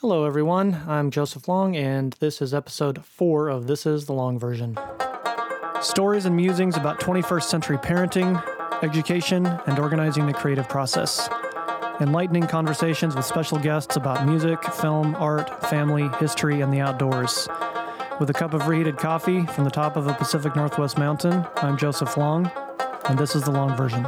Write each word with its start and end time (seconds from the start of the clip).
Hello, 0.00 0.26
everyone. 0.26 0.84
I'm 0.86 1.10
Joseph 1.10 1.48
Long, 1.48 1.74
and 1.74 2.12
this 2.20 2.40
is 2.40 2.54
episode 2.54 3.04
four 3.04 3.48
of 3.48 3.66
This 3.66 3.84
is 3.84 4.06
the 4.06 4.12
Long 4.12 4.38
Version. 4.38 4.78
Stories 5.80 6.24
and 6.24 6.36
musings 6.36 6.76
about 6.76 7.00
21st 7.00 7.42
century 7.42 7.78
parenting, 7.78 8.40
education, 8.84 9.44
and 9.66 9.80
organizing 9.80 10.26
the 10.26 10.32
creative 10.32 10.68
process. 10.68 11.28
Enlightening 12.00 12.46
conversations 12.46 13.16
with 13.16 13.24
special 13.24 13.58
guests 13.58 13.96
about 13.96 14.24
music, 14.24 14.62
film, 14.74 15.16
art, 15.16 15.64
family, 15.64 16.08
history, 16.20 16.60
and 16.60 16.72
the 16.72 16.78
outdoors. 16.78 17.48
With 18.20 18.30
a 18.30 18.34
cup 18.34 18.54
of 18.54 18.68
reheated 18.68 18.98
coffee 18.98 19.46
from 19.46 19.64
the 19.64 19.70
top 19.70 19.96
of 19.96 20.06
a 20.06 20.14
Pacific 20.14 20.54
Northwest 20.54 20.96
mountain, 20.96 21.44
I'm 21.56 21.76
Joseph 21.76 22.16
Long, 22.16 22.48
and 23.08 23.18
this 23.18 23.34
is 23.34 23.42
the 23.42 23.50
long 23.50 23.76
version. 23.76 24.06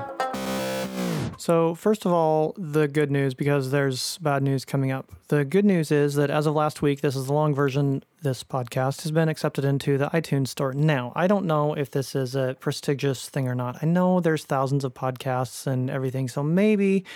So, 1.41 1.75
first 1.75 2.05
of 2.05 2.13
all, 2.13 2.55
the 2.59 2.87
good 2.87 3.11
news 3.11 3.33
because 3.33 3.71
there's 3.71 4.19
bad 4.19 4.43
news 4.43 4.67
coming 4.67 4.91
up. 4.93 5.11
The 5.29 5.43
good 5.43 5.65
news 5.65 5.91
is 5.91 6.13
that 6.17 6.29
as 6.29 6.45
of 6.45 6.55
last 6.55 6.83
week, 6.83 7.01
this 7.01 7.17
is 7.17 7.29
the 7.29 7.33
long 7.33 7.55
version. 7.55 8.05
This 8.21 8.45
podcast 8.45 9.01
has 9.05 9.11
been 9.11 9.31
accepted 9.31 9.65
into 9.65 9.97
the 9.97 10.09
iTunes 10.09 10.49
store. 10.49 10.75
Now, 10.75 11.15
I 11.17 11.27
don't 11.27 11.47
know 11.47 11.73
if 11.73 11.93
this 11.93 12.15
is 12.15 12.35
a 12.35 12.59
prestigious 12.61 13.27
thing 13.31 13.49
or 13.49 13.55
not. 13.55 13.79
I 13.81 13.87
know 13.87 14.21
there's 14.21 14.45
thousands 14.45 14.85
of 14.85 14.93
podcasts 14.93 15.67
and 15.67 15.89
everything, 15.89 16.29
so 16.29 16.43
maybe 16.43 17.07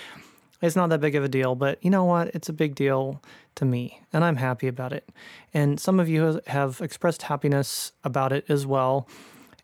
it's 0.62 0.74
not 0.74 0.88
that 0.88 1.02
big 1.02 1.16
of 1.16 1.23
a 1.23 1.29
deal, 1.29 1.54
but 1.54 1.84
you 1.84 1.91
know 1.91 2.04
what? 2.04 2.29
It's 2.29 2.48
a 2.48 2.54
big 2.54 2.74
deal 2.74 3.23
to 3.56 3.66
me, 3.66 4.01
and 4.10 4.24
I'm 4.24 4.37
happy 4.37 4.68
about 4.68 4.95
it. 4.95 5.06
And 5.52 5.79
some 5.79 6.01
of 6.01 6.09
you 6.09 6.41
have 6.46 6.80
expressed 6.80 7.20
happiness 7.20 7.93
about 8.04 8.32
it 8.32 8.46
as 8.48 8.65
well. 8.65 9.06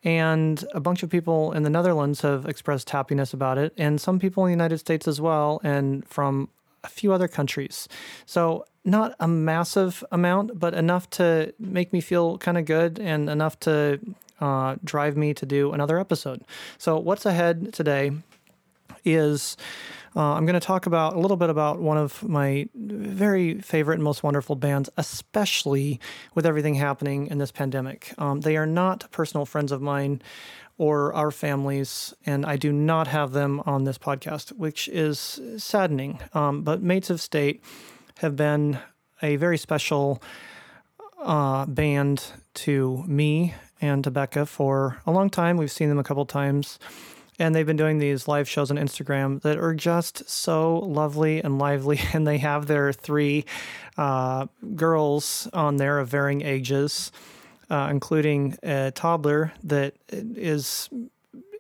And 0.03 0.65
a 0.73 0.81
bunch 0.81 1.03
of 1.03 1.11
people 1.11 1.53
in 1.53 1.63
the 1.63 1.71
Netherlands 1.71 2.23
have 2.23 2.47
expressed 2.47 2.91
happiness 2.91 3.35
about 3.35 3.59
it, 3.59 3.75
and 3.77 4.01
some 4.01 4.19
people 4.19 4.45
in 4.45 4.49
the 4.49 4.53
United 4.53 4.79
States 4.79 5.07
as 5.07 5.21
well, 5.21 5.61
and 5.63 6.07
from 6.09 6.49
a 6.83 6.89
few 6.89 7.13
other 7.13 7.29
countries. 7.29 7.89
So, 8.25 8.65
not 8.83 9.15
a 9.21 9.29
massive 9.29 10.03
amount, 10.11 10.59
but 10.59 10.73
enough 10.73 11.11
to 11.11 11.53
make 11.59 11.93
me 11.93 12.01
feel 12.01 12.39
kind 12.39 12.57
of 12.57 12.65
good 12.65 12.99
and 12.99 13.29
enough 13.29 13.61
to 13.61 14.01
uh, 14.41 14.77
drive 14.83 15.19
me 15.19 15.35
to 15.35 15.45
do 15.45 15.73
another 15.73 15.99
episode. 15.99 16.43
So, 16.79 16.99
what's 16.99 17.27
ahead 17.27 17.75
today 17.75 18.13
is 19.05 19.57
uh, 20.17 20.35
I'm 20.35 20.45
going 20.45 20.59
to 20.59 20.67
talk 20.67 20.87
about 20.87 21.15
a 21.15 21.21
little 21.21 21.37
bit 21.37 21.51
about 21.51 21.81
one 21.81 21.97
of 21.97 22.23
my 22.29 22.69
very 22.75 23.61
favorite 23.61 23.95
and 23.95 24.03
most 24.03 24.23
wonderful 24.23 24.57
bands, 24.57 24.91
especially 24.97 26.01
with 26.35 26.45
everything 26.47 26.75
happening 26.75 27.29
in 27.29 27.39
this 27.39 27.53
pandemic. 27.53 28.13
Um, 28.19 28.41
they 28.41 28.57
are 28.57 28.67
not 28.67 29.11
personal 29.13 29.47
friends 29.47 29.71
of 29.71 29.81
mine 29.81 30.21
or 30.79 31.13
our 31.15 31.31
families, 31.31 32.13
and 32.27 32.45
I 32.45 32.57
do 32.57 32.73
not 32.73 33.07
have 33.07 33.33
them 33.33 33.63
on 33.67 33.85
this 33.85 33.99
podcast, 33.99 34.51
which 34.53 34.89
is 34.89 35.41
saddening. 35.59 36.19
Um, 36.35 36.63
but 36.63 36.83
Mates 36.83 37.11
of 37.11 37.21
State 37.21 37.63
have 38.19 38.35
been 38.35 38.79
a 39.23 39.37
very 39.37 39.59
special 39.59 40.23
uh, 41.23 41.67
band 41.67 42.25
to 42.55 43.05
me 43.07 43.55
and 43.81 44.03
to 44.05 44.11
Becca 44.11 44.47
for 44.47 45.01
a 45.07 45.13
long 45.13 45.31
time. 45.31 45.57
We've 45.57 45.71
seen 45.71 45.89
them 45.89 45.99
a 45.99 46.05
couple 46.05 46.25
times 46.27 46.79
and 47.41 47.55
they've 47.55 47.67
been 47.67 47.77
doing 47.77 47.99
these 47.99 48.29
live 48.29 48.47
shows 48.47 48.71
on 48.71 48.77
Instagram 48.77 49.41
that 49.41 49.57
are 49.57 49.73
just 49.75 50.29
so 50.29 50.79
lovely 50.81 51.43
and 51.43 51.59
lively. 51.59 51.99
And 52.13 52.27
they 52.27 52.39
have 52.39 52.67
their 52.67 52.93
three 52.93 53.47
uh, 53.97 54.47
girls 54.75 55.49
on 55.53 55.77
there 55.77 55.99
of 55.99 56.09
varying 56.09 56.43
ages, 56.43 57.13
uh, 57.71 57.89
including 57.91 58.59
a 58.63 58.91
toddler 58.91 59.53
that 59.63 59.95
is 60.11 60.91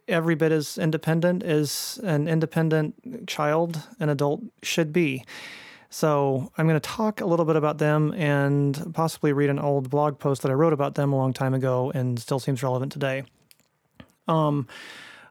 every 0.06 0.34
bit 0.34 0.52
as 0.52 0.76
independent 0.76 1.42
as 1.44 1.98
an 2.02 2.28
independent 2.28 3.26
child, 3.26 3.80
an 4.00 4.10
adult 4.10 4.42
should 4.62 4.92
be. 4.92 5.24
So, 5.88 6.52
I'm 6.58 6.68
going 6.68 6.80
to 6.80 6.88
talk 6.88 7.20
a 7.20 7.26
little 7.26 7.46
bit 7.46 7.56
about 7.56 7.78
them 7.78 8.12
and 8.12 8.92
possibly 8.92 9.32
read 9.32 9.50
an 9.50 9.58
old 9.58 9.88
blog 9.88 10.18
post 10.18 10.42
that 10.42 10.50
I 10.50 10.54
wrote 10.54 10.72
about 10.72 10.94
them 10.94 11.12
a 11.12 11.16
long 11.16 11.32
time 11.32 11.54
ago 11.54 11.90
and 11.94 12.18
still 12.18 12.38
seems 12.38 12.62
relevant 12.62 12.92
today. 12.92 13.24
Um, 14.28 14.68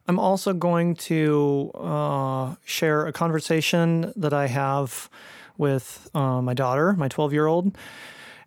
I'm 0.10 0.18
also 0.18 0.54
going 0.54 0.96
to 0.96 1.70
uh, 1.76 2.56
share 2.66 3.06
a 3.06 3.14
conversation 3.14 4.12
that 4.16 4.34
I 4.34 4.48
have 4.48 5.08
with 5.56 6.10
uh, 6.16 6.42
my 6.42 6.56
daughter, 6.56 6.94
my 6.94 7.08
12 7.08 7.32
year 7.32 7.46
old. 7.46 7.78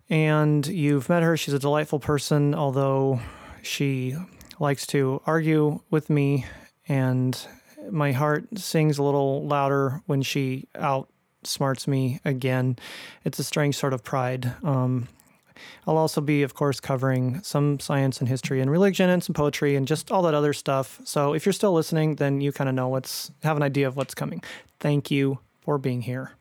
And 0.09 0.67
you've 0.67 1.07
met 1.07 1.23
her. 1.23 1.37
She's 1.37 1.53
a 1.53 1.59
delightful 1.59 2.01
person, 2.01 2.53
although 2.53 3.21
she 3.61 4.13
likes 4.59 4.85
to 4.87 5.21
argue 5.25 5.79
with 5.89 6.09
me. 6.09 6.45
And 6.89 7.39
my 7.89 8.11
heart 8.11 8.59
sings 8.59 8.97
a 8.97 9.03
little 9.03 9.47
louder 9.47 10.01
when 10.05 10.21
she 10.21 10.67
outsmarts 10.75 11.87
me 11.87 12.19
again. 12.25 12.75
It's 13.23 13.39
a 13.39 13.43
strange 13.45 13.77
sort 13.77 13.93
of 13.93 14.03
pride. 14.03 14.53
Um, 14.63 15.07
I'll 15.87 15.97
also 15.97 16.21
be, 16.21 16.43
of 16.43 16.53
course, 16.53 16.79
covering 16.79 17.41
some 17.43 17.79
science 17.79 18.19
and 18.19 18.29
history 18.29 18.61
and 18.61 18.69
religion 18.69 19.09
and 19.09 19.23
some 19.23 19.33
poetry 19.33 19.75
and 19.75 19.87
just 19.87 20.11
all 20.11 20.21
that 20.23 20.33
other 20.33 20.53
stuff. 20.53 20.99
So 21.03 21.33
if 21.33 21.45
you're 21.45 21.53
still 21.53 21.73
listening, 21.73 22.15
then 22.15 22.41
you 22.41 22.51
kind 22.51 22.69
of 22.69 22.75
know 22.75 22.87
what's, 22.87 23.31
have 23.43 23.57
an 23.57 23.63
idea 23.63 23.87
of 23.87 23.95
what's 23.95 24.13
coming. 24.13 24.43
Thank 24.79 25.11
you 25.11 25.39
for 25.61 25.77
being 25.77 26.01
here. 26.01 26.31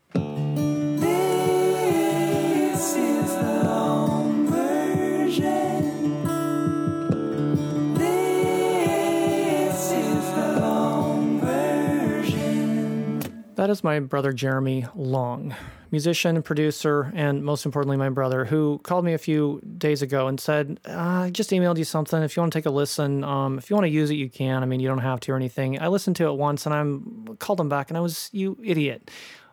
That 13.62 13.71
is 13.71 13.84
my 13.84 14.00
brother 14.00 14.33
Jeremy 14.33 14.87
Long, 14.97 15.55
musician, 15.93 16.43
producer, 16.43 17.12
and 17.15 17.45
most 17.45 17.65
importantly, 17.65 17.97
my 17.97 18.09
brother, 18.09 18.45
who 18.45 18.81
called 18.83 19.05
me 19.05 19.12
a 19.12 19.19
few 19.19 19.61
days 19.78 20.03
ago 20.03 20.27
and 20.27 20.41
said, 20.41 20.81
I 20.84 21.31
just 21.31 21.50
emailed 21.50 21.78
you 21.78 21.84
something. 21.84 22.21
If 22.25 22.37
you 22.37 22.41
want 22.41 22.53
to 22.53 22.59
take 22.59 22.67
a 22.67 22.71
listen, 22.71 23.22
um, 23.22 23.59
if 23.59 23.71
you 23.71 23.77
want 23.77 23.84
to 23.84 23.91
use 23.91 24.11
it, 24.11 24.15
you 24.15 24.28
can. 24.28 24.65
I 24.65 24.67
mean, 24.67 24.81
you 24.81 24.89
don't 24.89 24.99
have 24.99 25.21
to 25.21 25.33
or 25.33 25.37
anything. 25.37 25.81
I 25.81 25.87
listened 25.87 26.17
to 26.17 26.27
it 26.27 26.33
once 26.33 26.67
and 26.67 26.75
I 26.75 27.34
called 27.37 27.61
him 27.61 27.69
back 27.69 27.89
and 27.89 27.97
I 27.97 28.01
was, 28.01 28.31
you 28.33 28.59
idiot. 28.65 29.12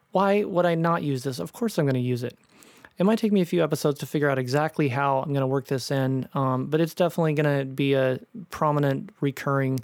Why 0.09 0.43
would 0.43 0.65
I 0.65 0.73
not 0.73 1.03
use 1.03 1.21
this? 1.21 1.37
Of 1.37 1.53
course 1.53 1.77
I'm 1.77 1.85
going 1.85 1.93
to 1.93 1.99
use 1.99 2.23
it. 2.23 2.35
It 2.99 3.05
might 3.05 3.17
take 3.17 3.31
me 3.31 3.39
a 3.39 3.45
few 3.45 3.63
episodes 3.63 3.99
to 3.99 4.05
figure 4.05 4.29
out 4.29 4.37
exactly 4.37 4.89
how 4.89 5.19
I'm 5.19 5.29
going 5.29 5.39
to 5.39 5.47
work 5.47 5.67
this 5.67 5.89
in, 5.89 6.27
um, 6.33 6.65
but 6.65 6.81
it's 6.81 6.93
definitely 6.93 7.33
going 7.33 7.59
to 7.59 7.65
be 7.65 7.93
a 7.93 8.19
prominent, 8.49 9.11
recurring 9.21 9.79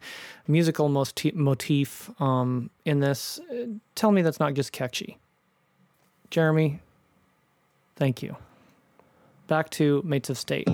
musical 0.49 0.89
motif 0.89 2.09
um, 2.19 2.69
in 2.83 2.99
this. 2.99 3.39
Tell 3.95 4.11
me 4.11 4.21
that's 4.21 4.41
not 4.41 4.53
just 4.53 4.73
catchy. 4.73 5.17
Jeremy, 6.29 6.81
thank 7.95 8.21
you. 8.21 8.35
Back 9.47 9.69
to 9.71 10.01
Mates 10.03 10.29
of 10.29 10.37
State. 10.37 10.67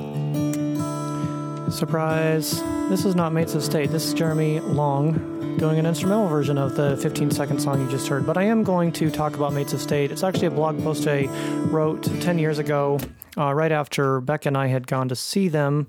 Surprise. 1.71 2.61
This 2.89 3.05
is 3.05 3.15
not 3.15 3.31
Mates 3.31 3.55
of 3.55 3.63
State. 3.63 3.91
This 3.91 4.05
is 4.05 4.13
Jeremy 4.13 4.59
Long 4.59 5.57
doing 5.57 5.79
an 5.79 5.85
instrumental 5.85 6.27
version 6.27 6.57
of 6.57 6.75
the 6.75 6.97
15 6.97 7.31
second 7.31 7.61
song 7.61 7.81
you 7.81 7.89
just 7.89 8.07
heard. 8.07 8.25
But 8.25 8.37
I 8.37 8.43
am 8.43 8.63
going 8.63 8.91
to 8.93 9.09
talk 9.09 9.35
about 9.35 9.53
Mates 9.53 9.71
of 9.71 9.81
State. 9.81 10.11
It's 10.11 10.23
actually 10.23 10.47
a 10.47 10.51
blog 10.51 10.81
post 10.83 11.07
I 11.07 11.25
wrote 11.67 12.03
10 12.03 12.39
years 12.39 12.59
ago, 12.59 12.99
uh, 13.37 13.53
right 13.53 13.71
after 13.71 14.19
Beck 14.19 14.45
and 14.45 14.57
I 14.57 14.67
had 14.67 14.85
gone 14.85 15.07
to 15.09 15.15
see 15.15 15.47
them 15.47 15.87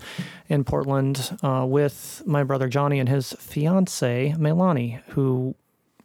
in 0.48 0.62
Portland 0.62 1.36
uh, 1.42 1.64
with 1.68 2.22
my 2.26 2.44
brother 2.44 2.68
Johnny 2.68 3.00
and 3.00 3.08
his 3.08 3.32
fiance, 3.32 4.34
Melanie, 4.38 5.00
who 5.08 5.56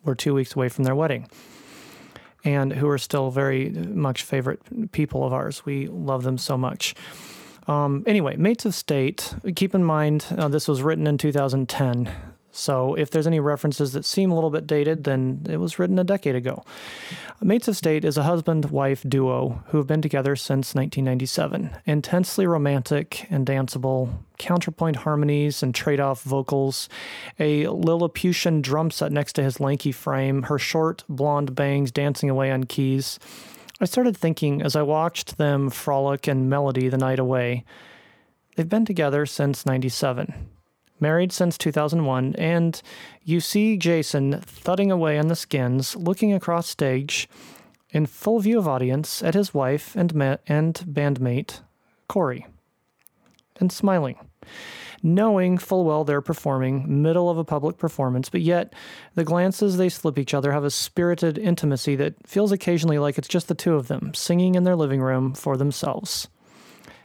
were 0.04 0.16
two 0.16 0.34
weeks 0.34 0.56
away 0.56 0.70
from 0.70 0.86
their 0.86 0.96
wedding. 0.96 1.30
And 2.44 2.74
who 2.74 2.88
are 2.90 2.98
still 2.98 3.30
very 3.30 3.70
much 3.70 4.24
favorite 4.24 4.92
people 4.92 5.24
of 5.24 5.34
ours. 5.34 5.66
We 5.66 5.88
love 5.88 6.24
them 6.24 6.38
so 6.38 6.58
much. 6.58 6.96
Um, 7.68 8.04
anyway, 8.08 8.38
Mates 8.38 8.66
of 8.66 8.74
State, 8.74 9.36
keep 9.56 9.76
in 9.76 9.84
mind 9.84 10.26
uh, 10.38 10.48
this 10.48 10.68
was 10.68 10.82
written 10.82 11.06
in 11.06 11.18
2010. 11.18 12.10
So 12.58 12.96
if 12.96 13.12
there's 13.12 13.28
any 13.28 13.40
references 13.40 13.94
that 13.94 14.04
seem 14.04 14.32
a 14.32 14.36
little 14.36 14.50
bit 14.50 14.66
dated, 14.66 15.04
then 15.04 15.46
it 15.48 15.58
was 15.58 15.78
written 15.78 16.00
a 16.00 16.04
decade 16.04 16.34
ago. 16.34 16.64
Mates 17.40 17.68
of 17.68 17.78
State 17.78 18.04
is 18.04 18.18
a 18.18 18.24
husband 18.24 18.72
wife 18.72 19.06
duo 19.08 19.64
who 19.68 19.78
have 19.78 19.86
been 19.86 20.02
together 20.02 20.36
since 20.36 20.74
1997. 20.74 21.70
Intensely 21.86 22.48
romantic 22.48 23.28
and 23.30 23.46
danceable, 23.46 24.12
counterpoint 24.40 24.96
harmonies 24.96 25.62
and 25.62 25.76
trade 25.76 26.00
off 26.00 26.24
vocals, 26.24 26.90
a 27.38 27.68
Lilliputian 27.68 28.62
drum 28.62 28.90
set 28.90 29.12
next 29.12 29.34
to 29.34 29.44
his 29.44 29.60
lanky 29.60 29.92
frame, 29.92 30.44
her 30.44 30.58
short 30.58 31.04
blonde 31.08 31.54
bangs 31.54 31.92
dancing 31.92 32.30
away 32.30 32.50
on 32.50 32.64
keys. 32.64 33.20
I 33.80 33.86
started 33.86 34.18
thinking 34.18 34.62
as 34.62 34.76
I 34.76 34.82
watched 34.82 35.38
them 35.38 35.70
frolic 35.70 36.28
and 36.28 36.50
melody 36.50 36.90
the 36.90 36.98
night 36.98 37.20
away. 37.20 37.64
They've 38.56 38.68
been 38.68 38.86
together 38.86 39.26
since 39.26 39.66
97 39.66 40.50
married 41.00 41.32
since 41.32 41.58
2001, 41.58 42.36
and 42.38 42.82
you 43.24 43.40
see 43.40 43.78
Jason 43.78 44.42
thudding 44.42 44.92
away 44.92 45.18
on 45.18 45.28
the 45.28 45.36
skins, 45.36 45.96
looking 45.96 46.34
across 46.34 46.68
stage 46.68 47.30
in 47.92 48.06
full 48.06 48.40
view 48.40 48.60
of 48.60 48.68
audience 48.68 49.24
at 49.24 49.34
his 49.34 49.54
wife 49.54 49.96
and, 49.96 50.14
ma- 50.14 50.38
and 50.48 50.76
bandmate, 50.88 51.62
Kori, 52.08 52.46
and 53.60 53.72
smiling. 53.72 54.18
Knowing 55.04 55.58
full 55.58 55.86
well 55.86 56.04
they're 56.04 56.22
performing, 56.22 57.02
middle 57.02 57.30
of 57.30 57.38
a 57.38 57.44
public 57.44 57.78
performance, 57.78 58.30
but 58.30 58.42
yet 58.42 58.74
the 59.16 59.24
glances 59.24 59.78
they 59.78 59.90
slip 59.90 60.18
each 60.18 60.34
other 60.34 60.52
have 60.52 60.64
a 60.64 60.72
spirited 60.72 61.38
intimacy 61.38 61.96
that 61.96 62.16
feels 62.26 62.52
occasionally 62.52 63.00
like 63.00 63.18
it's 63.18 63.28
just 63.28 63.48
the 63.48 63.56
two 63.56 63.76
of 63.76 63.88
them, 63.88 64.14
singing 64.14 64.56
in 64.56 64.64
their 64.64 64.76
living 64.76 65.02
room 65.02 65.34
for 65.34 65.58
themselves. 65.58 66.28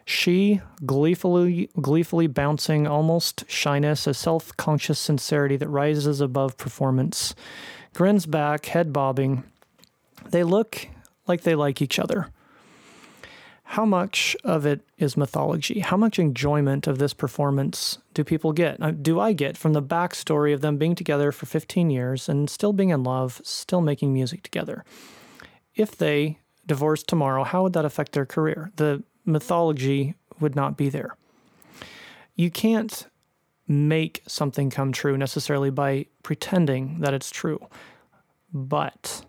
She, 0.05 0.61
gleefully, 0.85 1.71
gleefully 1.81 2.27
bouncing 2.27 2.87
almost 2.87 3.49
shyness, 3.49 4.07
a 4.07 4.15
self 4.15 4.57
conscious 4.57 4.99
sincerity 4.99 5.57
that 5.57 5.69
rises 5.69 6.21
above 6.21 6.57
performance, 6.57 7.35
grins 7.95 8.27
back, 8.27 8.67
head 8.67 8.93
bobbing. 8.93 9.45
They 10.31 10.43
look 10.43 10.89
like 11.29 11.43
they 11.43 11.55
like 11.55 11.81
each 11.81 11.99
other. 11.99 12.29
How 13.73 13.87
much 13.87 14.37
of 14.45 14.67
it 14.67 14.83
is 14.99 15.17
mythology? 15.17 15.81
How 15.81 15.97
much 15.97 16.19
enjoyment 16.19 16.87
of 16.87 16.99
this 16.99 17.15
performance 17.15 17.97
do 18.13 18.23
people 18.23 18.53
get? 18.53 19.03
Do 19.03 19.19
I 19.19 19.33
get 19.33 19.57
from 19.57 19.73
the 19.73 19.81
backstory 19.81 20.53
of 20.53 20.61
them 20.61 20.77
being 20.77 20.95
together 20.95 21.33
for 21.33 21.47
15 21.47 21.89
years 21.89 22.29
and 22.29 22.51
still 22.51 22.75
being 22.75 22.91
in 22.91 23.03
love, 23.03 23.41
still 23.45 23.81
making 23.81 24.13
music 24.13 24.43
together? 24.43 24.85
If 25.75 25.97
they 25.97 26.39
divorced 26.67 27.09
tomorrow, 27.09 27.45
how 27.45 27.63
would 27.63 27.73
that 27.73 27.87
affect 27.87 28.13
their 28.13 28.27
career? 28.27 28.71
The 28.77 29.05
mythology 29.25 30.17
would 30.39 30.55
not 30.55 30.77
be 30.77 30.91
there. 30.91 31.17
You 32.37 32.51
can't 32.51 33.07
make 33.67 34.23
something 34.27 34.69
come 34.69 34.93
true 34.93 35.17
necessarily 35.17 35.71
by 35.71 36.09
pretending 36.23 37.01
that 37.01 37.15
it's 37.15 37.31
true. 37.31 37.67
But 38.53 39.25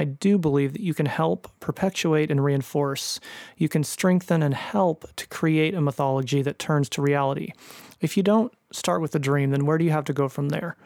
I 0.00 0.04
do 0.04 0.38
believe 0.38 0.72
that 0.72 0.80
you 0.80 0.94
can 0.94 1.04
help 1.04 1.46
perpetuate 1.60 2.30
and 2.30 2.42
reinforce. 2.42 3.20
You 3.58 3.68
can 3.68 3.84
strengthen 3.84 4.42
and 4.42 4.54
help 4.54 5.04
to 5.16 5.26
create 5.28 5.74
a 5.74 5.82
mythology 5.82 6.40
that 6.40 6.58
turns 6.58 6.88
to 6.90 7.02
reality. 7.02 7.52
If 8.00 8.16
you 8.16 8.22
don't 8.22 8.50
start 8.72 9.02
with 9.02 9.14
a 9.14 9.18
dream, 9.18 9.50
then 9.50 9.66
where 9.66 9.76
do 9.76 9.84
you 9.84 9.90
have 9.90 10.06
to 10.06 10.14
go 10.14 10.26
from 10.26 10.48
there? 10.48 10.78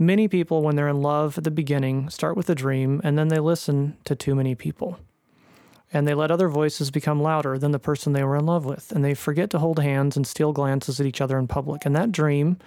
Many 0.00 0.26
people, 0.26 0.62
when 0.62 0.74
they're 0.74 0.88
in 0.88 1.00
love 1.00 1.38
at 1.38 1.44
the 1.44 1.52
beginning, 1.52 2.10
start 2.10 2.36
with 2.36 2.50
a 2.50 2.56
dream 2.56 3.00
and 3.04 3.16
then 3.16 3.28
they 3.28 3.38
listen 3.38 3.96
to 4.04 4.16
too 4.16 4.34
many 4.34 4.56
people 4.56 4.98
and 5.92 6.08
they 6.08 6.14
let 6.14 6.32
other 6.32 6.48
voices 6.48 6.90
become 6.90 7.22
louder 7.22 7.56
than 7.56 7.70
the 7.70 7.78
person 7.78 8.12
they 8.12 8.24
were 8.24 8.36
in 8.36 8.46
love 8.46 8.64
with, 8.64 8.92
and 8.92 9.04
they 9.04 9.14
forget 9.14 9.50
to 9.50 9.58
hold 9.58 9.78
hands 9.80 10.16
and 10.16 10.26
steal 10.26 10.52
glances 10.52 11.00
at 11.00 11.06
each 11.06 11.20
other 11.20 11.36
in 11.36 11.48
public. 11.48 11.84
And 11.84 11.96
that 11.96 12.12
dream, 12.12 12.58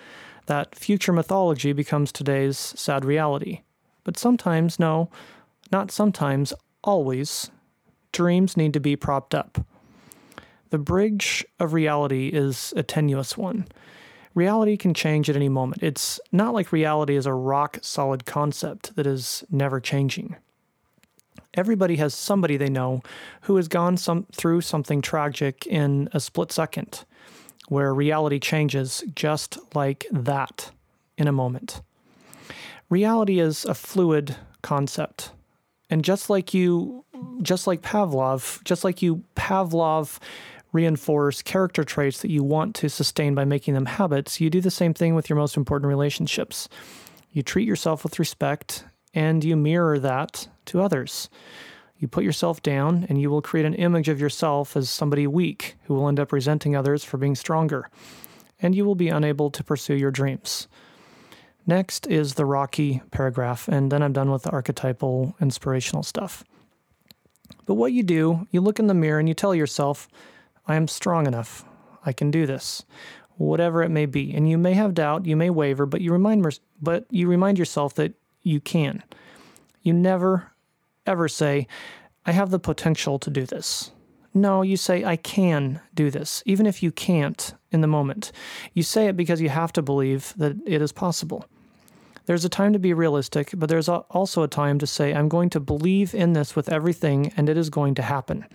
that 0.47 0.75
future 0.75 1.13
mythology, 1.13 1.71
becomes 1.71 2.11
today's 2.11 2.57
sad 2.57 3.05
reality. 3.05 3.61
But 4.03 4.17
sometimes, 4.17 4.77
no, 4.77 5.09
not 5.73 5.91
sometimes, 5.91 6.53
always, 6.83 7.51
dreams 8.13 8.55
need 8.55 8.73
to 8.73 8.79
be 8.79 8.95
propped 8.95 9.35
up. 9.35 9.65
The 10.69 10.77
bridge 10.77 11.45
of 11.59 11.73
reality 11.73 12.29
is 12.29 12.73
a 12.77 12.83
tenuous 12.83 13.37
one. 13.37 13.67
Reality 14.35 14.77
can 14.77 14.93
change 14.93 15.29
at 15.29 15.35
any 15.35 15.49
moment. 15.49 15.83
It's 15.83 16.19
not 16.31 16.53
like 16.53 16.71
reality 16.71 17.15
is 17.15 17.25
a 17.25 17.33
rock 17.33 17.79
solid 17.81 18.25
concept 18.25 18.95
that 18.95 19.05
is 19.05 19.43
never 19.51 19.79
changing. 19.79 20.35
Everybody 21.53 21.97
has 21.97 22.15
somebody 22.15 22.57
they 22.57 22.69
know 22.69 23.01
who 23.41 23.57
has 23.57 23.67
gone 23.67 23.97
some 23.97 24.25
through 24.31 24.61
something 24.61 25.01
tragic 25.01 25.67
in 25.67 26.09
a 26.11 26.19
split 26.19 26.51
second, 26.51 27.05
where 27.67 27.93
reality 27.93 28.39
changes 28.39 29.03
just 29.13 29.59
like 29.75 30.05
that 30.11 30.71
in 31.17 31.27
a 31.27 31.31
moment. 31.31 31.81
Reality 32.89 33.39
is 33.39 33.65
a 33.65 33.75
fluid 33.75 34.35
concept. 34.63 35.31
And 35.93 36.03
just 36.03 36.27
like 36.27 36.55
you 36.55 37.05
just 37.43 37.67
like 37.67 37.83
Pavlov, 37.83 38.63
just 38.63 38.83
like 38.83 39.03
you 39.03 39.23
Pavlov 39.35 40.17
reinforce 40.71 41.43
character 41.43 41.83
traits 41.83 42.23
that 42.23 42.31
you 42.31 42.43
want 42.43 42.73
to 42.77 42.89
sustain 42.89 43.35
by 43.35 43.45
making 43.45 43.75
them 43.75 43.85
habits, 43.85 44.41
you 44.41 44.49
do 44.49 44.59
the 44.59 44.71
same 44.71 44.95
thing 44.95 45.13
with 45.13 45.29
your 45.29 45.37
most 45.37 45.55
important 45.55 45.87
relationships. 45.87 46.67
You 47.31 47.43
treat 47.43 47.67
yourself 47.67 48.03
with 48.03 48.17
respect 48.17 48.85
and 49.13 49.43
you 49.43 49.55
mirror 49.55 49.99
that 49.99 50.47
to 50.65 50.81
others. 50.81 51.29
You 51.99 52.07
put 52.07 52.23
yourself 52.23 52.63
down 52.63 53.05
and 53.07 53.21
you 53.21 53.29
will 53.29 53.43
create 53.43 53.67
an 53.67 53.75
image 53.75 54.09
of 54.09 54.19
yourself 54.19 54.75
as 54.75 54.89
somebody 54.89 55.27
weak 55.27 55.75
who 55.83 55.93
will 55.93 56.07
end 56.07 56.19
up 56.19 56.31
resenting 56.31 56.75
others 56.75 57.03
for 57.03 57.17
being 57.17 57.35
stronger. 57.35 57.87
And 58.59 58.73
you 58.73 58.83
will 58.83 58.95
be 58.95 59.09
unable 59.09 59.51
to 59.51 59.63
pursue 59.63 59.93
your 59.93 60.09
dreams. 60.09 60.67
Next 61.65 62.07
is 62.07 62.33
the 62.33 62.45
rocky 62.45 63.01
paragraph, 63.11 63.69
and 63.69 63.91
then 63.91 64.03
I'm 64.03 64.11
done 64.11 64.31
with 64.31 64.43
the 64.43 64.51
archetypal 64.51 65.35
inspirational 65.39 66.03
stuff. 66.03 66.43
But 67.65 67.75
what 67.75 67.93
you 67.93 68.03
do, 68.03 68.47
you 68.51 68.59
look 68.59 68.79
in 68.79 68.87
the 68.87 68.93
mirror 68.93 69.19
and 69.19 69.29
you 69.29 69.33
tell 69.33 69.55
yourself, 69.55 70.09
I 70.67 70.75
am 70.75 70.87
strong 70.87 71.25
enough. 71.25 71.63
I 72.05 72.11
can 72.11 72.31
do 72.31 72.45
this. 72.45 72.83
Whatever 73.37 73.81
it 73.81 73.89
may 73.89 74.05
be. 74.05 74.33
And 74.33 74.49
you 74.49 74.57
may 74.57 74.73
have 74.73 74.93
doubt, 74.93 75.25
you 75.25 75.37
may 75.37 75.49
waver, 75.49 75.85
but 75.85 76.01
you 76.01 76.11
remind 76.11 76.59
but 76.81 77.05
you 77.09 77.27
remind 77.27 77.57
yourself 77.57 77.93
that 77.95 78.13
you 78.41 78.59
can. 78.59 79.01
You 79.81 79.93
never, 79.93 80.51
ever 81.05 81.29
say, 81.29 81.67
I 82.25 82.33
have 82.33 82.51
the 82.51 82.59
potential 82.59 83.19
to 83.19 83.29
do 83.29 83.45
this. 83.45 83.91
No, 84.33 84.63
you 84.63 84.77
say, 84.77 85.03
I 85.05 85.15
can 85.15 85.79
do 85.93 86.09
this, 86.09 86.41
even 86.45 86.65
if 86.65 86.81
you 86.81 86.91
can't 86.91 87.53
in 87.71 87.81
the 87.81 87.87
moment. 87.87 88.31
You 88.73 88.83
say 88.83 89.07
it 89.07 89.15
because 89.15 89.41
you 89.41 89.49
have 89.49 89.71
to 89.73 89.81
believe 89.81 90.33
that 90.37 90.55
it 90.65 90.81
is 90.81 90.91
possible. 90.91 91.45
There's 92.25 92.45
a 92.45 92.49
time 92.49 92.71
to 92.73 92.79
be 92.79 92.93
realistic, 92.93 93.51
but 93.53 93.67
there's 93.67 93.89
also 93.89 94.43
a 94.43 94.47
time 94.47 94.79
to 94.79 94.87
say, 94.87 95.13
I'm 95.13 95.27
going 95.27 95.49
to 95.51 95.59
believe 95.59 96.15
in 96.15 96.33
this 96.33 96.55
with 96.55 96.69
everything 96.69 97.33
and 97.35 97.49
it 97.49 97.57
is 97.57 97.69
going 97.69 97.95
to 97.95 98.01
happen. 98.01 98.45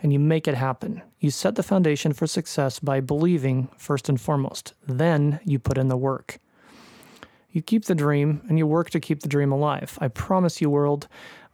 And 0.00 0.12
you 0.12 0.20
make 0.20 0.46
it 0.46 0.54
happen. 0.54 1.02
You 1.18 1.32
set 1.32 1.56
the 1.56 1.64
foundation 1.64 2.12
for 2.12 2.28
success 2.28 2.78
by 2.78 3.00
believing 3.00 3.68
first 3.76 4.08
and 4.08 4.20
foremost. 4.20 4.74
Then 4.86 5.40
you 5.44 5.58
put 5.58 5.78
in 5.78 5.88
the 5.88 5.96
work. 5.96 6.38
You 7.50 7.60
keep 7.60 7.86
the 7.86 7.96
dream 7.96 8.42
and 8.48 8.56
you 8.56 8.66
work 8.68 8.90
to 8.90 9.00
keep 9.00 9.20
the 9.20 9.28
dream 9.28 9.50
alive. 9.50 9.98
I 10.00 10.06
promise 10.06 10.60
you, 10.60 10.70
world, 10.70 11.08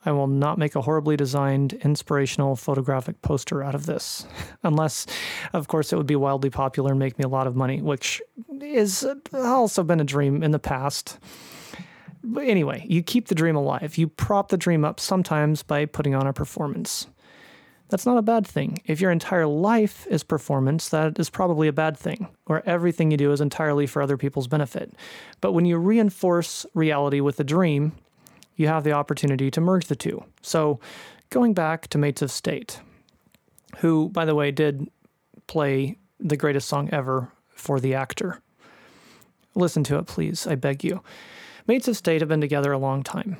I 0.04 0.12
will 0.12 0.26
not 0.26 0.58
make 0.58 0.74
a 0.74 0.82
horribly 0.82 1.16
designed, 1.16 1.72
inspirational 1.72 2.56
photographic 2.56 3.22
poster 3.22 3.62
out 3.62 3.74
of 3.74 3.86
this. 3.86 4.26
Unless, 4.62 5.06
of 5.54 5.68
course, 5.68 5.92
it 5.92 5.96
would 5.96 6.06
be 6.06 6.16
wildly 6.16 6.50
popular 6.50 6.90
and 6.90 6.98
make 6.98 7.18
me 7.18 7.24
a 7.24 7.28
lot 7.28 7.46
of 7.46 7.56
money, 7.56 7.80
which 7.80 8.20
is 8.60 9.06
also 9.32 9.82
been 9.82 10.00
a 10.00 10.04
dream 10.04 10.42
in 10.42 10.50
the 10.50 10.58
past. 10.58 11.18
But 12.26 12.46
anyway, 12.46 12.86
you 12.88 13.02
keep 13.02 13.28
the 13.28 13.34
dream 13.34 13.54
alive. 13.54 13.98
You 13.98 14.08
prop 14.08 14.48
the 14.48 14.56
dream 14.56 14.84
up 14.84 14.98
sometimes 14.98 15.62
by 15.62 15.84
putting 15.84 16.14
on 16.14 16.26
a 16.26 16.32
performance. 16.32 17.06
That's 17.90 18.06
not 18.06 18.16
a 18.16 18.22
bad 18.22 18.46
thing. 18.46 18.78
If 18.86 19.00
your 19.00 19.10
entire 19.10 19.46
life 19.46 20.06
is 20.08 20.24
performance, 20.24 20.88
that 20.88 21.18
is 21.18 21.28
probably 21.28 21.68
a 21.68 21.72
bad 21.72 21.98
thing, 21.98 22.28
or 22.46 22.62
everything 22.64 23.10
you 23.10 23.18
do 23.18 23.30
is 23.30 23.42
entirely 23.42 23.86
for 23.86 24.00
other 24.00 24.16
people's 24.16 24.48
benefit. 24.48 24.94
But 25.42 25.52
when 25.52 25.66
you 25.66 25.76
reinforce 25.76 26.64
reality 26.72 27.20
with 27.20 27.38
a 27.40 27.44
dream, 27.44 27.92
you 28.56 28.68
have 28.68 28.84
the 28.84 28.92
opportunity 28.92 29.50
to 29.50 29.60
merge 29.60 29.86
the 29.86 29.96
two. 29.96 30.24
So, 30.40 30.80
going 31.28 31.52
back 31.52 31.88
to 31.88 31.98
Mates 31.98 32.22
of 32.22 32.30
State, 32.30 32.80
who, 33.78 34.08
by 34.08 34.24
the 34.24 34.34
way, 34.34 34.50
did 34.50 34.88
play 35.46 35.98
the 36.18 36.36
greatest 36.36 36.68
song 36.68 36.88
ever 36.90 37.30
for 37.54 37.80
the 37.80 37.94
actor. 37.94 38.40
Listen 39.54 39.84
to 39.84 39.98
it, 39.98 40.06
please, 40.06 40.46
I 40.46 40.54
beg 40.54 40.84
you. 40.84 41.02
Mates 41.66 41.88
of 41.88 41.96
State 41.96 42.20
have 42.20 42.28
been 42.28 42.40
together 42.40 42.72
a 42.72 42.78
long 42.78 43.02
time. 43.02 43.38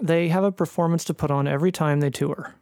They 0.00 0.28
have 0.28 0.44
a 0.44 0.52
performance 0.52 1.04
to 1.04 1.14
put 1.14 1.30
on 1.30 1.48
every 1.48 1.72
time 1.72 2.00
they 2.00 2.10
tour 2.10 2.54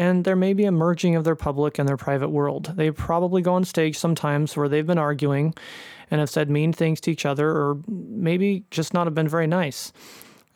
and 0.00 0.24
there 0.24 0.34
may 0.34 0.54
be 0.54 0.64
a 0.64 0.72
merging 0.72 1.14
of 1.14 1.24
their 1.24 1.36
public 1.36 1.78
and 1.78 1.86
their 1.86 1.98
private 1.98 2.30
world. 2.30 2.72
They 2.74 2.90
probably 2.90 3.42
go 3.42 3.52
on 3.52 3.64
stage 3.64 3.98
sometimes 3.98 4.56
where 4.56 4.66
they've 4.66 4.86
been 4.86 4.96
arguing 4.96 5.52
and 6.10 6.20
have 6.20 6.30
said 6.30 6.48
mean 6.48 6.72
things 6.72 7.02
to 7.02 7.10
each 7.10 7.26
other, 7.26 7.50
or 7.50 7.82
maybe 7.86 8.64
just 8.70 8.94
not 8.94 9.06
have 9.06 9.14
been 9.14 9.28
very 9.28 9.46
nice. 9.46 9.92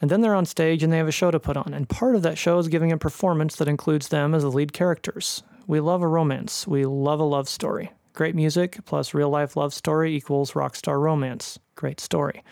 And 0.01 0.11
then 0.11 0.23
they're 0.23 0.35
on 0.35 0.47
stage 0.47 0.83
and 0.83 0.91
they 0.91 0.97
have 0.97 1.09
a 1.09 1.13
show 1.13 1.31
to 1.31 1.39
put 1.39 1.59
on. 1.59 1.75
And 1.75 1.87
part 1.91 2.17
of 2.17 2.23
that 2.23 2.39
show 2.39 2.59
is 2.59 2.69
giving 2.69 2.91
a 2.91 2.97
performance 2.97 3.57
that 3.57 3.69
includes 3.69 4.09
them 4.09 4.35
as 4.35 4.45
the 4.45 4.51
lead 4.51 4.73
characters. 4.73 5.43
We 5.67 5.79
love 5.79 6.01
a 6.01 6.09
romance, 6.09 6.67
we 6.67 6.87
love 6.87 7.21
a 7.21 7.25
love 7.25 7.47
story. 7.47 7.93
Great 8.15 8.35
music 8.35 8.79
plus 8.87 9.13
real 9.13 9.29
life 9.29 9.59
love 9.59 9.75
story 9.75 10.17
equals 10.17 10.57
rock 10.57 10.75
star 10.75 10.99
romance. 10.99 11.59
Great 11.75 12.01
story. 12.01 12.43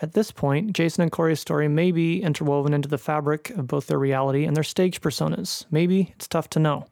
At 0.00 0.12
this 0.12 0.30
point, 0.30 0.74
Jason 0.74 1.02
and 1.02 1.10
Kori's 1.10 1.40
story 1.40 1.66
may 1.66 1.90
be 1.90 2.22
interwoven 2.22 2.72
into 2.72 2.88
the 2.88 2.98
fabric 2.98 3.50
of 3.50 3.66
both 3.66 3.88
their 3.88 3.98
reality 3.98 4.44
and 4.44 4.56
their 4.56 4.64
stage 4.64 5.00
personas. 5.00 5.64
Maybe 5.70 6.12
it's 6.14 6.28
tough 6.28 6.48
to 6.50 6.60
know. 6.60 6.86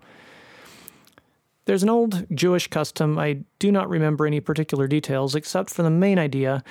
There's 1.67 1.83
an 1.83 1.91
old 1.91 2.27
Jewish 2.35 2.69
custom, 2.69 3.19
I 3.19 3.41
do 3.59 3.73
not 3.73 3.89
remember 3.89 4.27
any 4.27 4.41
particular 4.41 4.87
details, 4.87 5.35
except 5.35 5.71
for 5.71 5.83
the 5.83 5.91
main 5.91 6.19
idea 6.19 6.63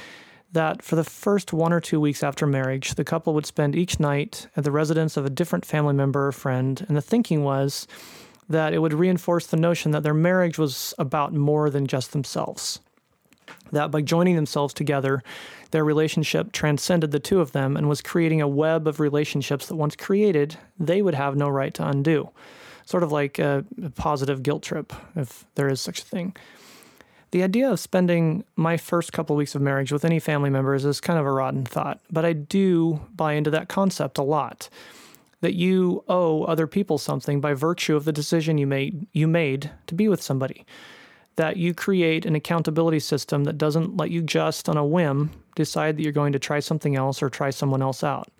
that 0.51 0.81
for 0.81 0.95
the 0.95 1.03
first 1.03 1.51
one 1.51 1.73
or 1.73 1.81
two 1.81 1.99
weeks 1.99 2.23
after 2.23 2.47
marriage, 2.47 2.95
the 2.95 3.03
couple 3.03 3.33
would 3.33 3.45
spend 3.45 3.75
each 3.75 3.99
night 3.99 4.47
at 4.55 4.63
the 4.63 4.71
residence 4.71 5.17
of 5.17 5.25
a 5.25 5.29
different 5.29 5.65
family 5.65 5.93
member 5.93 6.27
or 6.27 6.31
friend, 6.31 6.85
and 6.87 6.95
the 6.95 7.01
thinking 7.01 7.43
was 7.43 7.87
that 8.47 8.73
it 8.73 8.79
would 8.79 8.93
reinforce 8.93 9.47
the 9.47 9.57
notion 9.57 9.91
that 9.91 10.03
their 10.03 10.13
marriage 10.13 10.57
was 10.57 10.93
about 10.97 11.33
more 11.33 11.69
than 11.69 11.87
just 11.87 12.13
themselves. 12.13 12.79
That 13.71 13.91
by 13.91 14.01
joining 14.01 14.35
themselves 14.35 14.73
together, 14.73 15.23
their 15.71 15.83
relationship 15.83 16.51
transcended 16.51 17.11
the 17.11 17.19
two 17.19 17.41
of 17.41 17.51
them 17.51 17.75
and 17.77 17.89
was 17.89 18.01
creating 18.01 18.41
a 18.41 18.47
web 18.47 18.87
of 18.87 18.99
relationships 18.99 19.67
that 19.67 19.75
once 19.75 19.95
created, 19.95 20.57
they 20.79 21.01
would 21.01 21.15
have 21.15 21.35
no 21.35 21.49
right 21.49 21.73
to 21.73 21.87
undo. 21.87 22.29
Sort 22.85 23.03
of 23.03 23.11
like 23.11 23.39
a, 23.39 23.65
positive 23.95 24.43
guilt 24.43 24.63
trip, 24.63 24.93
if 25.15 25.45
there 25.55 25.67
is 25.67 25.81
such 25.81 26.01
a 26.01 26.05
thing. 26.05 26.35
The 27.31 27.43
idea 27.43 27.69
of 27.69 27.79
spending 27.79 28.45
my 28.55 28.77
first 28.77 29.11
couple 29.11 29.35
weeks 29.35 29.55
of 29.55 29.61
marriage 29.61 29.91
with 29.91 30.05
any 30.05 30.19
family 30.19 30.49
members 30.49 30.85
is 30.85 31.01
kind 31.01 31.19
of 31.19 31.25
a 31.25 31.31
rotten 31.31 31.65
thought, 31.65 31.99
but 32.11 32.23
I 32.23 32.33
do 32.33 33.01
buy 33.15 33.33
into 33.33 33.49
that 33.51 33.67
concept 33.67 34.17
a 34.17 34.23
lot. 34.23 34.69
That 35.41 35.53
you 35.53 36.03
owe 36.07 36.43
other 36.43 36.65
people 36.65 36.97
something 36.97 37.41
by 37.41 37.53
virtue 37.53 37.95
of 37.95 38.05
the 38.05 38.13
decision 38.13 38.57
you 38.57 38.65
made 38.65 39.05
you 39.11 39.27
made 39.27 39.69
to 39.87 39.93
be 39.93 40.07
with 40.07 40.21
somebody. 40.21 40.65
That 41.37 41.57
you 41.57 41.73
create 41.73 42.25
an 42.25 42.35
accountability 42.35 42.99
system 42.99 43.43
that 43.43 43.57
doesn't 43.57 43.97
let 43.97 44.09
you 44.09 44.21
just 44.21 44.69
on 44.69 44.77
a 44.77 44.85
whim 44.85 45.31
decide 45.55 45.97
that 45.97 46.03
you're 46.03 46.11
going 46.11 46.33
to 46.33 46.39
try 46.39 46.59
something 46.59 46.95
else 46.95 47.21
or 47.21 47.29
try 47.29 47.49
someone 47.49 47.81
else 47.81 48.03
out. 48.03 48.31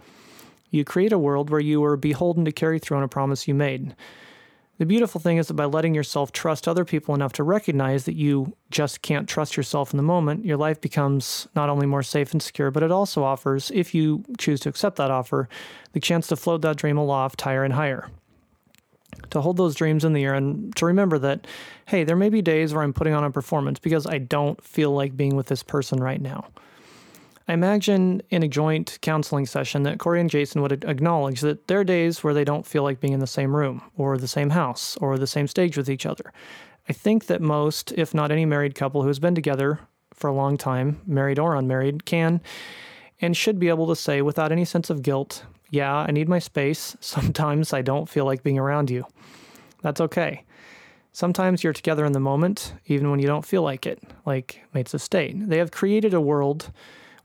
You 0.70 0.84
create 0.84 1.14
a 1.14 1.18
world 1.18 1.50
where 1.50 1.60
you 1.60 1.84
are 1.84 1.98
beholden 1.98 2.46
to 2.46 2.52
carry 2.52 2.80
through 2.80 2.98
on 2.98 3.04
a 3.04 3.08
promise 3.08 3.48
you 3.48 3.54
made. 3.54 3.96
The 4.78 4.86
beautiful 4.86 5.22
thing 5.22 5.38
is 5.38 5.48
that 5.48 5.54
by 5.54 5.66
letting 5.66 5.96
yourself 5.96 6.34
trust 6.34 6.68
other 6.68 6.84
people 6.84 7.16
enough 7.16 7.32
to 7.34 7.44
recognize 7.44 8.04
that 8.06 8.16
you 8.16 8.58
just 8.72 9.02
can't 9.02 9.28
trust 9.30 9.56
yourself 9.56 9.94
in 9.94 9.98
the 9.98 10.04
moment, 10.04 10.44
your 10.44 10.58
life 10.58 10.82
becomes 10.82 11.48
not 11.56 11.70
only 11.70 11.86
more 11.86 12.04
safe 12.04 12.34
and 12.34 12.44
secure, 12.44 12.72
but 12.72 12.84
it 12.84 12.92
also 12.92 13.24
offers, 13.24 13.72
if 13.74 13.96
you 13.96 14.26
choose 14.38 14.60
to 14.62 14.70
accept 14.70 14.98
that 14.98 15.12
offer, 15.12 15.48
the 15.94 16.02
chance 16.02 16.28
to 16.28 16.36
float 16.36 16.62
that 16.64 16.76
dream 16.76 16.98
aloft 16.98 17.40
higher 17.40 17.64
and 17.64 17.74
higher. 17.74 18.10
To 19.32 19.42
hold 19.42 19.58
those 19.58 19.76
dreams 19.76 20.06
in 20.06 20.14
the 20.14 20.24
air 20.24 20.34
and 20.34 20.76
to 20.78 20.86
remember 20.86 21.18
that, 21.20 21.48
hey, 21.88 22.04
there 22.04 22.16
may 22.16 22.30
be 22.30 22.42
days 22.42 22.74
where 22.74 22.84
I'm 22.84 22.94
putting 22.94 23.14
on 23.14 23.24
a 23.24 23.32
performance 23.32 23.80
because 23.80 24.08
I 24.08 24.18
don't 24.18 24.62
feel 24.64 24.92
like 24.92 25.18
being 25.18 25.36
with 25.36 25.48
this 25.48 25.64
person 25.64 26.02
right 26.02 26.22
now. 26.22 26.48
I 27.48 27.54
imagine 27.54 28.24
in 28.32 28.42
a 28.42 28.48
joint 28.48 28.98
counseling 29.02 29.46
session 29.46 29.84
that 29.84 30.00
Kori 30.00 30.20
and 30.20 30.30
Jason 30.30 30.62
would 30.62 30.84
acknowledge 30.84 31.42
that 31.42 31.68
there 31.68 31.80
are 31.80 31.84
days 31.84 32.24
where 32.24 32.34
they 32.34 32.44
don't 32.44 32.66
feel 32.66 32.82
like 32.82 33.00
being 33.00 33.14
in 33.14 33.20
the 33.20 33.28
same 33.28 33.56
room 33.56 33.84
or 33.98 34.18
the 34.18 34.28
same 34.28 34.50
house 34.50 34.98
or 34.98 35.18
the 35.18 35.28
same 35.28 35.48
stage 35.48 35.78
with 35.78 35.90
each 35.90 36.08
other. 36.08 36.34
I 36.90 36.94
think 36.94 37.28
that 37.28 37.42
most, 37.42 37.92
if 37.92 38.14
not 38.14 38.32
any 38.32 38.46
married 38.46 38.74
couple 38.74 39.02
who 39.02 39.08
has 39.10 39.20
been 39.20 39.36
together 39.36 39.80
for 40.14 40.28
a 40.28 40.34
long 40.34 40.58
time, 40.58 41.02
married 41.06 41.38
or 41.38 41.56
unmarried, 41.56 42.06
can 42.06 42.42
and 43.22 43.38
should 43.38 43.60
be 43.60 43.70
able 43.70 43.88
to 43.88 43.96
say 43.96 44.22
without 44.22 44.52
any 44.52 44.66
sense 44.66 44.90
of 44.90 45.02
guilt, 45.02 45.44
yeah, 45.70 45.94
I 45.94 46.12
need 46.12 46.30
my 46.30 46.40
space. 46.40 46.96
Sometimes 47.02 47.74
I 47.74 47.82
don't 47.82 48.10
feel 48.10 48.26
like 48.26 48.44
being 48.44 48.60
around 48.60 48.90
you. 48.90 49.06
That's 49.82 50.02
okay. 50.02 50.44
Sometimes 51.12 51.64
you're 51.64 51.74
together 51.74 52.06
in 52.06 52.12
the 52.12 52.20
moment, 52.20 52.74
even 52.88 53.10
when 53.10 53.20
you 53.20 53.28
don't 53.28 53.46
feel 53.46 53.62
like 53.62 53.86
it, 53.86 54.04
like 54.26 54.62
Mates 54.74 54.94
of 54.94 55.02
State. 55.02 55.48
They 55.48 55.60
have 55.60 55.72
created 55.72 56.14
a 56.14 56.20
world 56.20 56.72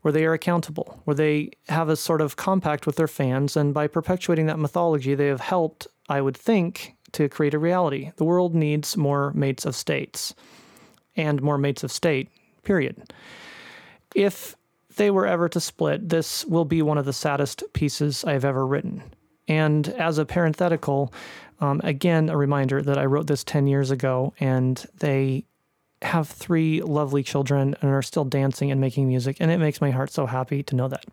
where 0.01 0.11
they 0.11 0.25
are 0.25 0.33
accountable, 0.33 1.01
where 1.03 1.15
they 1.15 1.51
have 1.67 1.89
a 1.89 1.95
sort 1.95 2.21
of 2.21 2.35
compact 2.35 2.85
with 2.85 2.95
their 2.95 3.07
fans, 3.07 3.57
and 3.57 3.73
by 3.73 3.87
perpetuating 3.87 4.45
that 4.47 4.59
mythology, 4.59 5.13
they 5.13 5.27
have 5.27 5.41
helped, 5.41 5.87
I 6.09 6.21
would 6.21 6.37
think, 6.37 6.95
to 7.11 7.27
create 7.27 7.53
a 7.53 7.59
reality. 7.59 8.11
The 8.15 8.23
world 8.23 8.55
needs 8.55 8.95
more 8.95 9.33
mates 9.33 9.65
of 9.65 9.75
states 9.75 10.33
and 11.15 11.41
more 11.41 11.57
mates 11.57 11.83
of 11.83 11.91
state, 11.91 12.29
period. 12.63 13.13
If 14.15 14.55
they 14.95 15.11
were 15.11 15.27
ever 15.27 15.49
to 15.49 15.59
split, 15.59 16.09
this 16.09 16.45
will 16.45 16.65
be 16.65 16.81
one 16.81 16.97
of 16.97 17.05
the 17.05 17.13
saddest 17.13 17.63
pieces 17.73 18.23
I've 18.23 18.45
ever 18.45 18.65
written. 18.65 19.03
And 19.47 19.87
as 19.89 20.17
a 20.17 20.25
parenthetical, 20.25 21.13
um, 21.59 21.81
again, 21.83 22.29
a 22.29 22.37
reminder 22.37 22.81
that 22.81 22.97
I 22.97 23.05
wrote 23.05 23.27
this 23.27 23.43
10 23.43 23.67
years 23.67 23.91
ago 23.91 24.33
and 24.39 24.83
they 24.99 25.45
have 26.01 26.27
three 26.27 26.81
lovely 26.81 27.23
children 27.23 27.75
and 27.81 27.91
are 27.91 28.01
still 28.01 28.25
dancing 28.25 28.71
and 28.71 28.81
making 28.81 29.07
music, 29.07 29.37
and 29.39 29.51
it 29.51 29.59
makes 29.59 29.81
my 29.81 29.91
heart 29.91 30.11
so 30.11 30.25
happy 30.25 30.63
to 30.63 30.75
know 30.75 30.87
that. 30.87 31.05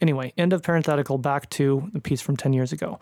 Anyway, 0.00 0.32
end 0.36 0.52
of 0.52 0.62
parenthetical, 0.62 1.16
back 1.16 1.48
to 1.50 1.88
the 1.92 2.00
piece 2.00 2.20
from 2.20 2.36
10 2.36 2.52
years 2.52 2.72
ago. 2.72 2.98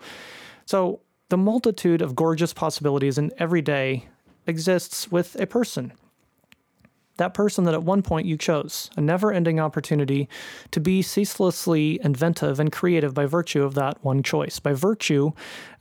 So, 0.65 1.01
the 1.29 1.37
multitude 1.37 2.01
of 2.01 2.15
gorgeous 2.15 2.53
possibilities 2.53 3.17
in 3.17 3.31
every 3.37 3.61
day 3.61 4.07
exists 4.45 5.09
with 5.11 5.39
a 5.39 5.47
person. 5.47 5.93
That 7.21 7.35
person 7.35 7.65
that 7.65 7.75
at 7.75 7.83
one 7.83 8.01
point 8.01 8.25
you 8.25 8.35
chose, 8.35 8.89
a 8.97 9.01
never 9.01 9.31
ending 9.31 9.59
opportunity 9.59 10.27
to 10.71 10.79
be 10.79 11.03
ceaselessly 11.03 11.99
inventive 12.03 12.59
and 12.59 12.71
creative 12.71 13.13
by 13.13 13.27
virtue 13.27 13.61
of 13.61 13.75
that 13.75 14.03
one 14.03 14.23
choice, 14.23 14.57
by 14.57 14.73
virtue 14.73 15.31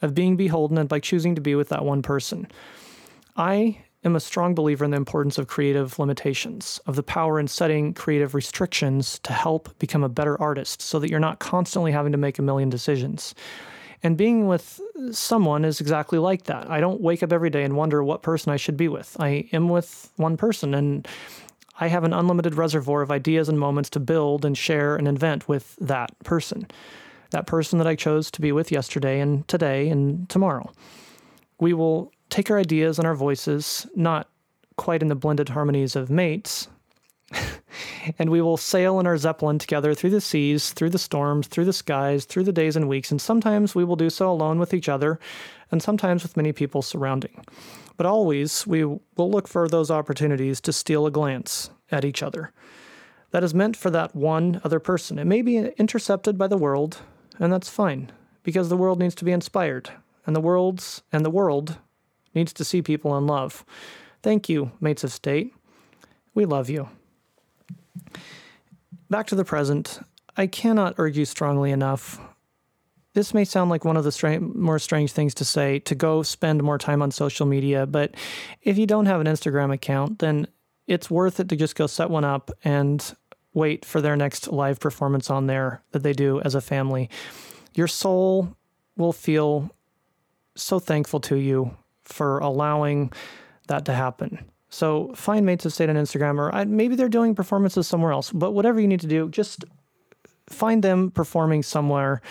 of 0.02 0.14
being 0.14 0.36
beholden 0.36 0.76
and 0.76 0.86
by 0.86 1.00
choosing 1.00 1.34
to 1.36 1.40
be 1.40 1.54
with 1.54 1.70
that 1.70 1.82
one 1.82 2.02
person. 2.02 2.46
I 3.38 3.78
am 4.04 4.16
a 4.16 4.20
strong 4.20 4.54
believer 4.54 4.84
in 4.84 4.90
the 4.90 4.98
importance 4.98 5.38
of 5.38 5.46
creative 5.46 5.98
limitations, 5.98 6.78
of 6.86 6.94
the 6.94 7.02
power 7.02 7.40
in 7.40 7.48
setting 7.48 7.94
creative 7.94 8.34
restrictions 8.34 9.18
to 9.20 9.32
help 9.32 9.78
become 9.78 10.04
a 10.04 10.10
better 10.10 10.38
artist 10.42 10.82
so 10.82 10.98
that 10.98 11.08
you're 11.08 11.18
not 11.18 11.38
constantly 11.38 11.90
having 11.90 12.12
to 12.12 12.18
make 12.18 12.38
a 12.38 12.42
million 12.42 12.68
decisions. 12.68 13.34
And 14.02 14.16
being 14.16 14.46
with 14.46 14.80
someone 15.12 15.64
is 15.64 15.80
exactly 15.80 16.18
like 16.18 16.44
that. 16.44 16.70
I 16.70 16.80
don't 16.80 17.00
wake 17.00 17.22
up 17.22 17.32
every 17.32 17.50
day 17.50 17.64
and 17.64 17.76
wonder 17.76 18.02
what 18.02 18.22
person 18.22 18.52
I 18.52 18.56
should 18.56 18.76
be 18.76 18.88
with. 18.88 19.16
I 19.20 19.48
am 19.52 19.68
with 19.68 20.10
one 20.16 20.36
person 20.36 20.74
and 20.74 21.06
I 21.80 21.88
have 21.88 22.04
an 22.04 22.12
unlimited 22.12 22.54
reservoir 22.54 23.02
of 23.02 23.10
ideas 23.10 23.48
and 23.48 23.58
moments 23.58 23.90
to 23.90 24.00
build 24.00 24.44
and 24.44 24.56
share 24.56 24.96
and 24.96 25.08
invent 25.08 25.48
with 25.48 25.76
that 25.80 26.18
person. 26.24 26.66
That 27.30 27.46
person 27.46 27.78
that 27.78 27.86
I 27.86 27.94
chose 27.94 28.30
to 28.32 28.40
be 28.40 28.52
with 28.52 28.72
yesterday 28.72 29.20
and 29.20 29.46
today 29.48 29.88
and 29.88 30.28
tomorrow. 30.28 30.70
We 31.58 31.72
will 31.72 32.12
take 32.28 32.50
our 32.50 32.58
ideas 32.58 32.98
and 32.98 33.06
our 33.06 33.14
voices, 33.14 33.86
not 33.94 34.28
quite 34.76 35.02
in 35.02 35.08
the 35.08 35.14
blended 35.14 35.50
harmonies 35.50 35.94
of 35.96 36.10
mates, 36.10 36.68
and 38.18 38.30
we 38.30 38.40
will 38.40 38.56
sail 38.56 39.00
in 39.00 39.06
our 39.06 39.16
Zeppelin 39.16 39.58
together 39.58 39.94
through 39.94 40.10
the 40.10 40.20
seas, 40.20 40.72
through 40.72 40.90
the 40.90 40.98
storms, 40.98 41.46
through 41.46 41.64
the 41.64 41.72
skies, 41.72 42.24
through 42.24 42.44
the 42.44 42.52
days 42.52 42.76
and 42.76 42.88
weeks, 42.88 43.10
and 43.10 43.20
sometimes 43.20 43.74
we 43.74 43.84
will 43.84 43.96
do 43.96 44.10
so 44.10 44.30
alone 44.30 44.58
with 44.58 44.74
each 44.74 44.88
other, 44.88 45.18
and 45.70 45.82
sometimes 45.82 46.22
with 46.22 46.36
many 46.36 46.52
people 46.52 46.82
surrounding. 46.82 47.44
But 47.96 48.06
always 48.06 48.66
we 48.66 48.84
will 48.84 49.00
look 49.16 49.46
for 49.46 49.68
those 49.68 49.90
opportunities 49.90 50.60
to 50.62 50.72
steal 50.72 51.06
a 51.06 51.10
glance 51.10 51.70
at 51.90 52.04
each 52.04 52.22
other. 52.22 52.52
That 53.30 53.44
is 53.44 53.54
meant 53.54 53.76
for 53.76 53.90
that 53.90 54.16
one 54.16 54.60
other 54.64 54.80
person. 54.80 55.18
It 55.18 55.26
may 55.26 55.42
be 55.42 55.58
intercepted 55.58 56.36
by 56.36 56.48
the 56.48 56.56
world, 56.56 56.98
and 57.38 57.52
that's 57.52 57.68
fine, 57.68 58.10
because 58.42 58.68
the 58.68 58.76
world 58.76 58.98
needs 58.98 59.14
to 59.16 59.24
be 59.24 59.32
inspired, 59.32 59.90
and 60.26 60.34
the 60.34 60.40
world's 60.40 61.02
and 61.12 61.24
the 61.24 61.30
world 61.30 61.76
needs 62.34 62.52
to 62.54 62.64
see 62.64 62.82
people 62.82 63.16
in 63.16 63.26
love. 63.26 63.64
Thank 64.22 64.48
you, 64.48 64.72
mates 64.80 65.04
of 65.04 65.12
state. 65.12 65.54
We 66.34 66.44
love 66.44 66.68
you. 66.70 66.88
Back 69.08 69.26
to 69.28 69.34
the 69.34 69.44
present. 69.44 70.00
I 70.36 70.46
cannot 70.46 70.98
argue 70.98 71.24
strongly 71.24 71.70
enough. 71.70 72.20
This 73.14 73.34
may 73.34 73.44
sound 73.44 73.70
like 73.70 73.84
one 73.84 73.96
of 73.96 74.04
the 74.04 74.12
stra- 74.12 74.40
more 74.40 74.78
strange 74.78 75.12
things 75.12 75.34
to 75.34 75.44
say 75.44 75.80
to 75.80 75.94
go 75.96 76.22
spend 76.22 76.62
more 76.62 76.78
time 76.78 77.02
on 77.02 77.10
social 77.10 77.44
media, 77.44 77.86
but 77.86 78.14
if 78.62 78.78
you 78.78 78.86
don't 78.86 79.06
have 79.06 79.20
an 79.20 79.26
Instagram 79.26 79.72
account, 79.72 80.20
then 80.20 80.46
it's 80.86 81.10
worth 81.10 81.40
it 81.40 81.48
to 81.48 81.56
just 81.56 81.74
go 81.74 81.88
set 81.88 82.08
one 82.08 82.24
up 82.24 82.50
and 82.62 83.16
wait 83.52 83.84
for 83.84 84.00
their 84.00 84.16
next 84.16 84.48
live 84.48 84.78
performance 84.78 85.28
on 85.28 85.46
there 85.46 85.82
that 85.90 86.04
they 86.04 86.12
do 86.12 86.40
as 86.42 86.54
a 86.54 86.60
family. 86.60 87.10
Your 87.74 87.88
soul 87.88 88.56
will 88.96 89.12
feel 89.12 89.70
so 90.54 90.78
thankful 90.78 91.20
to 91.20 91.36
you 91.36 91.76
for 92.04 92.38
allowing 92.38 93.12
that 93.66 93.84
to 93.86 93.92
happen. 93.92 94.50
So 94.70 95.12
find 95.14 95.44
Mates 95.44 95.66
of 95.66 95.72
State 95.72 95.90
on 95.90 95.96
Instagram, 95.96 96.38
or 96.38 96.64
maybe 96.64 96.94
they're 96.94 97.08
doing 97.08 97.34
performances 97.34 97.86
somewhere 97.86 98.12
else. 98.12 98.30
But 98.30 98.52
whatever 98.52 98.80
you 98.80 98.88
need 98.88 99.00
to 99.00 99.08
do, 99.08 99.28
just 99.28 99.64
find 100.48 100.82
them 100.82 101.10
performing 101.10 101.62
somewhere 101.62 102.22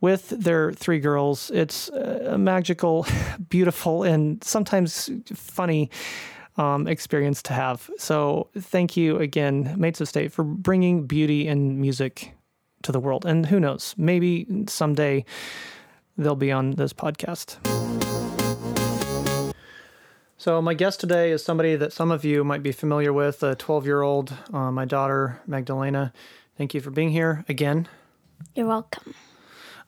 with 0.00 0.30
their 0.30 0.72
three 0.72 0.98
girls. 0.98 1.50
It's 1.52 1.88
a 1.88 2.38
magical, 2.38 3.06
beautiful, 3.48 4.02
and 4.02 4.42
sometimes 4.44 5.10
funny 5.34 5.90
um, 6.56 6.86
experience 6.86 7.42
to 7.44 7.52
have. 7.54 7.90
So 7.98 8.48
thank 8.58 8.96
you 8.96 9.18
again, 9.18 9.74
Mates 9.78 10.00
of 10.00 10.08
State, 10.08 10.32
for 10.32 10.44
bringing 10.44 11.06
beauty 11.06 11.48
and 11.48 11.78
music 11.78 12.34
to 12.82 12.92
the 12.92 13.00
world. 13.00 13.24
And 13.24 13.46
who 13.46 13.60
knows, 13.60 13.94
maybe 13.96 14.46
someday 14.68 15.24
they'll 16.16 16.36
be 16.36 16.52
on 16.52 16.72
this 16.72 16.92
podcast. 16.92 17.56
So, 20.40 20.62
my 20.62 20.72
guest 20.72 21.00
today 21.00 21.32
is 21.32 21.44
somebody 21.44 21.76
that 21.76 21.92
some 21.92 22.10
of 22.10 22.24
you 22.24 22.44
might 22.44 22.62
be 22.62 22.72
familiar 22.72 23.12
with 23.12 23.42
a 23.42 23.56
12 23.56 23.84
year 23.84 24.00
old, 24.00 24.32
uh, 24.54 24.70
my 24.70 24.86
daughter, 24.86 25.38
Magdalena. 25.46 26.14
Thank 26.56 26.72
you 26.72 26.80
for 26.80 26.90
being 26.90 27.10
here 27.10 27.44
again. 27.46 27.88
You're 28.54 28.66
welcome. 28.66 29.14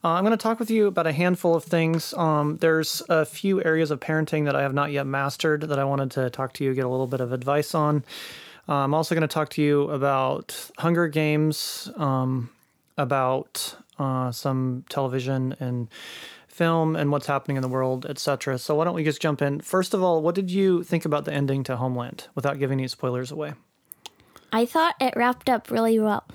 Uh, 0.03 0.09
I'm 0.09 0.23
going 0.23 0.37
to 0.37 0.37
talk 0.37 0.59
with 0.59 0.69
you 0.69 0.85
about 0.85 1.07
a 1.07 1.11
handful 1.11 1.55
of 1.55 1.63
things. 1.63 2.13
Um, 2.13 2.57
there's 2.57 3.01
a 3.09 3.25
few 3.25 3.63
areas 3.65 3.89
of 3.89 3.99
parenting 3.99 4.45
that 4.45 4.55
I 4.55 4.61
have 4.61 4.75
not 4.75 4.91
yet 4.91 5.07
mastered 5.07 5.61
that 5.61 5.79
I 5.79 5.85
wanted 5.85 6.11
to 6.11 6.29
talk 6.29 6.53
to 6.53 6.63
you, 6.63 6.75
get 6.75 6.85
a 6.85 6.89
little 6.89 7.07
bit 7.07 7.19
of 7.19 7.31
advice 7.31 7.73
on. 7.73 8.03
Uh, 8.69 8.73
I'm 8.73 8.93
also 8.93 9.15
going 9.15 9.27
to 9.27 9.27
talk 9.27 9.49
to 9.53 9.61
you 9.63 9.89
about 9.89 10.69
Hunger 10.77 11.07
Games, 11.07 11.89
um, 11.95 12.51
about 12.95 13.75
uh, 13.97 14.31
some 14.31 14.85
television 14.87 15.55
and 15.59 15.87
film 16.53 16.95
and 16.95 17.11
what's 17.11 17.27
happening 17.27 17.57
in 17.57 17.61
the 17.61 17.67
world, 17.67 18.05
etc. 18.05 18.57
So 18.59 18.75
why 18.75 18.85
don't 18.85 18.95
we 18.95 19.03
just 19.03 19.21
jump 19.21 19.41
in? 19.41 19.59
First 19.61 19.93
of 19.93 20.03
all, 20.03 20.21
what 20.21 20.35
did 20.35 20.51
you 20.51 20.83
think 20.83 21.05
about 21.05 21.25
the 21.25 21.33
ending 21.33 21.63
to 21.63 21.77
Homeland 21.77 22.27
without 22.35 22.59
giving 22.59 22.79
any 22.79 22.87
spoilers 22.87 23.31
away? 23.31 23.53
I 24.51 24.65
thought 24.65 24.95
it 25.01 25.15
wrapped 25.15 25.49
up 25.49 25.71
really 25.71 25.99
well. 25.99 26.25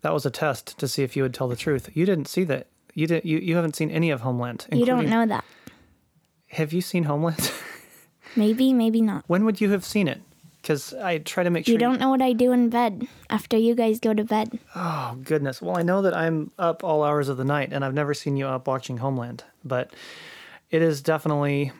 That 0.00 0.14
was 0.14 0.26
a 0.26 0.30
test 0.30 0.78
to 0.78 0.88
see 0.88 1.02
if 1.02 1.16
you 1.16 1.22
would 1.22 1.34
tell 1.34 1.48
the 1.48 1.56
truth. 1.56 1.90
You 1.94 2.06
didn't 2.06 2.28
see 2.28 2.44
that. 2.44 2.68
You 2.94 3.06
didn't. 3.06 3.26
You, 3.26 3.38
you 3.38 3.56
haven't 3.56 3.76
seen 3.76 3.90
any 3.90 4.10
of 4.10 4.22
Homeland. 4.22 4.66
You 4.72 4.86
don't 4.86 5.08
know 5.08 5.26
that. 5.26 5.44
Have 6.48 6.72
you 6.72 6.80
seen 6.80 7.04
Homeland? 7.04 7.52
maybe, 8.36 8.72
maybe 8.72 9.00
not. 9.00 9.24
When 9.26 9.44
would 9.44 9.60
you 9.60 9.70
have 9.70 9.84
seen 9.84 10.08
it? 10.08 10.22
Because 10.64 10.94
I 10.94 11.18
try 11.18 11.44
to 11.44 11.50
make 11.50 11.66
sure 11.66 11.74
You 11.74 11.78
don't 11.78 12.00
know 12.00 12.08
what 12.08 12.22
I 12.22 12.32
do 12.32 12.50
in 12.50 12.70
bed 12.70 13.06
after 13.28 13.58
you 13.58 13.74
guys 13.74 14.00
go 14.00 14.14
to 14.14 14.24
bed. 14.24 14.58
Oh 14.74 15.14
goodness. 15.22 15.60
Well, 15.60 15.76
I 15.76 15.82
know 15.82 16.00
that 16.00 16.14
I'm 16.14 16.52
up 16.58 16.82
all 16.82 17.04
hours 17.04 17.28
of 17.28 17.36
the 17.36 17.44
night, 17.44 17.68
and 17.70 17.84
I've 17.84 17.92
never 17.92 18.14
seen 18.14 18.38
you 18.38 18.46
up 18.46 18.66
watching 18.66 18.96
Homeland, 18.96 19.44
but 19.62 19.92
it 20.70 20.80
is 20.80 21.02
definitely 21.02 21.70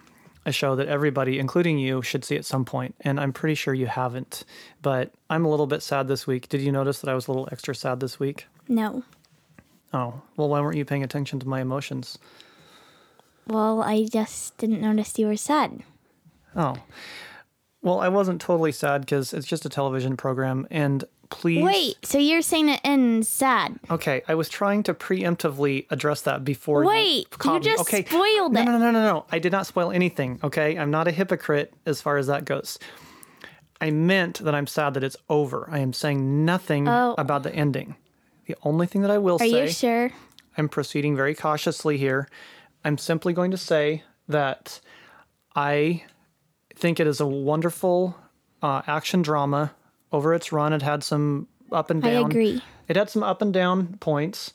a 0.44 0.52
show 0.52 0.76
that 0.76 0.86
everybody, 0.86 1.38
including 1.38 1.78
you, 1.78 2.02
should 2.02 2.26
see 2.26 2.36
at 2.36 2.44
some 2.44 2.66
point, 2.66 2.94
and 3.00 3.18
I'm 3.18 3.32
pretty 3.32 3.54
sure 3.54 3.72
you 3.72 3.86
haven't. 3.86 4.44
But 4.82 5.14
I'm 5.30 5.46
a 5.46 5.48
little 5.48 5.66
bit 5.66 5.82
sad 5.82 6.06
this 6.06 6.26
week. 6.26 6.50
Did 6.50 6.60
you 6.60 6.70
notice 6.70 7.00
that 7.00 7.08
I 7.08 7.14
was 7.14 7.26
a 7.26 7.30
little 7.30 7.48
extra 7.50 7.74
sad 7.74 8.00
this 8.00 8.20
week? 8.20 8.46
No. 8.68 9.02
Oh, 9.94 10.20
well, 10.36 10.50
why 10.50 10.60
weren't 10.60 10.76
you 10.76 10.84
paying 10.84 11.02
attention 11.02 11.40
to 11.40 11.48
my 11.48 11.62
emotions? 11.62 12.18
Well, 13.46 13.82
I 13.82 14.04
just 14.04 14.58
didn't 14.58 14.82
notice 14.82 15.18
you 15.18 15.26
were 15.26 15.38
sad. 15.38 15.82
Oh, 16.54 16.76
well, 17.84 18.00
I 18.00 18.08
wasn't 18.08 18.40
totally 18.40 18.72
sad 18.72 19.02
because 19.02 19.34
it's 19.34 19.46
just 19.46 19.66
a 19.66 19.68
television 19.68 20.16
program, 20.16 20.66
and 20.70 21.04
please. 21.28 21.62
Wait, 21.62 21.96
so 22.02 22.18
you're 22.18 22.40
saying 22.40 22.70
it 22.70 22.80
ends 22.82 23.28
sad? 23.28 23.78
Okay, 23.90 24.22
I 24.26 24.34
was 24.34 24.48
trying 24.48 24.82
to 24.84 24.94
preemptively 24.94 25.86
address 25.90 26.22
that 26.22 26.44
before. 26.44 26.82
Wait, 26.84 27.28
you, 27.44 27.52
you 27.52 27.60
just 27.60 27.82
okay. 27.82 28.02
spoiled 28.02 28.54
no, 28.54 28.62
it. 28.62 28.64
No, 28.64 28.72
no, 28.72 28.78
no, 28.78 28.90
no. 28.90 29.02
No. 29.02 29.26
I 29.30 29.38
did 29.38 29.52
not 29.52 29.66
spoil 29.66 29.92
anything. 29.92 30.40
Okay, 30.42 30.78
I'm 30.78 30.90
not 30.90 31.08
a 31.08 31.10
hypocrite 31.10 31.74
as 31.84 32.00
far 32.00 32.16
as 32.16 32.26
that 32.26 32.46
goes. 32.46 32.78
I 33.82 33.90
meant 33.90 34.42
that 34.42 34.54
I'm 34.54 34.66
sad 34.66 34.94
that 34.94 35.04
it's 35.04 35.16
over. 35.28 35.68
I 35.70 35.80
am 35.80 35.92
saying 35.92 36.46
nothing 36.46 36.88
Oh. 36.88 37.14
about 37.18 37.42
the 37.42 37.54
ending. 37.54 37.96
The 38.46 38.56
only 38.62 38.86
thing 38.86 39.02
that 39.02 39.10
I 39.10 39.18
will 39.18 39.36
Are 39.36 39.38
say, 39.40 39.64
you 39.64 39.68
sure? 39.68 40.10
I'm 40.56 40.70
proceeding 40.70 41.16
very 41.16 41.34
cautiously 41.34 41.98
here. 41.98 42.28
I'm 42.82 42.96
simply 42.96 43.34
going 43.34 43.50
to 43.50 43.58
say 43.58 44.04
that 44.28 44.80
I 45.54 46.04
think 46.74 47.00
it 47.00 47.06
is 47.06 47.20
a 47.20 47.26
wonderful 47.26 48.16
uh, 48.62 48.82
action 48.86 49.22
drama. 49.22 49.72
Over 50.12 50.32
its 50.34 50.52
run, 50.52 50.72
it 50.72 50.82
had 50.82 51.02
some 51.02 51.48
up 51.72 51.90
and 51.90 52.02
down. 52.02 52.24
I 52.24 52.28
agree. 52.28 52.62
It 52.88 52.96
had 52.96 53.10
some 53.10 53.22
up 53.22 53.42
and 53.42 53.52
down 53.52 53.96
points, 53.98 54.52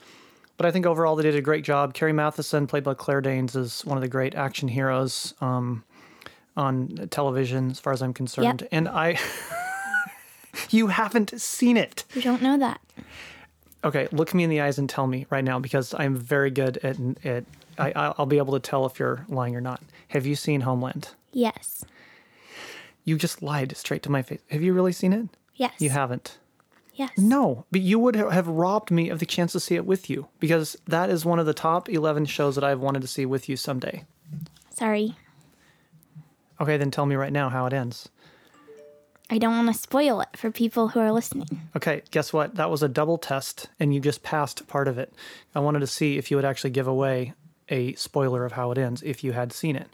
but 0.57 0.65
I 0.65 0.71
think 0.71 0.85
overall 0.85 1.15
they 1.15 1.23
did 1.23 1.35
a 1.35 1.41
great 1.41 1.63
job. 1.63 1.93
Carrie 1.93 2.13
Mathison, 2.13 2.67
played 2.67 2.83
by 2.83 2.93
Claire 2.93 3.21
Danes, 3.21 3.55
is 3.55 3.85
one 3.85 3.97
of 3.97 4.01
the 4.01 4.07
great 4.07 4.35
action 4.35 4.67
heroes 4.69 5.33
um, 5.41 5.83
on 6.55 7.07
television, 7.11 7.71
as 7.71 7.79
far 7.79 7.91
as 7.91 8.01
I'm 8.01 8.13
concerned. 8.13 8.67
And 8.71 8.87
I, 8.87 9.19
you 10.69 10.87
haven't 10.87 11.39
seen 11.41 11.75
it. 11.75 12.05
You 12.13 12.21
don't 12.21 12.41
know 12.41 12.57
that. 12.57 12.79
Okay, 13.83 14.07
look 14.11 14.33
me 14.33 14.43
in 14.43 14.49
the 14.49 14.61
eyes 14.61 14.77
and 14.77 14.89
tell 14.89 15.07
me 15.07 15.25
right 15.29 15.43
now 15.43 15.59
because 15.59 15.93
I'm 15.97 16.15
very 16.15 16.51
good 16.51 16.77
at 16.83 16.97
it. 17.23 17.45
I, 17.77 17.91
I'll 18.17 18.25
be 18.25 18.37
able 18.37 18.53
to 18.53 18.59
tell 18.59 18.85
if 18.85 18.99
you're 18.99 19.25
lying 19.29 19.55
or 19.55 19.61
not. 19.61 19.81
Have 20.09 20.25
you 20.25 20.35
seen 20.35 20.61
Homeland? 20.61 21.09
Yes. 21.31 21.85
You 23.09 23.17
just 23.17 23.41
lied 23.41 23.75
straight 23.75 24.03
to 24.03 24.11
my 24.11 24.21
face. 24.21 24.39
Have 24.51 24.61
you 24.61 24.71
really 24.71 24.91
seen 24.91 25.13
it? 25.13 25.29
Yes. 25.55 25.73
You 25.79 25.89
haven't. 25.89 26.37
Yes. 26.93 27.09
No, 27.17 27.65
but 27.71 27.81
you 27.81 27.97
would 27.97 28.15
have 28.15 28.47
robbed 28.47 28.91
me 28.91 29.09
of 29.09 29.17
the 29.17 29.25
chance 29.25 29.53
to 29.53 29.59
see 29.59 29.73
it 29.73 29.87
with 29.87 30.11
you 30.11 30.27
because 30.39 30.77
that 30.85 31.09
is 31.09 31.25
one 31.25 31.39
of 31.39 31.47
the 31.47 31.53
top 31.55 31.89
11 31.89 32.27
shows 32.27 32.53
that 32.53 32.63
I've 32.63 32.81
wanted 32.81 33.01
to 33.01 33.07
see 33.07 33.25
with 33.25 33.49
you 33.49 33.57
someday. 33.57 34.03
Sorry. 34.69 35.15
Okay, 36.61 36.77
then 36.77 36.91
tell 36.91 37.07
me 37.07 37.15
right 37.15 37.33
now 37.33 37.49
how 37.49 37.65
it 37.65 37.73
ends. 37.73 38.09
I 39.27 39.39
don't 39.39 39.55
want 39.55 39.75
to 39.75 39.81
spoil 39.81 40.21
it 40.21 40.37
for 40.37 40.51
people 40.51 40.89
who 40.89 40.99
are 40.99 41.11
listening. 41.11 41.61
Okay, 41.75 42.03
guess 42.11 42.31
what? 42.31 42.57
That 42.57 42.69
was 42.69 42.83
a 42.83 42.87
double 42.87 43.17
test 43.17 43.69
and 43.79 43.91
you 43.91 43.99
just 43.99 44.21
passed 44.21 44.67
part 44.67 44.87
of 44.87 44.99
it. 44.99 45.11
I 45.55 45.61
wanted 45.61 45.79
to 45.79 45.87
see 45.87 46.19
if 46.19 46.29
you 46.29 46.37
would 46.37 46.45
actually 46.45 46.69
give 46.69 46.87
away 46.87 47.33
a 47.69 47.95
spoiler 47.95 48.45
of 48.45 48.51
how 48.51 48.69
it 48.69 48.77
ends 48.77 49.01
if 49.01 49.23
you 49.23 49.31
had 49.31 49.51
seen 49.51 49.75
it. 49.75 49.87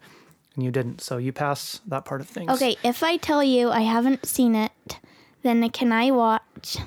And 0.55 0.63
you 0.63 0.71
didn't. 0.71 1.01
So 1.01 1.17
you 1.17 1.31
pass 1.33 1.81
that 1.87 2.05
part 2.05 2.21
of 2.21 2.27
things. 2.27 2.49
Okay, 2.51 2.77
if 2.83 3.03
I 3.03 3.17
tell 3.17 3.43
you 3.43 3.69
I 3.69 3.81
haven't 3.81 4.25
seen 4.25 4.55
it, 4.55 4.99
then 5.43 5.69
can 5.69 5.91
I 5.91 6.11
watch 6.11 6.77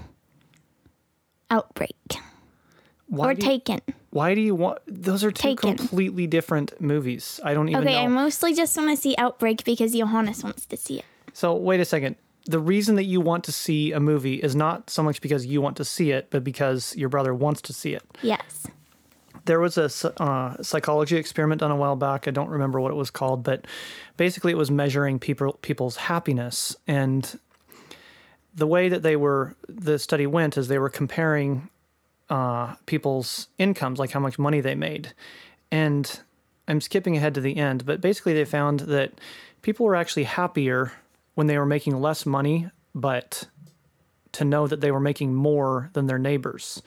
Outbreak 1.51 1.97
Why 3.07 3.29
or 3.29 3.33
you, 3.33 3.39
Taken? 3.39 3.81
Why 4.11 4.35
do 4.35 4.41
you 4.41 4.55
want 4.55 4.79
those 4.87 5.23
are 5.25 5.31
two 5.31 5.55
Taken. 5.55 5.77
completely 5.77 6.27
different 6.27 6.81
movies. 6.81 7.41
I 7.45 7.55
don't 7.55 7.69
even 7.69 7.83
Okay, 7.83 7.95
know. 7.95 8.01
I 8.01 8.09
mostly 8.09 8.55
just 8.55 8.77
want 8.77 8.91
to 8.91 8.97
see 8.97 9.15
Outbreak 9.19 9.65
because 9.65 9.93
Johannes 9.93 10.43
wants 10.43 10.67
to 10.67 10.77
see 10.77 10.99
it. 10.99 11.05
So 11.33 11.55
wait 11.55 11.81
a 11.81 11.85
second. 11.85 12.17
The 12.47 12.59
reason 12.59 12.97
that 12.97 13.05
you 13.05 13.21
want 13.21 13.45
to 13.45 13.53
see 13.53 13.93
a 13.93 14.01
movie 14.01 14.37
is 14.37 14.57
not 14.57 14.89
so 14.89 15.03
much 15.03 15.21
because 15.21 15.45
you 15.45 15.61
want 15.61 15.77
to 15.77 15.85
see 15.85 16.13
it, 16.13 16.29
but 16.31 16.43
because 16.43 16.97
your 16.97 17.11
brother 17.11 17.35
wants 17.35 17.61
to 17.63 17.75
see 17.75 17.93
it. 17.95 18.03
Yes. 18.23 18.67
There 19.49 19.61
was 19.61 19.79
a 19.79 19.89
uh, 20.23 20.63
psychology 20.63 21.17
experiment 21.17 21.61
done 21.61 21.71
a 21.71 21.77
while 21.77 21.97
back. 21.97 22.29
I 22.29 22.33
don't 22.33 22.51
remember 22.51 22.83
what 22.83 22.91
it 22.91 22.97
was 22.97 23.11
called, 23.11 23.43
but 23.43 23.67
basically 24.19 24.53
it 24.53 24.59
was 24.59 24.71
measuring 24.71 25.19
people 25.19 25.55
people's 25.63 25.97
happiness. 25.97 26.77
And 26.87 27.41
the 28.55 28.67
way 28.67 28.91
that 28.91 29.03
they 29.03 29.17
were, 29.17 29.57
the 29.67 29.99
study 29.99 30.27
went 30.27 30.59
is 30.59 30.69
they 30.69 30.79
were 30.79 30.91
comparing 30.91 31.71
uh, 32.29 32.75
people's 32.85 33.49
incomes, 33.57 33.99
like 33.99 34.11
how 34.11 34.21
much 34.21 34.39
money 34.39 34.61
they 34.61 34.75
made. 34.75 35.15
And 35.73 36.21
I'm 36.69 36.83
skipping 36.83 37.17
ahead 37.17 37.35
to 37.37 37.41
the 37.41 37.57
end, 37.57 37.87
but 37.87 38.03
basically 38.03 38.35
they 38.35 38.45
found 38.45 38.81
that 38.81 39.13
people 39.63 39.87
were 39.87 39.97
actually 39.97 40.25
happier 40.25 40.93
when 41.37 41.47
they 41.47 41.57
were 41.57 41.65
making 41.65 41.99
less 41.99 42.27
money, 42.27 42.69
but 42.95 43.47
to 44.33 44.45
know 44.45 44.67
that 44.67 44.83
they 44.83 44.91
were 44.91 45.01
making 45.01 45.35
more 45.35 45.89
than 45.95 46.07
their 46.07 46.19
neighbors. 46.19 46.83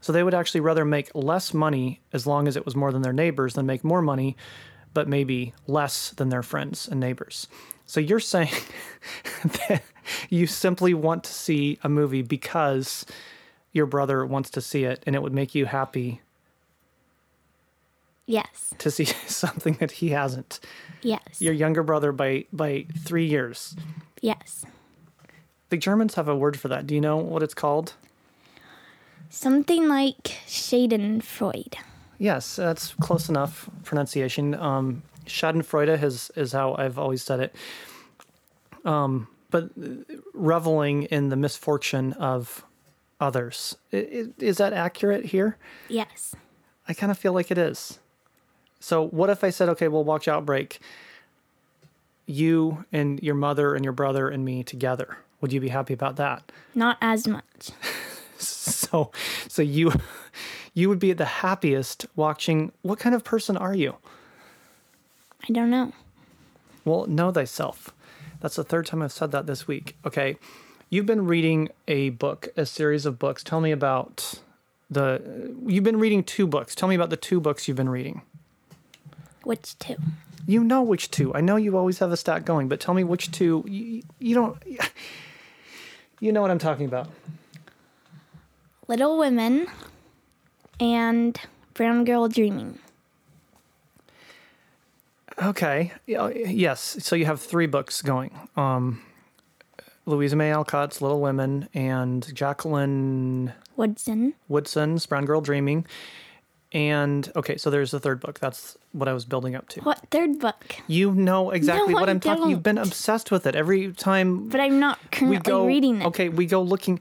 So 0.00 0.12
they 0.12 0.22
would 0.22 0.34
actually 0.34 0.60
rather 0.60 0.84
make 0.84 1.10
less 1.14 1.52
money 1.54 2.00
as 2.12 2.26
long 2.26 2.46
as 2.48 2.56
it 2.56 2.64
was 2.64 2.76
more 2.76 2.92
than 2.92 3.02
their 3.02 3.12
neighbors 3.12 3.54
than 3.54 3.66
make 3.66 3.82
more 3.82 4.02
money, 4.02 4.36
but 4.94 5.08
maybe 5.08 5.52
less 5.66 6.10
than 6.10 6.28
their 6.28 6.42
friends 6.42 6.86
and 6.86 7.00
neighbors. 7.00 7.48
So 7.86 8.00
you're 8.00 8.20
saying 8.34 8.50
that 9.44 9.82
you 10.30 10.46
simply 10.46 10.94
want 10.94 11.24
to 11.24 11.32
see 11.32 11.78
a 11.82 11.88
movie 11.88 12.22
because 12.22 13.04
your 13.72 13.86
brother 13.86 14.24
wants 14.24 14.50
to 14.50 14.60
see 14.60 14.84
it 14.84 15.02
and 15.06 15.14
it 15.16 15.22
would 15.22 15.34
make 15.34 15.54
you 15.54 15.66
happy 15.66 16.20
Yes. 18.28 18.74
to 18.78 18.90
see 18.90 19.04
something 19.26 19.74
that 19.74 19.92
he 19.92 20.08
hasn't. 20.10 20.58
Yes. 21.02 21.40
Your 21.40 21.52
younger 21.54 21.82
brother 21.82 22.10
by 22.12 22.46
by 22.52 22.86
3 23.04 23.24
years. 23.26 23.76
yes. 24.20 24.64
The 25.68 25.76
Germans 25.76 26.14
have 26.14 26.28
a 26.28 26.36
word 26.36 26.58
for 26.58 26.68
that. 26.68 26.86
Do 26.86 26.94
you 26.94 27.00
know 27.00 27.16
what 27.16 27.42
it's 27.42 27.54
called? 27.54 27.94
Something 29.30 29.88
like 29.88 30.22
Schadenfreude. 30.46 31.74
Yes, 32.18 32.56
that's 32.56 32.94
close 32.94 33.28
enough 33.28 33.68
pronunciation. 33.84 34.54
Um, 34.54 35.02
Schadenfreude 35.26 36.02
is 36.02 36.30
is 36.36 36.52
how 36.52 36.74
I've 36.76 36.98
always 36.98 37.22
said 37.22 37.40
it. 37.40 37.54
Um, 38.84 39.28
but 39.50 39.70
reveling 40.32 41.04
in 41.04 41.28
the 41.28 41.36
misfortune 41.36 42.12
of 42.14 42.64
others 43.20 43.76
I- 43.92 43.96
i- 43.96 44.32
is 44.38 44.58
that 44.58 44.72
accurate 44.72 45.26
here? 45.26 45.56
Yes. 45.88 46.34
I 46.88 46.94
kind 46.94 47.10
of 47.10 47.18
feel 47.18 47.32
like 47.32 47.50
it 47.50 47.58
is. 47.58 47.98
So 48.78 49.02
what 49.08 49.30
if 49.30 49.42
I 49.42 49.50
said, 49.50 49.68
okay, 49.70 49.88
we'll 49.88 50.04
watch 50.04 50.28
Outbreak. 50.28 50.80
You 52.26 52.84
and 52.92 53.20
your 53.22 53.34
mother 53.34 53.74
and 53.74 53.84
your 53.84 53.92
brother 53.92 54.28
and 54.28 54.44
me 54.44 54.62
together. 54.62 55.18
Would 55.40 55.52
you 55.52 55.60
be 55.60 55.68
happy 55.68 55.94
about 55.94 56.16
that? 56.16 56.50
Not 56.74 56.98
as 57.00 57.26
much. 57.26 57.70
So, 58.90 59.10
so 59.48 59.62
you, 59.62 59.92
you 60.74 60.88
would 60.88 60.98
be 60.98 61.12
the 61.12 61.24
happiest 61.24 62.06
watching. 62.14 62.72
What 62.82 62.98
kind 62.98 63.14
of 63.14 63.24
person 63.24 63.56
are 63.56 63.74
you? 63.74 63.96
I 65.48 65.52
don't 65.52 65.70
know. 65.70 65.92
Well, 66.84 67.06
know 67.06 67.32
thyself. 67.32 67.92
That's 68.40 68.56
the 68.56 68.64
third 68.64 68.86
time 68.86 69.02
I've 69.02 69.12
said 69.12 69.32
that 69.32 69.46
this 69.46 69.66
week. 69.66 69.96
Okay. 70.04 70.36
You've 70.88 71.06
been 71.06 71.26
reading 71.26 71.70
a 71.88 72.10
book, 72.10 72.48
a 72.56 72.64
series 72.64 73.06
of 73.06 73.18
books. 73.18 73.42
Tell 73.42 73.60
me 73.60 73.72
about 73.72 74.40
the. 74.88 75.20
You've 75.66 75.82
been 75.82 75.98
reading 75.98 76.22
two 76.22 76.46
books. 76.46 76.76
Tell 76.76 76.88
me 76.88 76.94
about 76.94 77.10
the 77.10 77.16
two 77.16 77.40
books 77.40 77.66
you've 77.66 77.76
been 77.76 77.88
reading. 77.88 78.22
Which 79.42 79.76
two? 79.80 79.96
You 80.46 80.62
know 80.62 80.82
which 80.82 81.10
two. 81.10 81.34
I 81.34 81.40
know 81.40 81.56
you 81.56 81.76
always 81.76 81.98
have 81.98 82.12
a 82.12 82.16
stack 82.16 82.44
going, 82.44 82.68
but 82.68 82.78
tell 82.78 82.94
me 82.94 83.02
which 83.02 83.32
two. 83.32 83.64
You, 83.66 84.02
you 84.20 84.34
don't. 84.36 84.62
You 86.20 86.32
know 86.32 86.40
what 86.40 86.50
I'm 86.50 86.58
talking 86.58 86.86
about. 86.86 87.08
Little 88.88 89.18
Women 89.18 89.66
and 90.80 91.38
Brown 91.74 92.04
Girl 92.04 92.28
Dreaming. 92.28 92.78
Okay. 95.42 95.92
Yes. 96.06 96.96
So 97.00 97.14
you 97.16 97.26
have 97.26 97.40
three 97.40 97.66
books 97.66 98.00
going. 98.02 98.30
Um, 98.56 99.02
Louisa 100.06 100.36
May 100.36 100.50
Alcott's 100.50 101.02
Little 101.02 101.20
Women 101.20 101.68
and 101.74 102.34
Jacqueline 102.34 103.52
Woodson. 103.76 104.34
Woodson's 104.48 105.04
Brown 105.04 105.26
Girl 105.26 105.40
Dreaming. 105.40 105.84
And 106.72 107.30
okay, 107.36 107.56
so 107.56 107.70
there's 107.70 107.90
the 107.90 108.00
third 108.00 108.20
book. 108.20 108.40
That's 108.40 108.76
what 108.92 109.08
I 109.08 109.12
was 109.12 109.24
building 109.24 109.54
up 109.54 109.68
to. 109.70 109.80
What 109.82 110.00
third 110.10 110.38
book? 110.40 110.76
You 110.88 111.12
know 111.12 111.50
exactly 111.50 111.92
No, 111.94 112.00
what 112.00 112.08
I 112.08 112.12
I'm 112.12 112.20
talking. 112.20 112.50
You've 112.50 112.62
been 112.62 112.78
obsessed 112.78 113.30
with 113.30 113.46
it 113.46 113.54
every 113.54 113.92
time 113.92 114.48
But 114.48 114.60
I'm 114.60 114.80
not 114.80 114.98
we 115.02 115.08
currently 115.10 115.38
go. 115.38 115.66
reading 115.66 116.00
it. 116.02 116.06
Okay, 116.06 116.28
we 116.28 116.46
go 116.46 116.62
looking. 116.62 116.98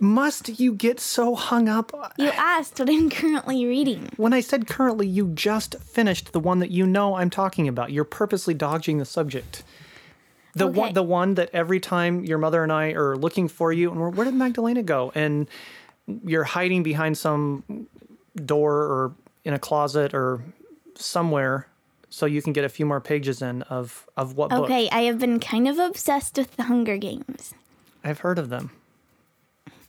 Must 0.00 0.60
you 0.60 0.74
get 0.74 1.00
so 1.00 1.34
hung 1.34 1.68
up? 1.68 1.92
You 2.18 2.28
asked 2.30 2.78
what 2.78 2.88
I'm 2.88 3.10
currently 3.10 3.66
reading. 3.66 4.10
When 4.16 4.32
I 4.32 4.40
said 4.40 4.68
currently, 4.68 5.06
you 5.06 5.28
just 5.28 5.74
finished 5.80 6.32
the 6.32 6.40
one 6.40 6.58
that 6.60 6.70
you 6.70 6.86
know 6.86 7.16
I'm 7.16 7.30
talking 7.30 7.66
about. 7.66 7.90
You're 7.90 8.04
purposely 8.04 8.54
dodging 8.54 8.98
the 8.98 9.04
subject. 9.04 9.64
The 10.54 10.66
Okay. 10.68 10.78
one, 10.78 10.92
the 10.92 11.02
one 11.02 11.34
that 11.34 11.50
every 11.52 11.80
time 11.80 12.24
your 12.24 12.38
mother 12.38 12.62
and 12.62 12.70
I 12.70 12.92
are 12.92 13.16
looking 13.16 13.48
for 13.48 13.72
you, 13.72 13.90
and 13.90 13.98
we're, 13.98 14.10
where 14.10 14.26
did 14.26 14.34
Magdalena 14.34 14.82
go? 14.82 15.10
And 15.14 15.48
you're 16.24 16.44
hiding 16.44 16.82
behind 16.82 17.16
some 17.16 17.86
door 18.36 18.74
or 18.74 19.14
in 19.44 19.54
a 19.54 19.58
closet 19.58 20.12
or 20.14 20.42
somewhere, 20.94 21.66
so 22.10 22.26
you 22.26 22.42
can 22.42 22.52
get 22.52 22.64
a 22.64 22.68
few 22.68 22.84
more 22.84 23.00
pages 23.00 23.40
in 23.40 23.62
of 23.62 24.06
of 24.16 24.36
what 24.36 24.50
book. 24.50 24.64
Okay, 24.64 24.88
I 24.90 25.02
have 25.02 25.18
been 25.18 25.40
kind 25.40 25.66
of 25.66 25.78
obsessed 25.78 26.36
with 26.36 26.54
the 26.56 26.64
Hunger 26.64 26.98
Games. 26.98 27.54
I've 28.04 28.18
heard 28.20 28.38
of 28.38 28.50
them. 28.50 28.70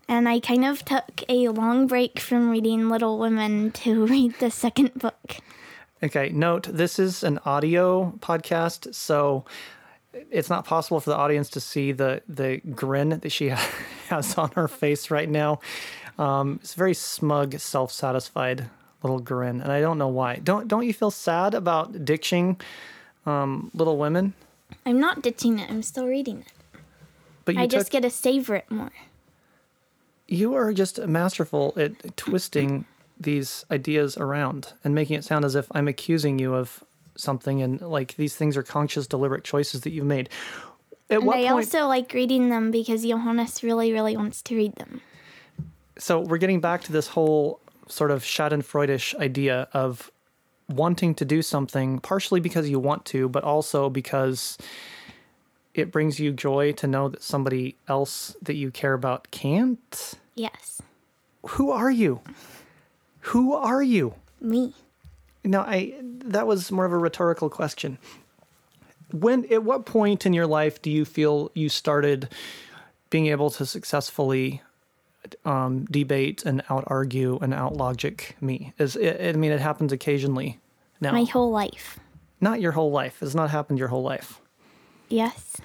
And 0.07 0.27
I 0.27 0.39
kind 0.39 0.65
of 0.65 0.83
took 0.83 1.23
a 1.29 1.47
long 1.49 1.87
break 1.87 2.19
from 2.19 2.49
reading 2.49 2.89
Little 2.89 3.17
Women 3.17 3.71
to 3.71 4.05
read 4.07 4.35
the 4.39 4.51
second 4.51 4.93
book. 4.95 5.37
Okay, 6.01 6.29
note 6.29 6.67
this 6.69 6.99
is 6.99 7.23
an 7.23 7.39
audio 7.45 8.13
podcast, 8.19 8.93
so 8.93 9.45
it's 10.31 10.49
not 10.49 10.65
possible 10.65 10.99
for 10.99 11.09
the 11.09 11.15
audience 11.15 11.49
to 11.51 11.61
see 11.61 11.93
the 11.93 12.21
the 12.27 12.57
grin 12.75 13.09
that 13.09 13.31
she 13.31 13.47
has 14.09 14.37
on 14.37 14.51
her 14.51 14.67
face 14.67 15.09
right 15.09 15.29
now. 15.29 15.59
Um, 16.19 16.59
it's 16.61 16.73
a 16.73 16.77
very 16.77 16.93
smug, 16.93 17.57
self-satisfied 17.57 18.69
little 19.01 19.19
grin, 19.19 19.61
and 19.61 19.71
I 19.71 19.79
don't 19.81 19.97
know 19.97 20.09
why. 20.09 20.35
Don't 20.43 20.67
don't 20.67 20.85
you 20.85 20.93
feel 20.93 21.11
sad 21.11 21.53
about 21.53 22.03
ditching 22.03 22.59
um, 23.25 23.71
Little 23.73 23.97
Women? 23.97 24.33
I'm 24.85 24.99
not 24.99 25.21
ditching 25.21 25.59
it, 25.59 25.69
I'm 25.69 25.83
still 25.83 26.07
reading 26.07 26.39
it. 26.39 26.79
But 27.45 27.55
you 27.55 27.61
I 27.61 27.67
took, 27.67 27.79
just 27.79 27.91
get 27.91 28.01
to 28.01 28.09
savor 28.09 28.55
it 28.55 28.69
more. 28.69 28.91
You 30.33 30.55
are 30.55 30.73
just 30.73 30.99
masterful 30.99 31.73
at 31.77 32.17
twisting 32.17 32.85
these 33.19 33.65
ideas 33.69 34.17
around 34.17 34.73
and 34.83 34.95
making 34.95 35.15
it 35.17 35.23
sound 35.23 35.45
as 35.45 35.55
if 35.55 35.67
I'm 35.71 35.87
accusing 35.87 36.39
you 36.39 36.55
of 36.55 36.83
something, 37.15 37.61
and 37.61 37.79
like 37.81 38.15
these 38.15 38.35
things 38.35 38.57
are 38.57 38.63
conscious, 38.63 39.05
deliberate 39.05 39.43
choices 39.43 39.81
that 39.81 39.91
you've 39.91 40.05
made. 40.05 40.29
At 41.09 41.17
And 41.17 41.25
what 41.27 41.37
I 41.37 41.41
point? 41.41 41.51
also 41.51 41.87
like 41.87 42.13
reading 42.13 42.49
them 42.49 42.71
because 42.71 43.03
Johannes 43.03 43.61
really, 43.63 43.91
really 43.93 44.17
wants 44.17 44.41
to 44.43 44.55
read 44.55 44.75
them. 44.75 45.01
so 45.97 46.19
we're 46.19 46.39
getting 46.39 46.59
back 46.59 46.81
to 46.83 46.91
this 46.91 47.07
whole 47.07 47.59
sort 47.87 48.09
of 48.09 48.23
Schadenfreudish 48.23 49.13
idea 49.19 49.67
of 49.73 50.11
wanting 50.67 51.13
to 51.15 51.25
do 51.25 51.41
something 51.43 51.99
partially 51.99 52.39
because 52.39 52.67
you 52.69 52.79
want 52.79 53.05
to, 53.05 53.29
but 53.29 53.43
also 53.43 53.89
because 53.89 54.57
it 55.75 55.91
brings 55.91 56.19
you 56.19 56.31
joy 56.31 56.71
to 56.71 56.87
know 56.87 57.09
that 57.09 57.21
somebody 57.21 57.75
else 57.87 58.35
that 58.41 58.55
you 58.55 58.71
care 58.71 58.93
about 58.93 59.29
can't. 59.29 60.13
Yes, 60.35 60.81
Who 61.47 61.71
are 61.71 61.91
you? 61.91 62.21
Who 63.31 63.53
are 63.53 63.83
you? 63.83 64.15
me. 64.41 64.73
No, 65.45 65.61
I 65.61 65.93
that 66.01 66.47
was 66.47 66.71
more 66.71 66.85
of 66.85 66.91
a 66.93 66.97
rhetorical 66.97 67.49
question. 67.49 67.97
When 69.11 69.45
at 69.53 69.63
what 69.63 69.85
point 69.85 70.25
in 70.25 70.33
your 70.33 70.47
life 70.47 70.81
do 70.81 70.89
you 70.89 71.05
feel 71.05 71.51
you 71.53 71.69
started 71.69 72.29
being 73.09 73.27
able 73.27 73.49
to 73.51 73.65
successfully 73.65 74.61
um, 75.45 75.85
debate 75.85 76.43
and 76.45 76.63
out 76.69 76.83
argue 76.87 77.37
and 77.41 77.53
out 77.53 77.75
logic 77.75 78.35
me? 78.41 78.73
Is 78.79 78.95
it, 78.95 79.35
I 79.35 79.37
mean 79.37 79.51
it 79.51 79.59
happens 79.61 79.91
occasionally 79.91 80.59
now. 80.99 81.11
My 81.11 81.25
whole 81.25 81.51
life. 81.51 81.99
not 82.41 82.59
your 82.59 82.71
whole 82.71 82.91
life. 82.91 83.21
It's 83.21 83.35
not 83.35 83.49
happened 83.49 83.79
your 83.79 83.89
whole 83.89 84.03
life. 84.03 84.39
Yes, 85.09 85.57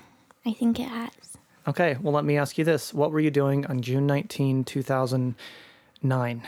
I 0.44 0.52
think 0.52 0.78
it 0.78 0.88
has. 0.88 1.27
Okay, 1.68 1.96
well 2.00 2.14
let 2.14 2.24
me 2.24 2.38
ask 2.38 2.56
you 2.56 2.64
this. 2.64 2.94
What 2.94 3.12
were 3.12 3.20
you 3.20 3.30
doing 3.30 3.66
on 3.66 3.82
June 3.82 4.06
19, 4.06 4.64
2009? 4.64 6.42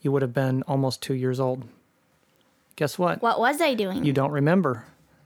You 0.00 0.12
would 0.12 0.22
have 0.22 0.32
been 0.32 0.62
almost 0.62 1.02
2 1.02 1.14
years 1.14 1.40
old. 1.40 1.64
Guess 2.76 2.98
what? 2.98 3.20
What 3.22 3.40
was 3.40 3.60
I 3.60 3.74
doing? 3.74 4.04
You 4.04 4.12
don't 4.12 4.30
remember. 4.30 4.84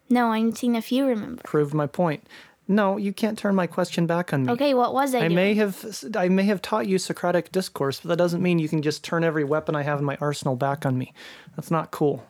no, 0.09 0.33
I'm 0.33 0.53
seeing 0.55 0.75
if 0.75 0.91
you 0.91 1.07
remember. 1.07 1.43
Prove 1.45 1.75
my 1.75 1.87
point. 1.87 2.27
No, 2.67 2.97
you 2.97 3.13
can't 3.13 3.37
turn 3.37 3.57
my 3.57 3.67
question 3.67 4.07
back 4.07 4.33
on 4.33 4.47
me. 4.47 4.53
Okay, 4.53 4.75
what 4.75 4.95
was 4.95 5.13
I, 5.15 5.19
I 5.19 5.21
doing? 5.23 5.35
may 5.35 5.55
have 5.55 6.05
I 6.17 6.29
may 6.29 6.45
have 6.45 6.63
taught 6.63 6.87
you 6.87 6.99
Socratic 6.99 7.51
discourse, 7.53 8.01
but 8.01 8.09
that 8.09 8.17
doesn't 8.19 8.43
mean 8.43 8.59
you 8.61 8.69
can 8.69 8.81
just 8.81 9.03
turn 9.05 9.25
every 9.25 9.45
weapon 9.45 9.75
I 9.75 9.83
have 9.83 9.99
in 9.99 10.05
my 10.05 10.17
arsenal 10.21 10.57
back 10.57 10.87
on 10.87 10.97
me. 10.97 11.13
That's 11.57 11.71
not 11.71 11.91
cool. 11.91 12.25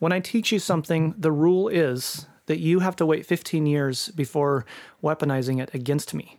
When 0.00 0.12
I 0.12 0.18
teach 0.18 0.50
you 0.50 0.58
something, 0.58 1.14
the 1.16 1.30
rule 1.30 1.68
is 1.68 2.26
that 2.46 2.58
you 2.58 2.80
have 2.80 2.96
to 2.96 3.06
wait 3.06 3.26
15 3.26 3.66
years 3.66 4.08
before 4.08 4.64
weaponizing 5.02 5.60
it 5.60 5.72
against 5.74 6.14
me. 6.14 6.38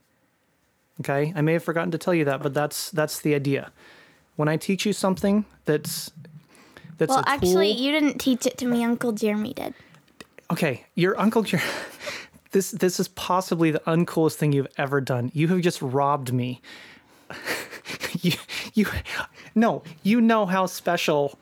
Okay? 1.00 1.34
I 1.36 1.42
may 1.42 1.54
have 1.54 1.64
forgotten 1.64 1.92
to 1.92 1.98
tell 1.98 2.14
you 2.14 2.26
that, 2.26 2.42
but 2.42 2.54
that's 2.54 2.92
that's 2.92 3.20
the 3.20 3.36
idea. 3.36 3.72
When 4.36 4.48
I 4.48 4.58
teach 4.58 4.86
you 4.86 4.94
something 4.94 5.46
that's 5.66 6.12
that's 6.98 7.10
well, 7.10 7.20
a 7.20 7.24
tool, 7.24 7.34
actually, 7.34 7.72
you 7.72 7.92
didn't 7.92 8.20
teach 8.20 8.46
it 8.46 8.58
to 8.60 8.66
me. 8.66 8.84
Uncle 8.84 9.12
Jeremy 9.12 9.54
did. 9.54 9.74
okay, 10.52 10.86
your 10.96 11.20
uncle 11.20 11.44
Jer- 11.44 11.62
this 12.52 12.72
this 12.72 13.00
is 13.00 13.08
possibly 13.10 13.72
the 13.72 13.82
uncoolest 13.82 14.36
thing 14.36 14.52
you've 14.52 14.68
ever 14.78 15.02
done. 15.02 15.32
You 15.34 15.48
have 15.50 15.62
just 15.62 15.82
robbed 15.82 16.32
me. 16.34 16.62
you 18.22 18.34
you 18.74 18.86
no, 19.56 19.84
you 20.04 20.22
know 20.22 20.46
how 20.46 20.66
special 20.66 21.38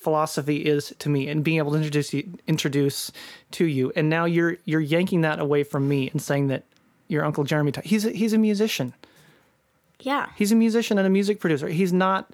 philosophy 0.00 0.58
is 0.58 0.94
to 0.98 1.08
me 1.08 1.28
and 1.28 1.44
being 1.44 1.58
able 1.58 1.72
to 1.72 1.76
introduce 1.76 2.12
you, 2.12 2.38
introduce 2.46 3.12
to 3.52 3.64
you 3.64 3.92
and 3.96 4.08
now 4.08 4.24
you're 4.24 4.56
you're 4.64 4.80
yanking 4.80 5.22
that 5.22 5.38
away 5.38 5.62
from 5.62 5.88
me 5.88 6.08
and 6.10 6.22
saying 6.22 6.48
that 6.48 6.64
your 7.08 7.24
uncle 7.24 7.44
Jeremy 7.44 7.72
he's 7.84 8.04
a, 8.04 8.10
he's 8.10 8.32
a 8.32 8.38
musician. 8.38 8.94
Yeah. 10.00 10.28
He's 10.36 10.52
a 10.52 10.54
musician 10.54 10.98
and 10.98 11.06
a 11.06 11.10
music 11.10 11.40
producer. 11.40 11.68
He's 11.68 11.92
not. 11.92 12.30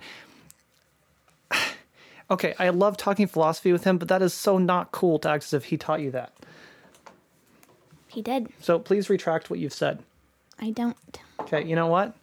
Okay, 2.31 2.55
I 2.59 2.71
love 2.71 2.97
talking 2.97 3.27
philosophy 3.27 3.71
with 3.71 3.85
him, 3.85 3.99
but 3.99 4.09
that 4.09 4.23
is 4.23 4.33
so 4.33 4.57
not 4.57 4.93
cool 4.93 5.19
to 5.19 5.29
act 5.29 5.45
as 5.45 5.53
if 5.53 5.67
he 5.67 5.77
taught 5.77 6.01
you 6.01 6.11
that. 6.13 6.33
He 8.09 8.23
did. 8.23 8.49
So 8.63 8.79
please 8.79 9.11
retract 9.11 9.51
what 9.51 9.59
you've 9.59 9.75
said. 9.75 10.03
I 10.59 10.71
don't. 10.71 10.97
Okay, 11.41 11.63
you 11.67 11.77
know 11.77 11.87
what? 11.87 12.17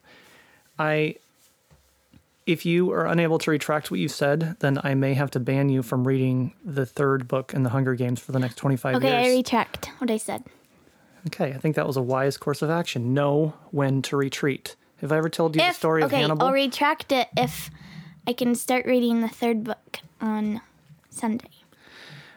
I. 0.79 1.17
If 2.45 2.65
you 2.65 2.91
are 2.91 3.05
unable 3.05 3.37
to 3.39 3.51
retract 3.51 3.91
what 3.91 3.99
you've 3.99 4.11
said, 4.11 4.55
then 4.59 4.79
I 4.83 4.95
may 4.95 5.13
have 5.13 5.29
to 5.31 5.39
ban 5.39 5.69
you 5.69 5.83
from 5.83 6.07
reading 6.07 6.53
the 6.65 6.85
third 6.85 7.27
book 7.27 7.53
in 7.53 7.63
the 7.63 7.69
Hunger 7.69 7.93
Games 7.93 8.19
for 8.19 8.31
the 8.31 8.39
next 8.39 8.55
25 8.55 8.95
Okay, 8.95 9.15
I 9.15 9.23
years. 9.25 9.37
retract 9.37 9.91
what 9.99 10.09
I 10.09 10.17
said. 10.17 10.43
okay, 11.27 11.53
I 11.53 11.57
think 11.57 11.75
that 11.75 11.85
was 11.85 11.97
a 11.97 12.01
wise 12.01 12.37
course 12.37 12.61
of 12.63 12.69
action. 12.69 13.13
Know 13.13 13.53
when 13.69 14.01
to 14.03 14.17
retreat. 14.17 14.75
Have 15.01 15.11
I 15.11 15.17
ever 15.17 15.29
told 15.29 15.55
you 15.55 15.61
the 15.61 15.71
story 15.73 16.03
okay, 16.03 16.15
of 16.15 16.21
Hannibal? 16.21 16.47
I'll 16.47 16.53
retract 16.53 17.11
it 17.11 17.27
if 17.37 17.69
I 18.27 18.33
can 18.33 18.55
start 18.55 18.85
reading 18.85 19.21
the 19.21 19.29
third 19.29 19.63
book 19.63 19.99
on 20.19 20.61
Sunday. 21.09 21.47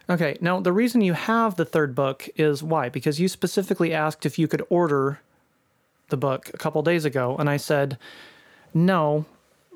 Okay, 0.08 0.36
now 0.42 0.60
the 0.60 0.72
reason 0.72 1.00
you 1.00 1.14
have 1.14 1.56
the 1.56 1.64
third 1.64 1.94
book 1.94 2.28
is 2.36 2.62
why? 2.62 2.90
Because 2.90 3.18
you 3.18 3.28
specifically 3.28 3.94
asked 3.94 4.26
if 4.26 4.38
you 4.38 4.48
could 4.48 4.62
order 4.68 5.20
the 6.10 6.16
book 6.18 6.50
a 6.52 6.58
couple 6.58 6.82
days 6.82 7.06
ago, 7.06 7.36
and 7.38 7.48
I 7.48 7.56
said 7.56 7.96
no, 8.74 9.24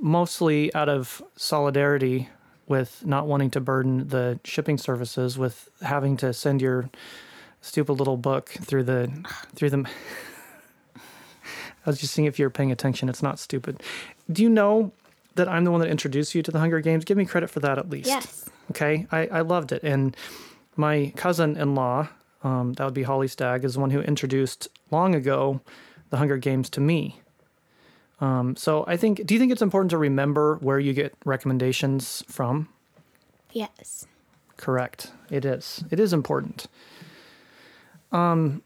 mostly 0.00 0.74
out 0.74 0.88
of 0.88 1.22
solidarity 1.37 2.28
with 2.66 3.04
not 3.06 3.26
wanting 3.26 3.50
to 3.50 3.61
burden 3.61 4.08
the 4.08 4.38
shipping 4.44 4.78
services 4.78 5.38
with 5.38 5.68
having 5.82 6.16
to 6.18 6.32
send 6.32 6.61
your 6.61 6.90
stupid 7.61 7.94
little 7.94 8.16
book 8.16 8.48
through 8.48 8.84
the 8.84 9.11
through 9.54 9.70
the 9.70 9.78
I 10.96 11.90
was 11.90 11.98
just 11.98 12.12
seeing 12.12 12.26
if 12.26 12.38
you're 12.38 12.50
paying 12.50 12.70
attention. 12.70 13.08
It's 13.08 13.22
not 13.22 13.38
stupid. 13.38 13.82
Do 14.30 14.42
you 14.42 14.50
know 14.50 14.92
that 15.37 15.48
I'm 15.48 15.64
the 15.64 15.70
one 15.70 15.80
that 15.80 15.88
introduced 15.88 16.34
you 16.34 16.42
to 16.42 16.50
the 16.50 16.58
Hunger 16.58 16.80
Games? 16.80 17.04
Give 17.04 17.16
me 17.16 17.24
credit 17.24 17.48
for 17.48 17.61
that 17.61 17.78
at 17.78 17.88
least. 17.88 18.08
Yes. 18.08 18.50
Okay, 18.70 19.06
I, 19.11 19.26
I 19.28 19.40
loved 19.40 19.72
it. 19.72 19.82
And 19.82 20.14
my 20.76 21.12
cousin 21.16 21.56
in 21.56 21.74
law, 21.74 22.08
um, 22.42 22.74
that 22.74 22.84
would 22.84 22.94
be 22.94 23.04
Holly 23.04 23.28
Stagg, 23.28 23.64
is 23.64 23.74
the 23.74 23.80
one 23.80 23.90
who 23.90 24.00
introduced 24.00 24.68
long 24.90 25.14
ago 25.14 25.61
the 26.11 26.18
Hunger 26.18 26.37
Games 26.37 26.68
to 26.70 26.80
me. 26.80 27.20
Um, 28.20 28.57
so 28.57 28.85
I 28.87 28.96
think, 28.96 29.24
do 29.26 29.35
you 29.35 29.40
think 29.40 29.52
it's 29.52 29.62
important 29.62 29.90
to 29.90 29.98
remember 29.98 30.57
where 30.57 30.78
you 30.78 30.92
get 30.92 31.14
recommendations 31.24 32.24
from? 32.28 32.68
Yes. 33.52 34.07
Correct. 34.57 35.12
It 35.31 35.44
is. 35.44 35.85
It 35.90 36.00
is 36.00 36.12
important. 36.12 36.66
Um, 38.11 38.62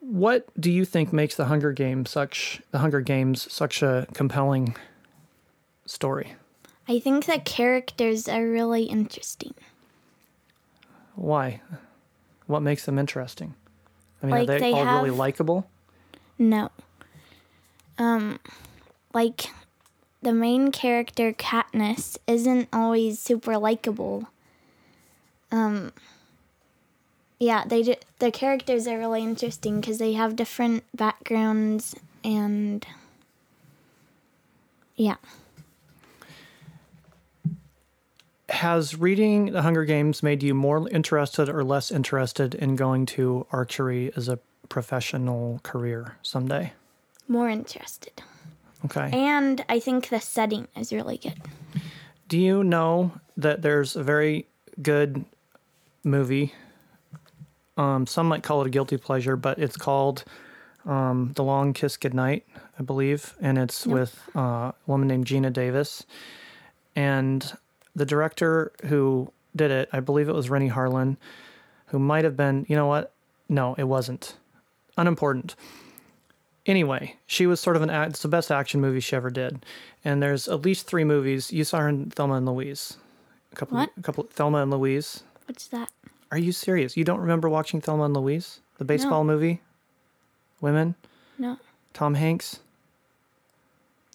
what 0.00 0.46
do 0.60 0.70
you 0.70 0.84
think 0.84 1.12
makes 1.12 1.36
the 1.36 1.46
Hunger 1.46 1.72
Games 1.72 2.10
such 2.10 2.60
the 2.70 2.78
Hunger 2.78 3.00
Games 3.00 3.50
such 3.52 3.82
a 3.82 4.06
compelling 4.14 4.76
story? 5.86 6.34
I 6.86 6.98
think 6.98 7.26
the 7.26 7.38
characters 7.38 8.28
are 8.28 8.46
really 8.46 8.84
interesting. 8.84 9.54
Why? 11.14 11.60
What 12.46 12.60
makes 12.60 12.86
them 12.86 12.98
interesting? 12.98 13.54
I 14.22 14.26
mean, 14.26 14.34
Like, 14.34 14.42
are 14.42 14.46
they, 14.46 14.58
they 14.58 14.72
all 14.72 14.84
really 15.02 15.10
likable? 15.10 15.68
No. 16.38 16.70
Um 17.98 18.40
like 19.12 19.50
the 20.22 20.32
main 20.32 20.72
character 20.72 21.32
Katniss 21.32 22.18
isn't 22.26 22.68
always 22.72 23.18
super 23.18 23.58
likable. 23.58 24.28
Um 25.50 25.92
yeah, 27.38 27.64
they 27.66 27.96
the 28.18 28.30
characters 28.30 28.86
are 28.86 28.98
really 28.98 29.22
interesting 29.22 29.82
cuz 29.82 29.98
they 29.98 30.14
have 30.14 30.36
different 30.36 30.84
backgrounds 30.94 31.94
and 32.24 32.86
yeah. 34.96 35.16
has 38.48 38.96
reading 38.96 39.52
The 39.52 39.62
Hunger 39.62 39.84
Games 39.84 40.22
made 40.22 40.42
you 40.42 40.54
more 40.54 40.88
interested 40.88 41.48
or 41.48 41.62
less 41.62 41.90
interested 41.90 42.54
in 42.54 42.76
going 42.76 43.06
to 43.06 43.46
archery 43.52 44.10
as 44.16 44.28
a 44.28 44.38
professional 44.68 45.60
career 45.62 46.16
someday? 46.22 46.72
More 47.28 47.48
interested. 47.48 48.22
Okay. 48.86 49.10
And 49.12 49.64
I 49.68 49.80
think 49.80 50.08
the 50.08 50.20
setting 50.20 50.66
is 50.76 50.92
really 50.92 51.18
good. 51.18 51.40
Do 52.28 52.38
you 52.38 52.64
know 52.64 53.12
that 53.36 53.62
there's 53.62 53.96
a 53.96 54.02
very 54.02 54.46
good 54.80 55.24
movie? 56.04 56.54
Um, 57.76 58.06
some 58.06 58.26
might 58.28 58.42
call 58.42 58.62
it 58.62 58.66
a 58.66 58.70
guilty 58.70 58.96
pleasure, 58.96 59.36
but 59.36 59.58
it's 59.58 59.76
called 59.76 60.24
um, 60.84 61.32
The 61.34 61.44
Long 61.44 61.72
Kiss 61.72 61.96
Goodnight, 61.96 62.44
I 62.78 62.82
believe, 62.82 63.34
and 63.40 63.58
it's 63.58 63.86
with 63.86 64.20
uh, 64.34 64.40
a 64.40 64.74
woman 64.86 65.08
named 65.08 65.26
Geena 65.26 65.52
Davis. 65.52 66.04
And 66.96 67.52
the 67.94 68.06
director 68.06 68.72
who 68.86 69.30
did 69.54 69.70
it, 69.70 69.88
I 69.92 70.00
believe 70.00 70.28
it 70.28 70.34
was 70.34 70.50
Renny 70.50 70.70
Harlin, 70.70 71.16
who 71.86 71.98
might 71.98 72.24
have 72.24 72.36
been, 72.36 72.66
you 72.68 72.76
know 72.76 72.86
what? 72.86 73.12
No, 73.48 73.74
it 73.78 73.84
wasn't. 73.84 74.36
Unimportant. 74.96 75.54
Anyway, 76.68 77.16
she 77.26 77.46
was 77.46 77.58
sort 77.60 77.76
of 77.76 77.82
an 77.82 77.88
act, 77.90 78.10
it's 78.10 78.22
the 78.22 78.28
best 78.28 78.50
action 78.52 78.80
movie 78.80 79.00
she 79.00 79.16
ever 79.16 79.30
did. 79.30 79.64
And 80.04 80.22
there's 80.22 80.46
at 80.48 80.62
least 80.62 80.86
three 80.86 81.02
movies. 81.02 81.50
You 81.50 81.64
saw 81.64 81.78
her 81.78 81.88
in 81.88 82.10
Thelma 82.10 82.34
and 82.34 82.46
Louise. 82.46 82.98
A 83.52 83.56
couple, 83.56 83.78
What? 83.78 83.90
a 83.96 84.02
couple, 84.02 84.24
Thelma 84.24 84.58
and 84.62 84.70
Louise. 84.70 85.24
What's 85.46 85.66
that? 85.68 85.90
Are 86.30 86.38
you 86.38 86.52
serious? 86.52 86.94
You 86.94 87.04
don't 87.04 87.20
remember 87.20 87.48
watching 87.48 87.80
Thelma 87.80 88.04
and 88.04 88.14
Louise? 88.14 88.60
The 88.76 88.84
baseball 88.84 89.24
movie? 89.24 89.62
Women? 90.60 90.94
No. 91.38 91.56
Tom 91.94 92.14
Hanks? 92.14 92.60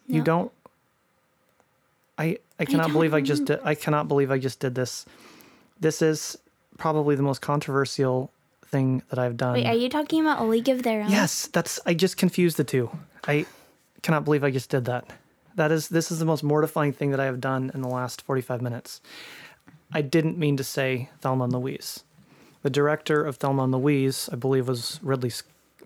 You 0.08 0.22
don't 0.22 0.52
I 2.18 2.38
I 2.60 2.66
cannot 2.66 2.84
don't 2.88 2.94
believe 2.94 3.14
I 3.14 3.22
just 3.22 3.46
did, 3.46 3.60
I 3.64 3.74
cannot 3.74 4.08
believe 4.08 4.30
I 4.32 4.38
just 4.38 4.60
did 4.60 4.76
this. 4.76 5.06
This 5.80 6.02
is 6.02 6.38
probably 6.78 7.16
the 7.16 7.24
most 7.24 7.42
controversial 7.42 8.30
thing 8.74 9.04
that 9.10 9.20
I've 9.20 9.38
done. 9.38 9.54
Wait, 9.54 9.68
are 9.68 9.76
you 9.76 9.88
talking 9.88 10.20
about 10.20 10.42
A 10.42 10.44
League 10.44 10.68
of 10.68 10.82
Their 10.84 11.02
Own? 11.04 11.10
Yes, 11.10 11.48
that's 11.48 11.80
I 11.86 11.94
just 11.94 12.18
confused 12.18 12.58
the 12.58 12.64
two. 12.64 12.90
I 13.26 13.46
cannot 14.02 14.26
believe 14.26 14.44
I 14.44 14.52
just 14.52 14.70
did 14.70 14.86
that. 14.86 15.06
That 15.56 15.72
is 15.72 15.88
this 15.88 16.12
is 16.12 16.18
the 16.20 16.26
most 16.26 16.44
mortifying 16.44 16.92
thing 16.92 17.12
that 17.12 17.20
I 17.20 17.26
have 17.26 17.40
done 17.40 17.72
in 17.74 17.82
the 17.82 17.88
last 17.88 18.24
45 18.24 18.62
minutes. 18.62 19.00
I 19.94 20.02
didn't 20.02 20.40
mean 20.40 20.58
to 20.58 20.64
say 20.64 21.10
Thelma 21.22 21.44
and 21.46 21.54
Louise. 21.54 22.04
The 22.64 22.70
director 22.72 23.24
of 23.24 23.38
Thelma 23.38 23.64
and 23.64 23.72
Louise, 23.72 24.28
I 24.34 24.36
believe 24.36 24.68
was 24.68 25.00
Ridley 25.04 25.32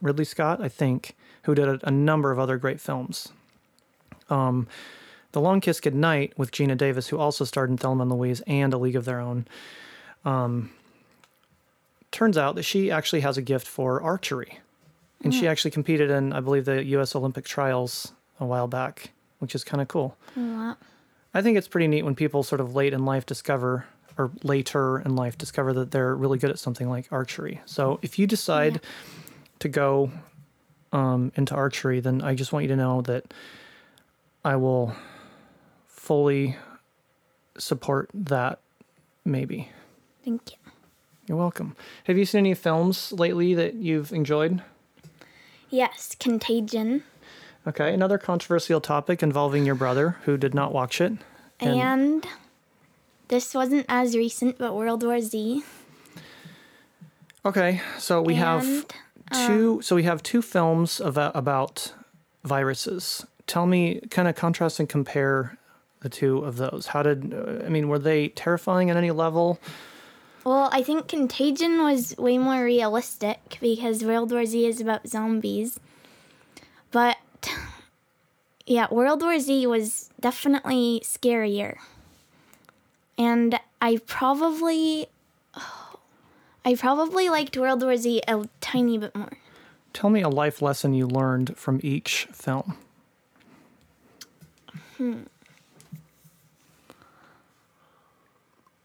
Ridley 0.01 0.25
Scott, 0.25 0.61
I 0.61 0.69
think, 0.69 1.15
who 1.43 1.53
did 1.53 1.67
a, 1.67 1.79
a 1.83 1.91
number 1.91 2.31
of 2.31 2.39
other 2.39 2.57
great 2.57 2.79
films. 2.79 3.29
Um 4.29 4.67
The 5.33 5.41
Long 5.41 5.59
Kiss 5.59 5.81
Goodnight 5.81 6.37
with 6.39 6.51
Geena 6.51 6.77
Davis, 6.77 7.09
who 7.09 7.19
also 7.19 7.43
starred 7.45 7.69
in 7.69 7.77
Thelma 7.77 8.03
and 8.03 8.11
Louise 8.11 8.41
and 8.47 8.73
A 8.73 8.77
League 8.77 8.95
of 8.95 9.05
Their 9.05 9.19
Own. 9.19 9.45
Um, 10.25 10.71
turns 12.11 12.37
out 12.37 12.55
that 12.55 12.63
she 12.63 12.91
actually 12.91 13.21
has 13.21 13.37
a 13.37 13.41
gift 13.41 13.67
for 13.67 14.01
archery. 14.01 14.59
And 15.23 15.33
she 15.33 15.47
actually 15.47 15.71
competed 15.71 16.11
in, 16.11 16.31
I 16.31 16.41
believe, 16.41 16.65
the 16.65 16.83
U.S. 16.83 17.15
Olympic 17.15 17.43
trials 17.43 18.13
a 18.39 18.45
while 18.45 18.67
back, 18.67 19.11
which 19.39 19.55
is 19.55 19.63
kind 19.63 19.81
of 19.81 19.87
cool. 19.87 20.15
Wow. 20.35 20.77
I 21.33 21.41
think 21.41 21.57
it's 21.57 21.67
pretty 21.67 21.87
neat 21.87 22.03
when 22.03 22.15
people 22.15 22.43
sort 22.43 22.61
of 22.61 22.75
late 22.75 22.93
in 22.93 23.03
life 23.03 23.25
discover, 23.25 23.85
or 24.17 24.31
later 24.43 24.99
in 24.99 25.15
life 25.15 25.37
discover 25.37 25.73
that 25.73 25.91
they're 25.91 26.15
really 26.15 26.37
good 26.37 26.51
at 26.51 26.59
something 26.59 26.87
like 26.87 27.07
archery. 27.11 27.61
So 27.65 27.99
if 28.03 28.19
you 28.19 28.27
decide 28.27 28.79
to 29.59 29.67
go 29.67 30.11
um, 30.93 31.31
into 31.35 31.55
archery, 31.55 31.99
then 31.99 32.21
I 32.21 32.35
just 32.35 32.53
want 32.53 32.63
you 32.63 32.69
to 32.69 32.75
know 32.75 33.01
that 33.01 33.33
I 34.45 34.55
will 34.55 34.95
fully 35.87 36.57
support 37.57 38.09
that. 38.13 38.59
Maybe. 39.25 39.69
Thank 40.23 40.51
you. 40.51 40.56
You're 41.27 41.37
welcome. 41.37 41.75
Have 42.05 42.17
you 42.17 42.25
seen 42.25 42.39
any 42.39 42.53
films 42.53 43.11
lately 43.11 43.53
that 43.53 43.75
you've 43.75 44.13
enjoyed? 44.13 44.61
Yes, 45.69 46.15
Contagion. 46.19 47.03
Okay, 47.67 47.93
another 47.93 48.17
controversial 48.17 48.79
topic 48.79 49.21
involving 49.21 49.65
your 49.65 49.75
brother 49.75 50.15
who 50.23 50.37
did 50.37 50.53
not 50.53 50.71
watch 50.71 51.01
it. 51.01 51.13
And- 51.59 51.79
And, 51.81 52.27
this 53.27 53.53
wasn't 53.53 53.85
as 53.89 54.15
recent, 54.15 54.57
but 54.57 54.73
World 54.73 55.03
War 55.03 55.19
Z. 55.19 55.63
Okay, 57.45 57.81
so 57.97 58.21
we 58.21 58.35
have 58.35 58.63
And, 58.63 58.85
two. 59.33 59.81
so 59.81 59.95
we 59.97 60.03
have 60.03 60.23
two 60.23 60.41
films 60.41 61.01
about 61.01 61.35
about 61.35 61.93
viruses. 62.45 63.25
Tell 63.47 63.65
me, 63.65 63.99
kind 64.09 64.29
of 64.29 64.35
contrast 64.35 64.79
and 64.79 64.87
compare 64.87 65.57
the 66.01 66.09
two 66.09 66.37
of 66.39 66.55
those. 66.55 66.87
How 66.87 67.03
did 67.03 67.33
uh, 67.33 67.65
I 67.65 67.69
mean? 67.69 67.89
Were 67.89 67.99
they 67.99 68.29
terrifying 68.29 68.89
at 68.89 68.95
any 68.95 69.11
level? 69.11 69.59
Well, 70.47 70.69
I 70.71 70.81
think 70.81 71.09
Contagion 71.09 71.83
was 71.83 72.15
way 72.17 72.37
more 72.37 72.63
realistic 72.63 73.57
because 73.59 74.01
World 74.01 74.31
War 74.31 74.45
Z 74.45 74.65
is 74.65 74.79
about 74.79 75.05
zombies. 75.05 75.77
But 76.89 77.17
yeah, 78.65 78.87
World 78.89 79.23
War 79.23 79.41
Z 79.41 79.67
was 79.67 80.09
definitely 80.21 81.01
scarier. 81.03 81.75
And 83.17 83.59
I 83.81 83.99
probably 84.07 85.07
I 86.63 86.75
probably 86.75 87.27
liked 87.27 87.57
World 87.57 87.83
War 87.83 87.97
Z 87.97 88.21
a 88.25 88.45
tiny 88.61 88.97
bit 88.97 89.13
more. 89.13 89.33
Tell 89.91 90.09
me 90.09 90.21
a 90.21 90.29
life 90.29 90.61
lesson 90.61 90.93
you 90.93 91.07
learned 91.07 91.57
from 91.57 91.81
each 91.83 92.25
film. 92.31 92.77
Hmm. 94.95 95.23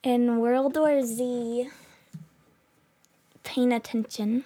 In 0.02 0.38
World 0.40 0.76
War 0.76 1.02
Z, 1.04 1.68
paying 3.44 3.72
attention. 3.72 4.44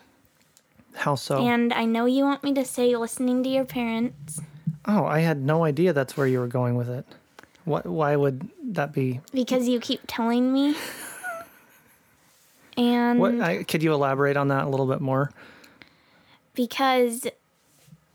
How 0.95 1.15
so? 1.15 1.47
And 1.47 1.73
I 1.73 1.85
know 1.85 2.05
you 2.07 2.25
want 2.25 2.45
me 2.45 2.53
to 2.55 2.65
say 2.65 2.95
listening 2.97 3.43
to 3.43 3.49
your 3.49 3.65
parents. 3.65 4.41
oh, 4.87 5.05
I 5.05 5.21
had 5.21 5.41
no 5.43 5.65
idea 5.65 5.93
that's 5.93 6.17
where 6.17 6.27
you 6.27 6.41
were 6.41 6.47
going 6.47 6.75
with 6.77 6.89
it. 6.89 7.07
What? 7.65 7.87
Why 7.87 8.17
would 8.17 8.49
that 8.63 8.93
be? 8.93 9.21
because 9.33 9.67
you 9.69 9.81
keep 9.81 10.01
telling 10.07 10.53
me. 10.53 10.77
And 12.79 13.19
What? 13.19 13.41
I, 13.41 13.63
could 13.63 13.83
you 13.83 13.95
elaborate 13.95 14.37
on 14.37 14.49
that 14.49 14.65
a 14.65 14.69
little 14.69 14.87
bit 14.87 15.01
more? 15.01 15.31
because 16.55 17.27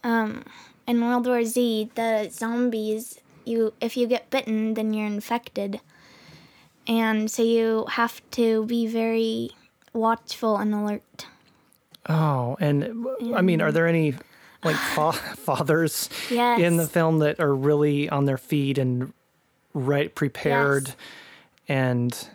um, 0.04 0.44
in 0.88 1.00
World 1.04 1.28
War 1.28 1.44
Z, 1.44 1.92
the 1.96 2.30
zombies, 2.32 3.20
you 3.46 3.74
if 3.82 3.98
you 3.98 4.06
get 4.08 4.30
bitten, 4.30 4.74
then 4.76 4.94
you're 4.94 5.06
infected, 5.08 5.80
and 6.88 7.30
so 7.30 7.44
you 7.44 7.86
have 7.90 8.22
to 8.32 8.66
be 8.66 8.88
very 8.88 9.52
watchful 9.94 10.58
and 10.58 10.74
alert. 10.74 11.28
Oh, 12.10 12.58
and 12.60 13.06
I 13.36 13.42
mean, 13.42 13.62
are 13.62 13.72
there 13.72 13.88
any 13.88 14.16
like 14.64 14.76
fa- 14.96 15.12
fathers 15.14 16.10
Yes. 16.30 16.60
in 16.60 16.78
the 16.78 16.88
film 16.88 17.20
that 17.20 17.40
are 17.40 17.54
really 17.54 18.10
on 18.10 18.26
their 18.26 18.38
feet 18.38 18.78
and 18.78 19.14
right 19.74 20.14
prepared? 20.14 20.88
Yes. 20.88 20.96
And 21.68 22.28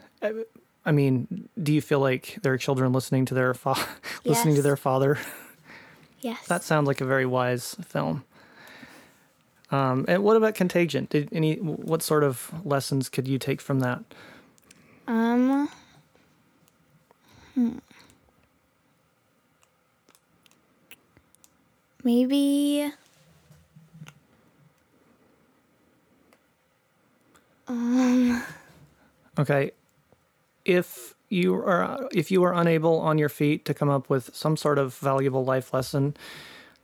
I 0.85 0.93
mean, 0.93 1.49
do 1.63 1.73
you 1.73 1.81
feel 1.81 2.01
like 2.01 2.39
there 2.43 2.53
are 2.53 2.59
children 2.59 2.93
listening 2.93 3.25
to 3.27 3.35
their 3.35 3.55
fa- 3.55 3.87
listening 4.25 4.55
to 4.55 4.63
their 4.63 4.77
father? 4.77 5.19
Yes. 6.21 6.47
That 6.47 6.63
sounds 6.63 6.87
like 6.87 7.01
a 7.01 7.05
very 7.05 7.27
wise 7.27 7.75
film. 7.85 8.25
Um, 9.71 10.05
and 10.07 10.23
what 10.23 10.37
about 10.37 10.55
Contagion? 10.55 11.09
Did 11.11 11.29
any 11.33 11.57
what 11.57 12.03
sort 12.03 12.23
of 12.23 12.53
lessons 12.65 13.09
could 13.09 13.27
you 13.27 13.39
take 13.39 13.61
from 13.61 13.81
that? 13.81 14.01
Um. 15.07 15.69
hmm. 17.55 17.79
Maybe. 22.05 22.92
Um. 27.69 28.42
Okay, 29.38 29.73
if 30.64 31.14
you 31.29 31.55
are 31.55 32.09
if 32.12 32.31
you 32.31 32.45
are 32.45 32.55
unable 32.55 32.99
on 33.01 33.19
your 33.19 33.29
feet 33.29 33.64
to 33.64 33.75
come 33.75 33.90
up 33.90 34.09
with 34.09 34.35
some 34.35 34.57
sort 34.57 34.79
of 34.79 34.95
valuable 34.95 35.45
life 35.45 35.75
lesson 35.75 36.16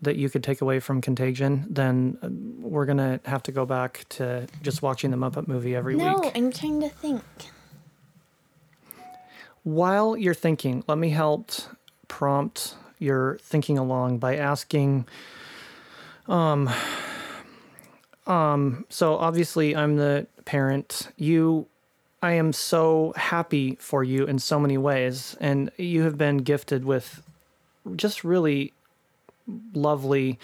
that 0.01 0.17
you 0.17 0.29
could 0.29 0.43
take 0.43 0.61
away 0.61 0.81
from 0.81 1.01
Contagion, 1.01 1.65
then 1.71 2.19
uh, 2.23 2.29
we're 2.67 2.87
gonna 2.87 3.21
have 3.25 3.43
to 3.45 3.53
go 3.53 3.65
back 3.65 4.05
to 4.09 4.49
just 4.63 4.83
watching 4.83 5.13
the 5.13 5.17
Muppet 5.17 5.47
movie 5.47 5.77
every 5.77 5.95
No, 5.95 6.15
week. 6.15 6.23
No, 6.25 6.33
I'm 6.35 6.51
trying 6.53 6.81
to 6.81 6.89
think. 6.89 7.23
While 9.65 10.17
you're 10.17 10.35
thinking, 10.35 10.85
let 10.89 10.99
me 10.99 11.11
help 11.11 11.53
prompt 12.09 12.75
your 12.99 13.39
thinking 13.43 13.79
along 13.79 14.19
by 14.19 14.37
asking. 14.37 15.07
Um. 16.29 16.71
Um. 18.27 18.85
So 18.89 19.17
obviously, 19.17 19.75
I'm 19.75 19.97
the 19.97 20.27
parent. 20.45 21.09
You 21.17 21.67
I 22.23 22.33
am 22.33 22.53
so 22.53 23.13
happy 23.17 23.77
for 23.81 24.05
you 24.05 24.25
in 24.27 24.39
so 24.39 24.61
many 24.61 24.79
ways, 24.79 25.37
and 25.41 25.71
you 25.77 26.03
have 26.03 26.17
been 26.17 26.39
gifted 26.39 26.85
with 26.85 27.23
just 27.97 28.23
really 28.23 28.73
lovely 29.75 30.39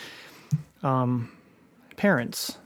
um, 0.82 1.30
parents. 1.96 2.58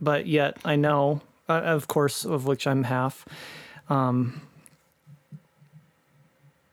But 0.00 0.26
yet, 0.26 0.56
I 0.64 0.74
know, 0.74 1.20
uh, 1.48 1.60
of 1.62 1.86
course, 1.86 2.24
of 2.24 2.44
which 2.46 2.66
I'm 2.66 2.84
half, 2.84 3.24
Um, 3.88 4.42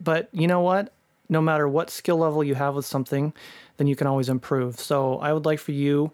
but 0.07 0.29
you 0.31 0.47
know 0.47 0.61
what? 0.61 0.93
No 1.27 1.41
matter 1.41 1.67
what 1.67 1.89
skill 1.89 2.15
level 2.15 2.41
you 2.41 2.55
have 2.55 2.75
with 2.75 2.85
something, 2.85 3.33
then 3.75 3.87
you 3.87 3.95
can 3.97 4.07
always 4.07 4.29
improve. 4.29 4.79
So 4.79 5.19
I 5.19 5.33
would 5.33 5.43
like 5.43 5.59
for 5.59 5.73
you, 5.73 6.13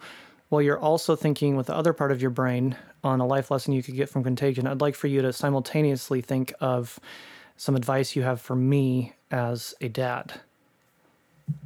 while 0.50 0.64
you're 0.64 0.80
also 0.80 1.16
thinking 1.16 1.56
with 1.56 1.68
the 1.68 1.76
other 1.76 1.94
part 1.94 2.12
of 2.12 2.20
your 2.20 2.32
brain 2.32 2.76
on 3.04 3.20
a 3.20 3.28
life 3.28 3.52
lesson 3.52 3.72
you 3.72 3.84
could 3.84 3.96
get 3.96 4.10
from 4.10 4.24
contagion, 4.24 4.66
I'd 4.66 4.82
like 4.82 4.96
for 4.96 5.06
you 5.06 5.22
to 5.22 5.32
simultaneously 5.32 6.22
think 6.22 6.56
of 6.60 7.00
some 7.56 7.76
advice 7.76 8.16
you 8.16 8.24
have 8.24 8.42
for 8.42 8.56
me 8.56 9.14
as 9.30 9.76
a 9.80 9.90
dad. 9.90 10.42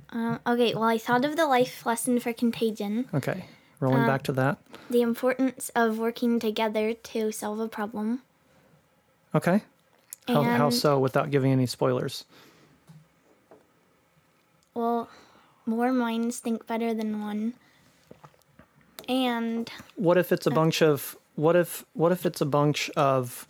Um, 0.09 0.41
okay, 0.45 0.73
well, 0.73 0.83
I 0.83 0.97
thought 0.97 1.23
of 1.23 1.37
the 1.37 1.47
life 1.47 1.85
lesson 1.85 2.19
for 2.19 2.33
contagion 2.33 3.05
Okay, 3.13 3.45
rolling 3.79 4.05
back 4.05 4.23
to 4.23 4.33
that. 4.33 4.57
the 4.89 5.01
importance 5.01 5.71
of 5.77 5.97
working 5.97 6.41
together 6.41 6.93
to 6.93 7.31
solve 7.31 7.61
a 7.61 7.69
problem. 7.69 8.21
Okay. 9.33 9.61
How, 10.27 10.43
how 10.43 10.69
so 10.69 10.99
without 10.99 11.31
giving 11.31 11.51
any 11.51 11.65
spoilers? 11.65 12.25
Well, 14.73 15.09
more 15.65 15.91
minds 15.91 16.39
think 16.39 16.67
better 16.67 16.93
than 16.93 17.21
one. 17.21 17.53
And 19.07 19.69
what 19.95 20.17
if 20.17 20.31
it's 20.31 20.45
a 20.45 20.51
bunch 20.51 20.81
of 20.81 21.15
what 21.35 21.55
if 21.55 21.85
what 21.93 22.11
if 22.11 22.25
it's 22.25 22.41
a 22.41 22.45
bunch 22.45 22.89
of 22.91 23.47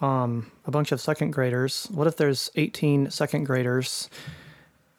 um, 0.00 0.50
a 0.66 0.70
bunch 0.70 0.92
of 0.92 1.00
second 1.00 1.30
graders 1.30 1.88
what 1.90 2.06
if 2.06 2.16
there's 2.16 2.50
18 2.56 3.10
second 3.10 3.44
graders 3.44 4.10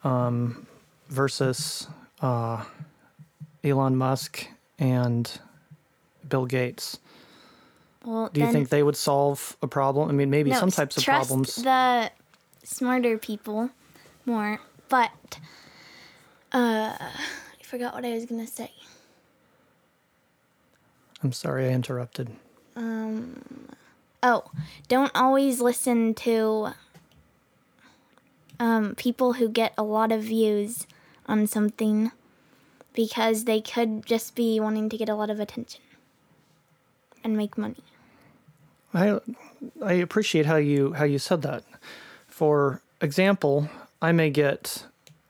um, 0.04 0.66
versus 1.10 1.88
uh, 2.22 2.64
elon 3.64 3.96
musk 3.96 4.48
and 4.80 5.40
bill 6.28 6.46
gates 6.46 6.98
well, 8.06 8.30
do 8.32 8.42
you 8.42 8.52
think 8.52 8.70
they 8.70 8.84
would 8.84 8.96
solve 8.96 9.58
a 9.62 9.68
problem 9.68 10.10
i 10.10 10.12
mean 10.12 10.30
maybe 10.30 10.52
no, 10.52 10.60
some 10.60 10.72
types 10.72 10.96
of 10.98 11.04
trust 11.04 11.28
problems 11.30 11.56
the 11.56 12.12
smarter 12.64 13.18
people 13.18 13.70
more. 14.26 14.60
But 14.90 15.40
uh, 16.52 16.96
I 17.00 17.64
forgot 17.64 17.94
what 17.94 18.06
I 18.06 18.14
was 18.14 18.26
gonna 18.26 18.48
say. 18.48 18.72
i'm 21.24 21.32
sorry 21.32 21.66
i 21.68 21.70
interrupted 21.70 22.30
Um. 22.76 23.42
Oh, 24.24 24.44
don't 24.88 25.12
always 25.14 25.62
listen 25.62 26.16
to 26.16 26.70
um, 28.60 28.96
people 28.96 29.34
who 29.34 29.48
get 29.50 29.74
a 29.78 29.84
lot 29.84 30.12
of 30.12 30.24
views 30.24 30.88
on 31.28 31.46
something 31.46 32.12
because 32.94 33.44
they 33.46 33.62
could 33.62 34.04
just 34.06 34.34
be 34.34 34.60
wanting 34.60 34.90
to 34.90 34.98
get 34.98 35.10
a 35.10 35.14
lot 35.16 35.30
of 35.30 35.40
attention 35.40 35.82
and 37.24 37.38
make 37.38 37.56
money. 37.56 37.84
I 38.96 39.20
I 39.84 39.94
appreciate 39.94 40.46
how 40.46 40.56
you 40.56 40.94
how 40.94 41.04
you 41.04 41.20
said 41.20 41.42
that. 41.44 41.64
For 42.28 42.82
example, 43.02 43.70
I 44.02 44.12
may 44.12 44.30
get 44.30 44.86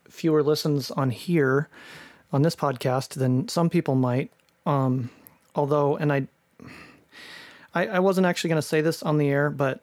fewer 0.08 0.42
listens 0.42 0.90
on 0.90 1.10
here 1.10 1.68
on 2.32 2.42
this 2.42 2.56
podcast 2.56 3.10
than 3.14 3.48
some 3.48 3.70
people 3.70 3.94
might. 3.94 4.30
Um, 4.64 5.10
although, 5.54 5.96
and 5.96 6.12
I, 6.12 6.26
I, 7.74 7.86
I 7.86 7.98
wasn't 8.00 8.26
actually 8.26 8.48
going 8.48 8.60
to 8.60 8.66
say 8.66 8.80
this 8.80 9.02
on 9.02 9.18
the 9.18 9.28
air, 9.28 9.50
but 9.50 9.80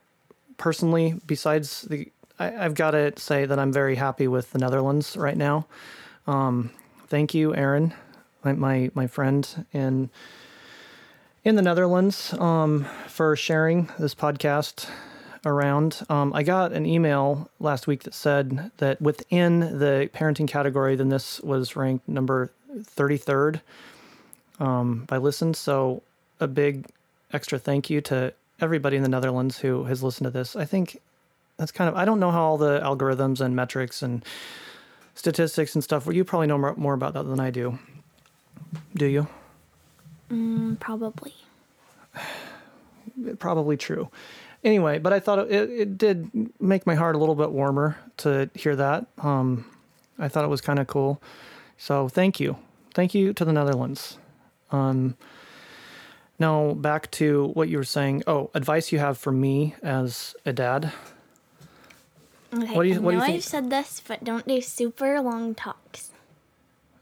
personally, 0.58 1.16
besides 1.26 1.84
the, 1.84 2.12
I, 2.40 2.66
I've 2.66 2.74
got 2.74 2.92
to 2.92 3.14
say 3.18 3.46
that 3.46 3.60
I'm 3.60 3.72
very 3.72 3.96
happy 3.96 4.28
with 4.28 4.52
the 4.52 4.60
Netherlands 4.60 5.16
right 5.16 5.38
now. 5.38 5.66
Um, 6.28 6.72
thank 7.08 7.34
you, 7.34 7.56
Aaron, 7.56 7.94
my 8.44 8.54
my, 8.54 8.92
my 8.94 9.08
friend 9.08 9.66
in 9.72 10.10
in 11.44 11.56
the 11.56 11.62
Netherlands 11.62 12.34
um, 12.34 12.86
for 13.08 13.36
sharing 13.36 13.90
this 14.00 14.16
podcast 14.16 14.90
around. 15.46 16.02
Um, 16.10 16.34
I 16.34 16.44
got 16.44 16.72
an 16.72 16.86
email 16.86 17.50
last 17.60 17.86
week 17.86 18.04
that 18.04 18.14
said 18.14 18.72
that 18.78 19.02
within 19.02 19.60
the 19.60 20.10
parenting 20.14 20.48
category, 20.48 20.96
then 20.96 21.10
this 21.10 21.42
was 21.42 21.76
ranked 21.76 22.08
number 22.08 22.52
33rd 22.74 23.62
um, 24.60 25.06
by 25.06 25.18
listens. 25.18 25.58
So 25.58 26.02
a 26.40 26.48
big 26.48 26.88
extra 27.34 27.60
thank 27.60 27.90
you 27.90 28.00
to 28.02 28.34
everybody 28.62 28.96
in 28.96 29.04
the 29.04 29.10
Netherlands 29.10 29.60
who 29.60 29.84
has 29.86 30.02
listened 30.02 30.26
to 30.26 30.32
this. 30.32 30.56
I 30.56 30.64
think 30.64 31.02
that's 31.58 31.72
kind 31.72 31.90
of, 31.90 31.96
I 31.96 32.06
don't 32.06 32.20
know 32.20 32.32
how 32.32 32.44
all 32.44 32.58
the 32.58 32.80
algorithms 32.80 33.42
and 33.42 33.54
metrics 33.56 34.02
and 34.02 34.24
statistics 35.16 35.76
and 35.76 35.84
stuff, 35.84 36.06
well, 36.06 36.16
you 36.16 36.24
probably 36.24 36.48
know 36.48 36.58
more, 36.58 36.76
more 36.76 36.94
about 36.94 37.14
that 37.16 37.24
than 37.24 37.42
I 37.42 37.52
do. 37.52 37.80
Do 38.96 39.06
you? 39.06 39.28
Mm, 40.34 40.80
probably. 40.80 41.34
probably 43.40 43.78
true. 43.78 44.10
Anyway, 44.64 44.98
but 44.98 45.12
I 45.14 45.20
thought 45.20 45.40
it, 45.52 45.70
it 45.70 45.98
did 45.98 46.30
make 46.60 46.86
my 46.88 46.96
heart 46.96 47.16
a 47.16 47.20
little 47.20 47.36
bit 47.36 47.52
warmer 47.52 47.98
to 48.18 48.50
hear 48.56 48.76
that. 48.78 49.06
Um, 49.20 49.66
I 50.18 50.28
thought 50.30 50.46
it 50.46 50.50
was 50.50 50.62
kind 50.62 50.80
of 50.80 50.88
cool. 50.88 51.22
So 51.78 52.08
thank 52.08 52.40
you. 52.40 52.58
Thank 52.94 53.14
you 53.14 53.34
to 53.34 53.44
the 53.46 53.52
Netherlands. 53.52 54.18
Um, 54.72 55.18
now 56.40 56.74
back 56.74 57.12
to 57.12 57.48
what 57.54 57.68
you 57.68 57.78
were 57.78 57.84
saying. 57.84 58.24
Oh, 58.26 58.50
advice 58.54 58.92
you 58.92 59.00
have 59.00 59.18
for 59.18 59.32
me 59.32 59.76
as 59.84 60.36
a 60.46 60.54
dad. 60.54 60.92
Okay, 62.54 62.74
What 62.76 62.84
do 62.84 62.90
you- 62.90 62.96
I 62.96 63.00
what 63.00 63.12
do 63.12 63.16
you 63.16 63.20
know 63.20 63.26
think- 63.26 63.38
I've 63.38 63.44
said 63.44 63.70
this, 63.70 64.02
but 64.08 64.24
don't 64.24 64.48
do 64.48 64.62
super 64.62 65.20
long 65.22 65.56
talks. 65.56 66.12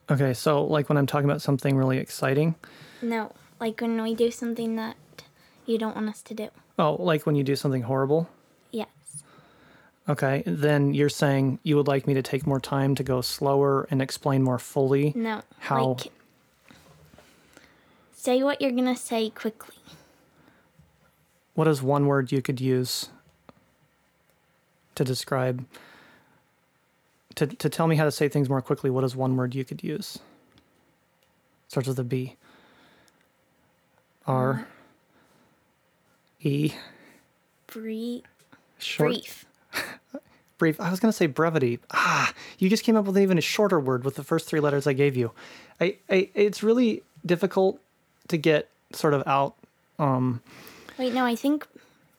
Okay, 0.10 0.34
so 0.34 0.63
like 0.63 0.89
when 0.89 0.98
I'm 0.98 1.06
talking 1.06 1.30
about 1.30 1.41
something 1.41 1.78
really 1.78 1.98
exciting. 2.00 2.56
No, 3.02 3.32
like 3.60 3.82
when 3.82 4.02
we 4.02 4.14
do 4.16 4.32
something 4.32 4.76
that 4.76 4.96
you 5.66 5.78
don't 5.78 5.96
want 5.96 6.10
us 6.10 6.22
to 6.24 6.34
do. 6.34 6.50
Oh, 6.78 6.96
like 7.00 7.26
when 7.26 7.36
you 7.36 7.44
do 7.44 7.56
something 7.56 7.84
horrible. 7.84 8.30
Yes. 8.72 8.88
Okay, 10.10 10.44
then 10.46 10.94
you're 10.94 11.10
saying 11.10 11.60
you 11.64 11.76
would 11.78 11.88
like 11.88 12.08
me 12.08 12.14
to 12.14 12.22
take 12.22 12.46
more 12.46 12.60
time 12.60 12.96
to 12.96 13.04
go 13.04 13.22
slower 13.22 13.88
and 13.92 14.02
explain 14.02 14.44
more 14.44 14.60
fully. 14.60 15.14
No. 15.16 15.42
How? 15.60 15.90
Like, 15.90 16.12
say 18.14 18.44
what 18.44 18.62
you're 18.62 18.72
gonna 18.72 18.96
say 18.96 19.30
quickly. 19.30 19.76
What 21.54 21.68
is 21.68 21.82
one 21.82 22.08
word 22.08 22.32
you 22.32 22.42
could 22.42 22.62
use 22.62 23.10
to 24.96 25.04
describe 25.04 25.66
to 27.36 27.48
to 27.48 27.70
tell 27.70 27.88
me 27.88 27.96
how 27.96 28.06
to 28.06 28.12
say 28.12 28.28
things 28.28 28.50
more 28.50 28.62
quickly? 28.62 28.90
What 28.90 29.04
is 29.04 29.16
one 29.16 29.36
word 29.36 29.56
you 29.56 29.64
could 29.64 29.84
use? 29.84 30.20
Starts 31.68 31.88
with 31.88 32.00
a 32.00 32.04
B. 32.04 32.36
R. 34.28 34.68
E. 36.42 36.74
Brief. 37.68 38.24
Short. 38.80 39.12
Brief. 39.12 39.46
Brief. 40.58 40.80
I 40.80 40.92
was 40.92 41.00
going 41.00 41.12
to 41.12 41.18
say 41.18 41.28
brevity. 41.28 41.80
Ah, 41.92 42.34
you 42.60 42.70
just 42.70 42.84
came 42.84 42.96
up 42.96 43.06
with 43.06 43.18
even 43.18 43.38
a 43.38 43.42
shorter 43.42 43.80
word 43.80 44.04
with 44.04 44.16
the 44.16 44.24
first 44.24 44.48
three 44.48 44.60
letters 44.60 44.86
I 44.86 44.94
gave 44.94 45.16
you. 45.16 45.32
I, 45.80 45.98
I 46.10 46.30
it's 46.36 46.62
really 46.62 47.04
difficult 47.26 47.80
to 48.28 48.38
get 48.38 48.70
sort 48.94 49.14
of 49.14 49.24
out. 49.26 49.56
Wait, 50.98 51.14
no, 51.14 51.26
I 51.26 51.36
think 51.36 51.68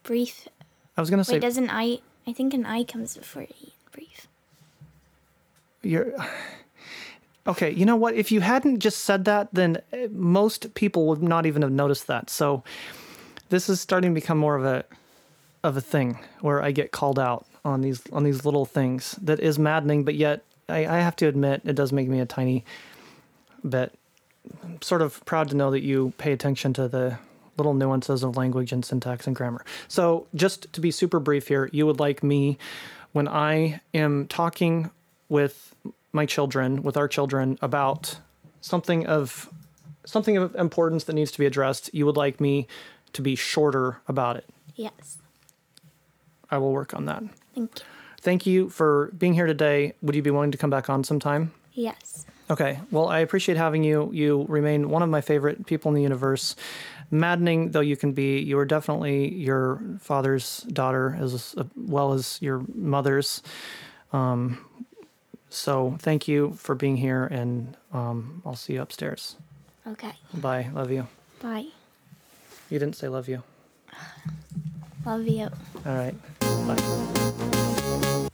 brief. 0.02 0.48
I 0.96 1.00
was 1.00 1.10
going 1.10 1.18
to 1.18 1.24
say 1.24 1.34
Wait, 1.34 1.42
doesn't 1.42 1.70
I? 1.70 1.98
I 2.26 2.32
think 2.32 2.54
an 2.54 2.66
I 2.66 2.84
comes 2.84 3.16
before 3.16 3.42
E. 3.42 3.72
Brief. 3.92 4.28
You're 5.82 6.12
okay. 7.46 7.70
You 7.70 7.86
know 7.86 7.96
what? 7.96 8.14
If 8.14 8.32
you 8.32 8.40
hadn't 8.40 8.80
just 8.80 9.00
said 9.00 9.24
that, 9.26 9.48
then 9.52 9.78
uh, 9.92 10.08
most 10.10 10.74
people 10.74 11.06
would 11.06 11.22
not 11.22 11.46
even 11.46 11.62
have 11.62 11.72
noticed 11.72 12.06
that. 12.06 12.30
So 12.30 12.62
this 13.48 13.68
is 13.68 13.80
starting 13.80 14.14
to 14.14 14.14
become 14.14 14.38
more 14.38 14.56
of 14.56 14.64
a 14.64 14.84
of 15.64 15.76
a 15.76 15.80
thing 15.80 16.18
where 16.40 16.62
I 16.62 16.72
get 16.72 16.90
called 16.90 17.18
out 17.18 17.46
on 17.64 17.82
these 17.82 18.02
on 18.12 18.24
these 18.24 18.44
little 18.44 18.66
things. 18.66 19.12
That 19.22 19.40
is 19.40 19.58
maddening, 19.58 20.04
but 20.04 20.14
yet 20.14 20.44
I, 20.68 20.86
I 20.86 20.98
have 20.98 21.16
to 21.16 21.26
admit 21.26 21.62
it 21.64 21.74
does 21.74 21.92
make 21.92 22.08
me 22.08 22.20
a 22.20 22.26
tiny 22.26 22.64
bit 23.68 23.96
sort 24.80 25.02
of 25.02 25.24
proud 25.24 25.48
to 25.50 25.56
know 25.56 25.70
that 25.70 25.82
you 25.82 26.12
pay 26.18 26.32
attention 26.32 26.72
to 26.74 26.88
the 26.88 27.18
little 27.56 27.74
nuances 27.74 28.22
of 28.22 28.36
language 28.36 28.72
and 28.72 28.84
syntax 28.84 29.26
and 29.26 29.36
grammar. 29.36 29.64
So, 29.88 30.26
just 30.34 30.72
to 30.72 30.80
be 30.80 30.90
super 30.90 31.20
brief 31.20 31.48
here, 31.48 31.68
you 31.72 31.86
would 31.86 32.00
like 32.00 32.22
me 32.22 32.58
when 33.12 33.28
I 33.28 33.80
am 33.94 34.26
talking 34.26 34.90
with 35.28 35.74
my 36.12 36.26
children, 36.26 36.82
with 36.82 36.96
our 36.96 37.08
children 37.08 37.58
about 37.62 38.18
something 38.60 39.06
of 39.06 39.48
something 40.04 40.36
of 40.36 40.54
importance 40.56 41.04
that 41.04 41.12
needs 41.14 41.30
to 41.32 41.38
be 41.38 41.46
addressed, 41.46 41.92
you 41.94 42.04
would 42.06 42.16
like 42.16 42.40
me 42.40 42.66
to 43.12 43.22
be 43.22 43.34
shorter 43.36 44.00
about 44.08 44.36
it. 44.36 44.48
Yes. 44.74 45.18
I 46.50 46.58
will 46.58 46.72
work 46.72 46.94
on 46.94 47.06
that. 47.06 47.22
Thank 47.54 47.78
you. 47.78 47.84
Thank 48.20 48.46
you 48.46 48.68
for 48.68 49.10
being 49.16 49.34
here 49.34 49.46
today. 49.46 49.94
Would 50.02 50.14
you 50.14 50.22
be 50.22 50.30
willing 50.30 50.52
to 50.52 50.58
come 50.58 50.70
back 50.70 50.88
on 50.90 51.02
sometime? 51.04 51.52
Yes. 51.72 52.26
Okay. 52.50 52.78
Well, 52.90 53.08
I 53.08 53.20
appreciate 53.20 53.56
having 53.56 53.82
you. 53.82 54.10
You 54.12 54.44
remain 54.48 54.90
one 54.90 55.02
of 55.02 55.08
my 55.08 55.20
favorite 55.20 55.66
people 55.66 55.88
in 55.90 55.94
the 55.94 56.02
universe. 56.02 56.54
Maddening 57.10 57.70
though 57.70 57.80
you 57.80 57.96
can 57.96 58.12
be, 58.12 58.38
you 58.40 58.58
are 58.58 58.64
definitely 58.64 59.34
your 59.34 59.82
father's 60.00 60.60
daughter 60.62 61.16
as 61.20 61.54
well 61.76 62.12
as 62.12 62.40
your 62.40 62.62
mother's. 62.74 63.42
Um, 64.12 64.58
so 65.52 65.96
thank 65.98 66.26
you 66.26 66.54
for 66.54 66.74
being 66.74 66.96
here, 66.96 67.24
and 67.26 67.76
um, 67.92 68.42
I'll 68.44 68.56
see 68.56 68.72
you 68.74 68.82
upstairs. 68.82 69.36
Okay. 69.86 70.12
Bye. 70.34 70.70
Love 70.72 70.90
you. 70.90 71.06
Bye. 71.40 71.66
You 72.70 72.78
didn't 72.78 72.96
say 72.96 73.08
love 73.08 73.28
you. 73.28 73.42
Love 75.04 75.26
you. 75.26 75.48
All 75.84 75.94
right. 75.94 76.14
Bye. 76.40 78.28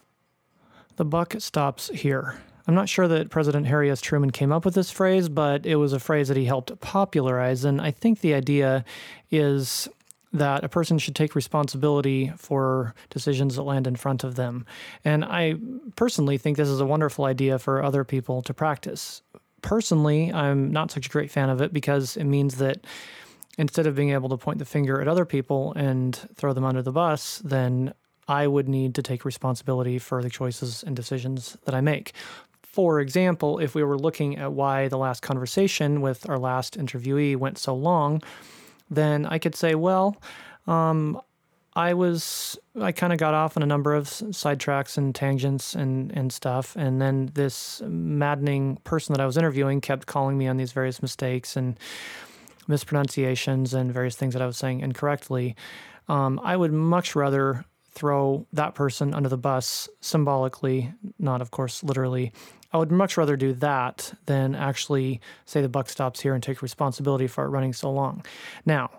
The 0.96 1.04
buck 1.04 1.34
stops 1.38 1.88
here. 1.88 2.38
I'm 2.66 2.74
not 2.74 2.90
sure 2.90 3.08
that 3.08 3.30
President 3.30 3.66
Harry 3.66 3.90
S. 3.90 4.02
Truman 4.02 4.30
came 4.30 4.52
up 4.52 4.66
with 4.66 4.74
this 4.74 4.90
phrase, 4.90 5.30
but 5.30 5.64
it 5.64 5.76
was 5.76 5.94
a 5.94 5.98
phrase 5.98 6.28
that 6.28 6.36
he 6.36 6.44
helped 6.44 6.78
popularize. 6.80 7.64
And 7.64 7.80
I 7.80 7.90
think 7.90 8.20
the 8.20 8.34
idea 8.34 8.84
is 9.30 9.88
that 10.32 10.64
a 10.64 10.68
person 10.68 10.98
should 10.98 11.14
take 11.14 11.34
responsibility 11.34 12.32
for 12.36 12.94
decisions 13.10 13.56
that 13.56 13.62
land 13.62 13.86
in 13.86 13.96
front 13.96 14.24
of 14.24 14.34
them. 14.34 14.66
And 15.04 15.24
I 15.24 15.54
personally 15.96 16.38
think 16.38 16.56
this 16.56 16.68
is 16.68 16.80
a 16.80 16.86
wonderful 16.86 17.24
idea 17.24 17.58
for 17.58 17.82
other 17.82 18.04
people 18.04 18.42
to 18.42 18.54
practice. 18.54 19.22
Personally, 19.62 20.32
I'm 20.32 20.70
not 20.70 20.90
such 20.90 21.06
a 21.06 21.10
great 21.10 21.30
fan 21.30 21.48
of 21.50 21.60
it 21.60 21.72
because 21.72 22.16
it 22.16 22.24
means 22.24 22.56
that 22.56 22.84
instead 23.56 23.86
of 23.86 23.96
being 23.96 24.10
able 24.10 24.28
to 24.28 24.36
point 24.36 24.58
the 24.58 24.64
finger 24.64 25.00
at 25.00 25.08
other 25.08 25.24
people 25.24 25.72
and 25.74 26.14
throw 26.34 26.52
them 26.52 26.64
under 26.64 26.82
the 26.82 26.92
bus, 26.92 27.42
then 27.44 27.92
I 28.28 28.46
would 28.46 28.68
need 28.68 28.94
to 28.96 29.02
take 29.02 29.24
responsibility 29.24 29.98
for 29.98 30.22
the 30.22 30.30
choices 30.30 30.82
and 30.82 30.94
decisions 30.94 31.56
that 31.64 31.74
I 31.74 31.80
make. 31.80 32.12
For 32.62 33.00
example, 33.00 33.58
if 33.58 33.74
we 33.74 33.82
were 33.82 33.98
looking 33.98 34.36
at 34.36 34.52
why 34.52 34.88
the 34.88 34.98
last 34.98 35.22
conversation 35.22 36.00
with 36.00 36.28
our 36.28 36.38
last 36.38 36.78
interviewee 36.78 37.36
went 37.36 37.58
so 37.58 37.74
long, 37.74 38.22
then 38.90 39.26
I 39.26 39.38
could 39.38 39.54
say, 39.54 39.74
well, 39.74 40.16
um, 40.66 41.20
I 41.78 41.94
was 41.94 42.58
I 42.80 42.90
kind 42.90 43.12
of 43.12 43.20
got 43.20 43.34
off 43.34 43.56
on 43.56 43.62
a 43.62 43.66
number 43.66 43.94
of 43.94 44.06
sidetracks 44.06 44.98
and 44.98 45.14
tangents 45.14 45.76
and 45.76 46.10
and 46.10 46.32
stuff, 46.32 46.74
and 46.74 47.00
then 47.00 47.30
this 47.34 47.80
maddening 47.86 48.78
person 48.82 49.12
that 49.12 49.20
I 49.20 49.26
was 49.26 49.36
interviewing 49.36 49.80
kept 49.80 50.06
calling 50.06 50.36
me 50.36 50.48
on 50.48 50.56
these 50.56 50.72
various 50.72 51.00
mistakes 51.00 51.56
and 51.56 51.78
mispronunciations 52.66 53.74
and 53.74 53.92
various 53.92 54.16
things 54.16 54.34
that 54.34 54.42
I 54.42 54.46
was 54.46 54.56
saying 54.56 54.80
incorrectly. 54.80 55.54
Um, 56.08 56.40
I 56.42 56.56
would 56.56 56.72
much 56.72 57.14
rather 57.14 57.64
throw 57.92 58.46
that 58.52 58.74
person 58.74 59.14
under 59.14 59.28
the 59.28 59.38
bus 59.38 59.88
symbolically, 60.00 60.92
not 61.18 61.40
of 61.40 61.52
course 61.52 61.84
literally. 61.84 62.32
I 62.72 62.78
would 62.78 62.90
much 62.90 63.16
rather 63.16 63.36
do 63.36 63.52
that 63.54 64.12
than 64.26 64.54
actually 64.54 65.20
say 65.46 65.62
the 65.62 65.68
buck 65.68 65.88
stops 65.88 66.20
here 66.20 66.34
and 66.34 66.42
take 66.42 66.60
responsibility 66.60 67.26
for 67.26 67.44
it 67.44 67.48
running 67.48 67.72
so 67.72 67.90
long. 67.90 68.24
Now, 68.66 68.90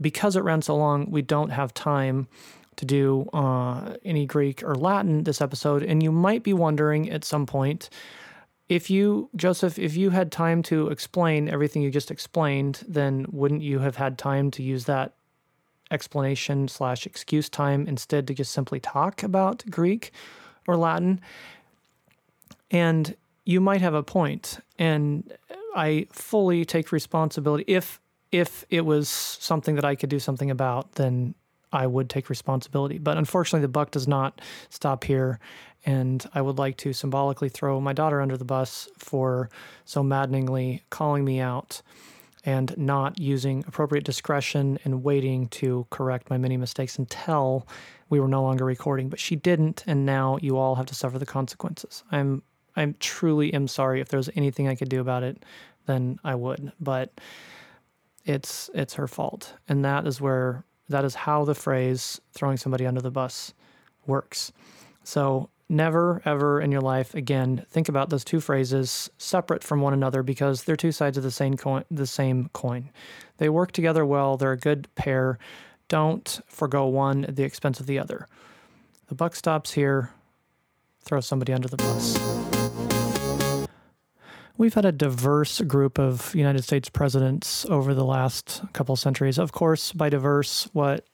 because 0.00 0.36
it 0.36 0.44
ran 0.44 0.62
so 0.62 0.76
long, 0.76 1.10
we 1.10 1.22
don't 1.22 1.50
have 1.50 1.74
time 1.74 2.28
to 2.76 2.84
do 2.84 3.28
uh, 3.32 3.96
any 4.04 4.24
Greek 4.24 4.62
or 4.62 4.74
Latin 4.74 5.24
this 5.24 5.40
episode, 5.40 5.82
and 5.82 6.02
you 6.02 6.12
might 6.12 6.42
be 6.42 6.52
wondering 6.52 7.10
at 7.10 7.24
some 7.24 7.44
point 7.44 7.90
if 8.68 8.90
you, 8.90 9.30
Joseph, 9.34 9.78
if 9.78 9.96
you 9.96 10.10
had 10.10 10.30
time 10.30 10.62
to 10.64 10.88
explain 10.88 11.48
everything 11.48 11.82
you 11.82 11.90
just 11.90 12.10
explained, 12.10 12.84
then 12.86 13.26
wouldn't 13.30 13.62
you 13.62 13.78
have 13.78 13.96
had 13.96 14.18
time 14.18 14.50
to 14.52 14.62
use 14.62 14.84
that 14.84 15.14
explanation 15.90 16.68
slash 16.68 17.06
excuse 17.06 17.48
time 17.48 17.86
instead 17.86 18.26
to 18.26 18.34
just 18.34 18.52
simply 18.52 18.78
talk 18.78 19.22
about 19.22 19.64
Greek 19.70 20.12
or 20.66 20.76
Latin? 20.76 21.20
And 22.70 23.16
you 23.44 23.60
might 23.60 23.80
have 23.80 23.94
a 23.94 24.02
point, 24.02 24.58
and 24.78 25.32
I 25.74 26.06
fully 26.12 26.64
take 26.64 26.92
responsibility. 26.92 27.64
If 27.66 28.00
if 28.30 28.64
it 28.68 28.82
was 28.82 29.08
something 29.08 29.74
that 29.76 29.84
I 29.84 29.94
could 29.94 30.10
do 30.10 30.18
something 30.18 30.50
about, 30.50 30.92
then 30.92 31.34
I 31.72 31.86
would 31.86 32.08
take 32.10 32.28
responsibility. 32.28 32.98
But 32.98 33.16
unfortunately, 33.16 33.62
the 33.62 33.68
buck 33.68 33.90
does 33.90 34.08
not 34.08 34.40
stop 34.70 35.04
here. 35.04 35.38
And 35.86 36.28
I 36.34 36.42
would 36.42 36.58
like 36.58 36.76
to 36.78 36.92
symbolically 36.92 37.48
throw 37.48 37.80
my 37.80 37.92
daughter 37.92 38.20
under 38.20 38.36
the 38.36 38.44
bus 38.44 38.88
for 38.98 39.48
so 39.84 40.02
maddeningly 40.02 40.82
calling 40.90 41.24
me 41.24 41.40
out 41.40 41.82
and 42.44 42.76
not 42.78 43.18
using 43.18 43.64
appropriate 43.66 44.04
discretion 44.04 44.78
and 44.84 45.02
waiting 45.02 45.48
to 45.48 45.86
correct 45.90 46.30
my 46.30 46.38
many 46.38 46.56
mistakes 46.56 46.98
until 46.98 47.66
we 48.08 48.20
were 48.20 48.28
no 48.28 48.42
longer 48.42 48.64
recording. 48.64 49.08
But 49.08 49.20
she 49.20 49.36
didn't, 49.36 49.84
and 49.86 50.06
now 50.06 50.38
you 50.40 50.56
all 50.56 50.74
have 50.76 50.86
to 50.86 50.94
suffer 50.94 51.18
the 51.18 51.26
consequences. 51.26 52.02
I'm 52.10 52.42
I 52.78 52.94
truly 53.00 53.52
am 53.52 53.66
sorry. 53.66 54.00
If 54.00 54.08
there's 54.08 54.30
anything 54.36 54.68
I 54.68 54.76
could 54.76 54.88
do 54.88 55.00
about 55.00 55.24
it, 55.24 55.44
then 55.86 56.20
I 56.22 56.36
would. 56.36 56.72
But 56.80 57.12
it's 58.24 58.70
it's 58.72 58.94
her 58.94 59.08
fault, 59.08 59.54
and 59.68 59.84
that 59.84 60.06
is 60.06 60.20
where 60.20 60.64
that 60.88 61.04
is 61.04 61.14
how 61.14 61.44
the 61.44 61.54
phrase 61.54 62.20
"throwing 62.32 62.56
somebody 62.56 62.86
under 62.86 63.00
the 63.00 63.10
bus" 63.10 63.52
works. 64.06 64.52
So 65.02 65.50
never 65.68 66.22
ever 66.24 66.60
in 66.60 66.72
your 66.72 66.80
life 66.80 67.14
again 67.14 67.64
think 67.68 67.90
about 67.90 68.08
those 68.08 68.24
two 68.24 68.40
phrases 68.40 69.10
separate 69.18 69.62
from 69.62 69.82
one 69.82 69.92
another 69.92 70.22
because 70.22 70.64
they're 70.64 70.76
two 70.76 70.92
sides 70.92 71.18
of 71.18 71.22
the 71.22 71.30
same 71.30 71.58
coin 71.58 71.84
the 71.90 72.06
same 72.06 72.48
coin 72.54 72.88
they 73.36 73.50
work 73.50 73.70
together 73.72 74.06
well 74.06 74.38
they're 74.38 74.52
a 74.52 74.56
good 74.56 74.88
pair 74.94 75.38
don't 75.88 76.40
forego 76.46 76.86
one 76.86 77.22
at 77.26 77.36
the 77.36 77.42
expense 77.42 77.80
of 77.80 77.86
the 77.86 77.98
other 77.98 78.26
the 79.08 79.14
buck 79.14 79.36
stops 79.36 79.72
here 79.72 80.10
throw 81.02 81.20
somebody 81.20 81.52
under 81.52 81.68
the 81.68 81.76
bus 81.76 82.47
We've 84.58 84.74
had 84.74 84.84
a 84.84 84.92
diverse 84.92 85.60
group 85.62 85.98
of 85.98 86.34
United 86.34 86.64
States 86.64 86.88
presidents 86.88 87.64
over 87.66 87.94
the 87.94 88.04
last 88.04 88.60
couple 88.72 88.96
centuries. 88.96 89.38
Of 89.38 89.52
course, 89.52 89.92
by 89.92 90.08
diverse, 90.10 90.68
what 90.72 91.06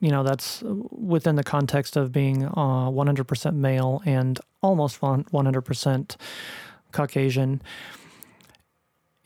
you 0.00 0.10
know, 0.10 0.22
that's 0.22 0.62
within 0.62 1.36
the 1.36 1.44
context 1.44 1.96
of 1.96 2.10
being 2.10 2.46
uh, 2.46 2.50
100% 2.90 3.54
male 3.54 4.02
and 4.06 4.40
almost 4.62 5.00
100% 5.00 6.16
Caucasian. 6.92 7.62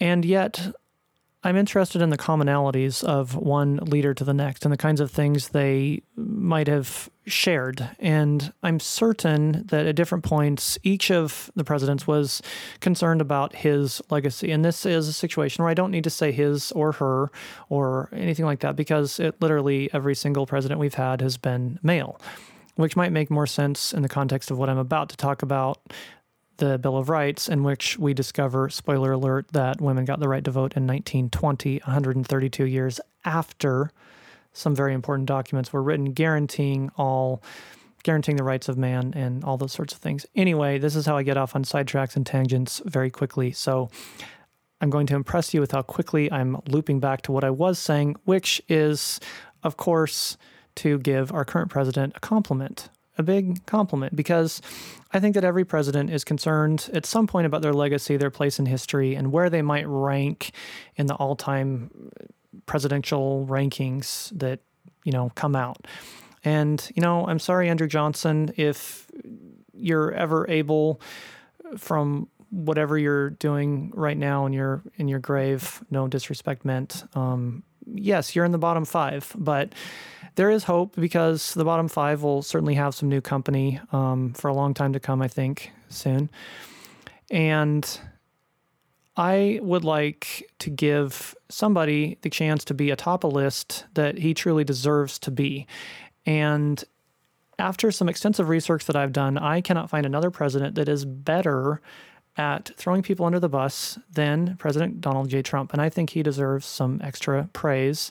And 0.01 0.25
yet, 0.25 0.75
I'm 1.45 1.57
interested 1.57 2.03
in 2.03 2.11
the 2.11 2.19
commonalities 2.19 3.05
of 3.05 3.37
one 3.37 3.77
leader 3.77 4.15
to 4.15 4.25
the 4.25 4.35
next 4.35 4.65
and 4.65 4.73
the 4.73 4.77
kinds 4.79 5.01
of 5.01 5.11
things 5.11 5.51
they 5.51 6.03
might 6.17 6.67
have 6.67 7.09
shared. 7.27 7.89
And 7.99 8.53
I'm 8.63 8.81
certain 8.81 9.65
that 9.67 9.87
at 9.87 9.97
different 9.97 10.25
points, 10.25 10.79
each 10.83 11.11
of 11.11 11.51
the 11.55 11.65
presidents 11.65 12.07
was 12.07 12.43
concerned 12.81 13.21
about 13.21 13.55
his 13.57 14.03
legacy. 14.11 14.51
And 14.51 14.65
this 14.65 14.85
is 14.85 15.09
a 15.09 15.13
situation 15.13 15.63
where 15.63 15.71
I 15.71 15.75
don't 15.75 15.91
need 15.91 16.05
to 16.05 16.11
say 16.11 16.33
his 16.33 16.73
or 16.73 16.93
her 16.93 17.31
or 17.69 18.09
anything 18.13 18.45
like 18.45 18.61
that 18.61 18.77
because 18.77 19.19
it 19.19 19.41
literally 19.41 19.89
every 19.93 20.15
single 20.15 20.47
president 20.47 20.81
we've 20.81 20.95
had 20.95 21.21
has 21.21 21.37
been 21.37 21.79
male, 21.83 22.21
which 22.77 22.97
might 22.97 23.13
make 23.13 23.31
more 23.31 23.47
sense 23.47 23.93
in 23.93 24.03
the 24.03 24.09
context 24.09 24.51
of 24.51 24.59
what 24.59 24.69
I'm 24.69 24.79
about 24.79 25.09
to 25.11 25.17
talk 25.17 25.43
about 25.43 25.93
the 26.59 26.79
Bill 26.79 26.97
of 26.97 27.09
Rights, 27.09 27.49
in 27.49 27.65
which 27.65 27.99
we 27.99 28.15
discover, 28.15 28.71
spoiler 28.71 29.13
alert, 29.13 29.49
that 29.53 29.81
women 29.81 30.05
got 30.05 30.21
the 30.21 30.29
right 30.29 30.45
to 30.45 30.53
vote 30.53 30.77
in 30.77 30.87
1920, 30.87 31.79
132 31.79 32.65
years 32.65 33.01
after 33.25 33.91
some 34.55 34.75
very 34.75 34.95
important 34.95 35.29
documents 35.29 35.73
were 35.73 35.83
written 35.83 36.13
guaranteeing 36.13 36.91
all 36.97 37.43
guaranteeing 38.03 38.37
the 38.37 38.45
rights 38.45 38.69
of 38.69 38.77
man 38.77 39.13
and 39.17 39.43
all 39.45 39.57
those 39.57 39.73
sorts 39.73 39.95
of 39.95 39.99
things. 39.99 40.27
Anyway, 40.35 40.79
this 40.79 40.95
is 40.95 41.07
how 41.07 41.17
I 41.17 41.23
get 41.23 41.37
off 41.39 41.57
on 41.57 41.65
sidetracks 41.65 42.17
and 42.17 42.25
tangents 42.25 42.83
very 42.85 43.11
quickly. 43.11 43.51
So 43.51 43.91
I'm 44.81 44.91
going 44.91 45.07
to 45.07 45.17
impress 45.17 45.55
you 45.55 45.61
with 45.61 45.73
how 45.73 45.81
quickly 45.81 46.31
I'm 46.31 46.59
looping 46.69 47.01
back 47.01 47.23
to 47.23 47.33
what 47.33 47.45
I 47.45 47.51
was 47.51 47.79
saying, 47.79 48.17
which 48.25 48.61
is, 48.69 49.21
of 49.63 49.79
course, 49.79 50.37
to 50.77 50.99
give 50.99 51.33
our 51.33 51.47
current 51.47 51.71
president 51.71 52.13
a 52.17 52.21
compliment 52.21 52.91
a 53.17 53.23
big 53.23 53.65
compliment 53.67 54.17
because 54.17 54.61
I 55.13 55.21
think 55.21 55.35
that 55.35 55.45
every 55.45 55.65
president 55.65 56.11
is 56.11 56.25
concerned 56.25 56.91
at 56.93 57.07
some 57.07 57.27
point 57.27 57.47
about 57.47 57.63
their 57.63 57.73
legacy, 57.73 58.17
their 58.17 58.31
place 58.31 58.59
in 58.59 58.67
history, 58.67 59.15
and 59.15 59.31
where 59.31 59.49
they 59.49 59.63
might 59.63 59.87
rank 59.87 60.53
in 60.97 61.07
the 61.07 61.15
all 61.15 61.37
time 61.37 62.11
presidential 62.67 63.47
rankings 63.49 64.37
that, 64.39 64.61
you 65.05 65.13
know, 65.13 65.31
come 65.35 65.57
out. 65.57 65.87
And, 66.45 66.91
you 66.95 67.03
know, 67.03 67.27
I'm 67.27 67.39
sorry, 67.39 67.69
Andrew 67.69 67.89
Johnson, 67.89 68.53
if 68.57 69.11
you're 69.73 70.13
ever 70.13 70.49
able 70.49 71.01
from 71.77 72.29
whatever 72.51 72.97
you're 72.97 73.31
doing 73.31 73.91
right 73.95 74.17
now 74.17 74.47
in 74.47 74.53
your 74.53 74.83
in 74.97 75.09
your 75.09 75.19
grave, 75.19 75.83
no 75.91 76.07
disrespect 76.07 76.65
meant. 76.65 77.05
Um, 77.15 77.63
yes, 77.87 78.37
you're 78.37 78.45
in 78.45 78.53
the 78.53 78.59
bottom 78.59 78.85
five, 78.85 79.33
but 79.37 79.73
there 80.37 80.51
is 80.51 80.65
hope 80.65 80.97
because 80.97 81.55
the 81.55 81.65
bottom 81.65 81.89
five 81.89 82.23
will 82.23 82.43
certainly 82.43 82.75
have 82.75 82.95
some 82.95 83.09
new 83.09 83.21
company 83.21 83.81
um, 83.93 84.33
for 84.35 84.49
a 84.49 84.55
long 84.55 84.75
time 84.75 84.93
to 84.93 85.01
come, 85.01 85.23
I 85.23 85.29
think, 85.29 85.71
soon. 85.89 86.31
And 87.31 88.01
I 89.17 89.61
would 89.63 89.85
like 89.85 90.51
to 90.59 90.71
give 90.71 91.37
somebody 91.49 92.19
the 92.23 92.31
chance 92.31 92.65
to 92.65 92.75
be 92.75 92.91
atop 92.91 93.23
a 93.23 93.29
list 93.29 93.85
that 93.95 94.19
he 94.19 94.35
truly 94.35 94.65
deserves 94.65 95.19
to 95.21 95.31
be. 95.31 95.67
And 96.27 96.83
after 97.59 97.93
some 97.93 98.09
extensive 98.09 98.49
research 98.49 98.87
that 98.87 98.97
I've 98.97 99.13
done, 99.13 99.39
I 99.39 99.61
cannot 99.61 99.89
find 99.89 100.05
another 100.05 100.31
president 100.31 100.75
that 100.75 100.89
is 100.89 101.05
better 101.05 101.81
at 102.37 102.73
throwing 102.77 103.03
people 103.03 103.27
under 103.27 103.39
the 103.39 103.49
bus 103.49 103.99
than 104.11 104.57
President 104.57 105.01
Donald 105.01 105.29
J. 105.29 105.43
Trump. 105.43 105.73
And 105.73 105.81
I 105.81 105.89
think 105.89 106.11
he 106.11 106.23
deserves 106.23 106.67
some 106.67 107.01
extra 107.03 107.49
praise 107.53 108.11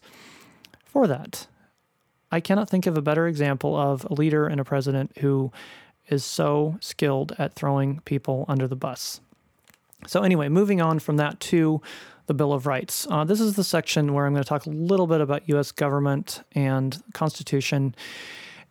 for 0.86 1.08
that. 1.08 1.48
I 2.32 2.40
cannot 2.40 2.70
think 2.70 2.88
of 2.88 2.98
a 2.98 3.02
better 3.02 3.28
example 3.28 3.76
of 3.76 4.06
a 4.10 4.14
leader 4.14 4.48
and 4.48 4.62
a 4.62 4.64
president 4.64 5.18
who 5.20 5.52
is 6.08 6.24
so 6.24 6.78
skilled 6.80 7.34
at 7.38 7.54
throwing 7.54 8.00
people 8.06 8.46
under 8.48 8.68
the 8.68 8.76
bus. 8.78 9.20
So, 10.08 10.22
anyway, 10.22 10.50
moving 10.50 10.82
on 10.82 11.00
from 11.00 11.18
that 11.18 11.40
to 11.42 11.82
the 12.26 12.34
Bill 12.34 12.54
of 12.54 12.66
Rights. 12.66 13.08
Uh, 13.10 13.24
this 13.24 13.42
is 13.42 13.56
the 13.56 13.64
section 13.64 14.14
where 14.14 14.26
I'm 14.26 14.34
going 14.34 14.44
to 14.44 14.48
talk 14.48 14.66
a 14.66 14.70
little 14.70 15.08
bit 15.08 15.22
about 15.22 15.48
U.S. 15.50 15.72
government 15.72 16.44
and 16.54 17.02
Constitution. 17.14 17.96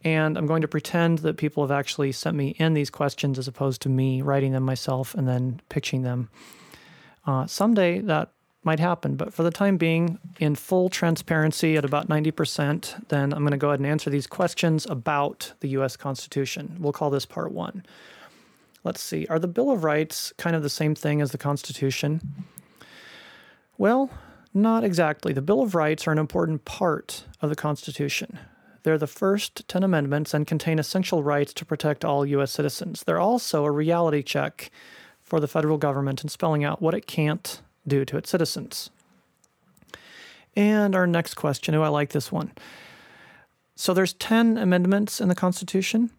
And 0.04 0.36
I'm 0.36 0.46
going 0.46 0.62
to 0.62 0.68
pretend 0.68 1.18
that 1.18 1.36
people 1.36 1.62
have 1.62 1.70
actually 1.70 2.12
sent 2.12 2.36
me 2.36 2.56
in 2.58 2.74
these 2.74 2.90
questions 2.90 3.38
as 3.38 3.46
opposed 3.46 3.82
to 3.82 3.88
me 3.88 4.20
writing 4.22 4.52
them 4.52 4.64
myself 4.64 5.14
and 5.14 5.28
then 5.28 5.60
pitching 5.68 6.02
them. 6.02 6.28
Uh, 7.26 7.46
someday 7.46 8.00
that 8.00 8.30
might 8.64 8.80
happen, 8.80 9.16
but 9.16 9.32
for 9.34 9.42
the 9.42 9.50
time 9.50 9.76
being, 9.76 10.18
in 10.38 10.54
full 10.54 10.88
transparency 10.88 11.76
at 11.76 11.84
about 11.84 12.08
90%, 12.08 13.08
then 13.08 13.32
I'm 13.32 13.40
going 13.40 13.50
to 13.52 13.56
go 13.56 13.68
ahead 13.68 13.80
and 13.80 13.86
answer 13.86 14.08
these 14.08 14.26
questions 14.26 14.86
about 14.86 15.52
the 15.60 15.68
U.S. 15.70 15.96
Constitution. 15.96 16.76
We'll 16.78 16.92
call 16.92 17.10
this 17.10 17.26
part 17.26 17.52
one. 17.52 17.84
Let's 18.84 19.00
see, 19.00 19.26
are 19.28 19.38
the 19.38 19.48
Bill 19.48 19.70
of 19.70 19.84
Rights 19.84 20.32
kind 20.38 20.56
of 20.56 20.62
the 20.62 20.68
same 20.68 20.94
thing 20.94 21.20
as 21.20 21.30
the 21.30 21.38
Constitution? 21.38 22.44
Well, 23.78 24.10
not 24.52 24.84
exactly. 24.84 25.32
The 25.32 25.42
Bill 25.42 25.62
of 25.62 25.74
Rights 25.74 26.06
are 26.06 26.12
an 26.12 26.18
important 26.18 26.64
part 26.64 27.24
of 27.40 27.48
the 27.48 27.56
Constitution. 27.56 28.38
They're 28.82 28.98
the 28.98 29.06
first 29.06 29.68
10 29.68 29.84
amendments 29.84 30.34
and 30.34 30.46
contain 30.46 30.78
essential 30.78 31.22
rights 31.22 31.52
to 31.54 31.64
protect 31.64 32.04
all 32.04 32.26
U.S. 32.26 32.50
citizens. 32.50 33.04
They're 33.04 33.20
also 33.20 33.64
a 33.64 33.70
reality 33.70 34.22
check 34.22 34.70
for 35.20 35.38
the 35.38 35.48
federal 35.48 35.78
government 35.78 36.22
in 36.22 36.28
spelling 36.28 36.64
out 36.64 36.82
what 36.82 36.94
it 36.94 37.06
can't 37.06 37.62
do 37.86 38.04
to 38.04 38.16
its 38.16 38.30
citizens. 38.30 38.90
And 40.54 40.94
our 40.94 41.06
next 41.06 41.34
question, 41.34 41.74
oh, 41.74 41.82
I 41.82 41.88
like 41.88 42.10
this 42.10 42.30
one. 42.30 42.52
So 43.76 43.94
there's 43.94 44.12
10 44.14 44.58
amendments 44.58 45.20
in 45.20 45.28
the 45.28 45.34
Constitution. 45.34 46.10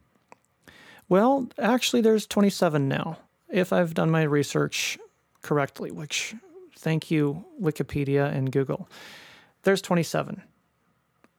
Well, 1.10 1.50
actually, 1.60 2.02
there's 2.02 2.26
27 2.26 2.88
now, 2.88 3.18
if 3.50 3.74
I've 3.74 3.94
done 3.94 4.10
my 4.10 4.24
research 4.24 4.98
correctly, 5.42 5.92
which 5.92 6.36
thank 6.78 7.12
you, 7.12 7.46
Wikipedia 7.62 8.34
and 8.34 8.52
Google. 8.52 8.90
There's 9.64 9.82
27, 9.82 10.42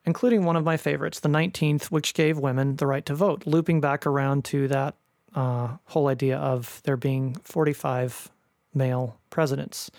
including 0.04 0.44
one 0.44 0.56
of 0.56 0.64
my 0.64 0.76
favorites, 0.76 1.20
the 1.20 1.28
19th, 1.28 1.86
which 1.86 2.14
gave 2.14 2.38
women 2.38 2.76
the 2.76 2.86
right 2.86 3.04
to 3.06 3.14
vote, 3.14 3.46
looping 3.46 3.80
back 3.80 4.06
around 4.06 4.44
to 4.46 4.68
that 4.68 4.94
uh, 5.34 5.76
whole 5.86 6.08
idea 6.08 6.38
of 6.38 6.80
there 6.84 6.96
being 6.96 7.34
45 7.42 8.30
male 8.72 9.18
presidents. 9.30 9.90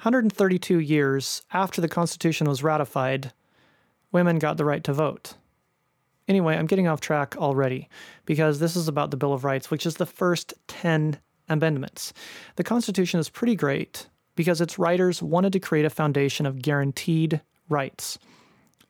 132 0.00 0.78
years 0.78 1.42
after 1.52 1.80
the 1.80 1.88
Constitution 1.88 2.46
was 2.48 2.62
ratified, 2.62 3.32
women 4.12 4.38
got 4.38 4.56
the 4.56 4.64
right 4.64 4.84
to 4.84 4.92
vote. 4.92 5.34
Anyway, 6.28 6.56
I'm 6.56 6.66
getting 6.66 6.88
off 6.88 7.00
track 7.00 7.36
already 7.36 7.88
because 8.24 8.58
this 8.58 8.76
is 8.76 8.88
about 8.88 9.10
the 9.10 9.16
Bill 9.16 9.32
of 9.32 9.44
Rights, 9.44 9.70
which 9.70 9.86
is 9.86 9.94
the 9.94 10.06
first 10.06 10.54
10 10.68 11.20
amendments. 11.48 12.12
The 12.56 12.64
Constitution 12.64 13.20
is 13.20 13.28
pretty 13.28 13.54
great 13.54 14.08
because 14.34 14.60
its 14.60 14.78
writers 14.78 15.22
wanted 15.22 15.52
to 15.52 15.60
create 15.60 15.84
a 15.84 15.90
foundation 15.90 16.46
of 16.46 16.60
guaranteed 16.60 17.40
rights 17.68 18.18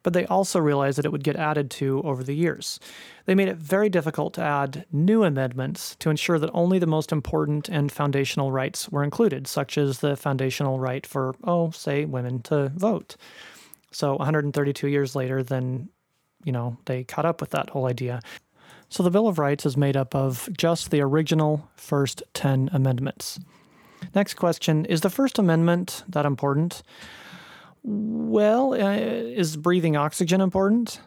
but 0.07 0.13
they 0.13 0.25
also 0.27 0.61
realized 0.61 0.97
that 0.97 1.05
it 1.05 1.11
would 1.11 1.25
get 1.25 1.35
added 1.35 1.69
to 1.69 2.01
over 2.05 2.23
the 2.23 2.33
years. 2.33 2.79
They 3.25 3.35
made 3.35 3.49
it 3.49 3.57
very 3.57 3.89
difficult 3.89 4.35
to 4.35 4.41
add 4.41 4.87
new 4.93 5.25
amendments 5.25 5.97
to 5.97 6.11
ensure 6.11 6.39
that 6.39 6.51
only 6.55 6.79
the 6.79 6.87
most 6.87 7.11
important 7.11 7.69
and 7.69 7.91
foundational 7.91 8.53
rights 8.53 8.89
were 8.89 9.03
included, 9.03 9.49
such 9.49 9.77
as 9.77 9.99
the 9.99 10.15
foundational 10.15 10.79
right 10.79 11.05
for, 11.05 11.35
oh, 11.43 11.73
say, 11.73 12.05
women 12.05 12.41
to 12.43 12.69
vote. 12.77 13.17
So 13.91 14.15
132 14.15 14.87
years 14.87 15.17
later, 15.17 15.43
then, 15.43 15.89
you 16.45 16.53
know, 16.53 16.77
they 16.87 17.05
caught 17.05 17.25
up 17.25 17.41
with 17.41 17.51
that 17.51 17.71
whole 17.71 17.87
idea. 17.87 18.21
So 18.89 19.03
the 19.03 19.11
Bill 19.11 19.27
of 19.27 19.39
Rights 19.39 19.67
is 19.67 19.77
made 19.77 19.97
up 19.97 20.15
of 20.15 20.49
just 20.57 20.91
the 20.91 21.01
original 21.01 21.69
first 21.75 22.23
10 22.35 22.71
amendments. 22.73 23.39
Next 24.15 24.35
question 24.35 24.85
Is 24.85 25.01
the 25.01 25.11
First 25.11 25.39
Amendment 25.39 26.05
that 26.09 26.27
important? 26.27 26.83
Well, 27.83 28.75
uh, 28.75 28.97
is 28.97 29.57
breathing 29.57 29.97
oxygen 29.97 30.41
important? 30.41 31.01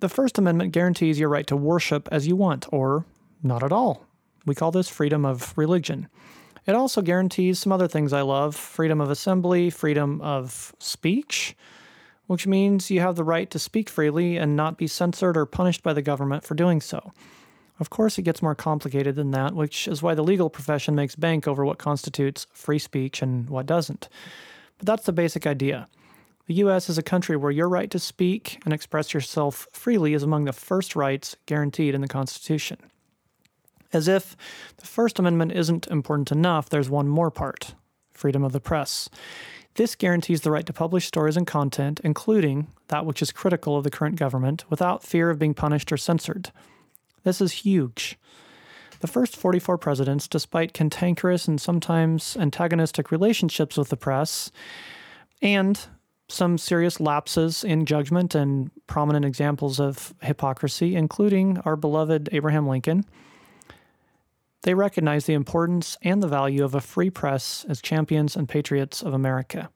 The 0.00 0.08
First 0.08 0.38
Amendment 0.38 0.72
guarantees 0.72 1.18
your 1.18 1.28
right 1.28 1.46
to 1.46 1.56
worship 1.56 2.08
as 2.10 2.26
you 2.26 2.36
want, 2.36 2.66
or 2.72 3.04
not 3.42 3.62
at 3.62 3.72
all. 3.72 4.04
We 4.46 4.54
call 4.54 4.72
this 4.72 4.88
freedom 4.88 5.24
of 5.24 5.56
religion. 5.56 6.08
It 6.66 6.74
also 6.74 7.02
guarantees 7.02 7.58
some 7.58 7.72
other 7.72 7.88
things 7.88 8.12
I 8.12 8.22
love 8.22 8.54
freedom 8.54 9.00
of 9.00 9.10
assembly, 9.10 9.70
freedom 9.70 10.20
of 10.20 10.74
speech, 10.78 11.56
which 12.32 12.46
means 12.46 12.90
you 12.90 12.98
have 12.98 13.14
the 13.14 13.22
right 13.22 13.50
to 13.50 13.58
speak 13.58 13.90
freely 13.90 14.38
and 14.38 14.56
not 14.56 14.78
be 14.78 14.86
censored 14.86 15.36
or 15.36 15.44
punished 15.44 15.82
by 15.82 15.92
the 15.92 16.00
government 16.00 16.42
for 16.42 16.54
doing 16.54 16.80
so. 16.80 17.12
Of 17.78 17.90
course, 17.90 18.16
it 18.16 18.22
gets 18.22 18.40
more 18.40 18.54
complicated 18.54 19.16
than 19.16 19.32
that, 19.32 19.54
which 19.54 19.86
is 19.86 20.02
why 20.02 20.14
the 20.14 20.24
legal 20.24 20.48
profession 20.48 20.94
makes 20.94 21.14
bank 21.14 21.46
over 21.46 21.62
what 21.62 21.76
constitutes 21.76 22.46
free 22.54 22.78
speech 22.78 23.20
and 23.20 23.50
what 23.50 23.66
doesn't. 23.66 24.08
But 24.78 24.86
that's 24.86 25.04
the 25.04 25.12
basic 25.12 25.46
idea. 25.46 25.88
The 26.46 26.54
U.S. 26.54 26.88
is 26.88 26.96
a 26.96 27.02
country 27.02 27.36
where 27.36 27.50
your 27.50 27.68
right 27.68 27.90
to 27.90 27.98
speak 27.98 28.62
and 28.64 28.72
express 28.72 29.12
yourself 29.12 29.68
freely 29.70 30.14
is 30.14 30.22
among 30.22 30.46
the 30.46 30.54
first 30.54 30.96
rights 30.96 31.36
guaranteed 31.44 31.94
in 31.94 32.00
the 32.00 32.08
Constitution. 32.08 32.78
As 33.92 34.08
if 34.08 34.38
the 34.78 34.86
First 34.86 35.18
Amendment 35.18 35.52
isn't 35.52 35.86
important 35.88 36.32
enough, 36.32 36.70
there's 36.70 36.88
one 36.88 37.08
more 37.08 37.30
part 37.30 37.74
freedom 38.14 38.42
of 38.42 38.52
the 38.52 38.60
press. 38.60 39.10
This 39.74 39.94
guarantees 39.94 40.42
the 40.42 40.50
right 40.50 40.66
to 40.66 40.72
publish 40.72 41.06
stories 41.06 41.36
and 41.36 41.46
content, 41.46 42.00
including 42.04 42.66
that 42.88 43.06
which 43.06 43.22
is 43.22 43.32
critical 43.32 43.76
of 43.76 43.84
the 43.84 43.90
current 43.90 44.16
government, 44.16 44.64
without 44.68 45.02
fear 45.02 45.30
of 45.30 45.38
being 45.38 45.54
punished 45.54 45.90
or 45.90 45.96
censored. 45.96 46.50
This 47.24 47.40
is 47.40 47.52
huge. 47.52 48.18
The 49.00 49.06
first 49.06 49.36
44 49.36 49.78
presidents, 49.78 50.28
despite 50.28 50.74
cantankerous 50.74 51.48
and 51.48 51.60
sometimes 51.60 52.36
antagonistic 52.38 53.10
relationships 53.10 53.76
with 53.76 53.88
the 53.88 53.96
press, 53.96 54.52
and 55.40 55.80
some 56.28 56.56
serious 56.58 57.00
lapses 57.00 57.64
in 57.64 57.86
judgment 57.86 58.34
and 58.34 58.70
prominent 58.86 59.24
examples 59.24 59.80
of 59.80 60.14
hypocrisy, 60.22 60.94
including 60.94 61.58
our 61.64 61.76
beloved 61.76 62.28
Abraham 62.32 62.66
Lincoln. 62.68 63.04
They 64.62 64.74
recognize 64.74 65.26
the 65.26 65.34
importance 65.34 65.98
and 66.02 66.22
the 66.22 66.28
value 66.28 66.64
of 66.64 66.74
a 66.74 66.80
free 66.80 67.10
press 67.10 67.66
as 67.68 67.82
champions 67.82 68.36
and 68.36 68.48
patriots 68.48 69.02
of 69.02 69.12
America. 69.12 69.70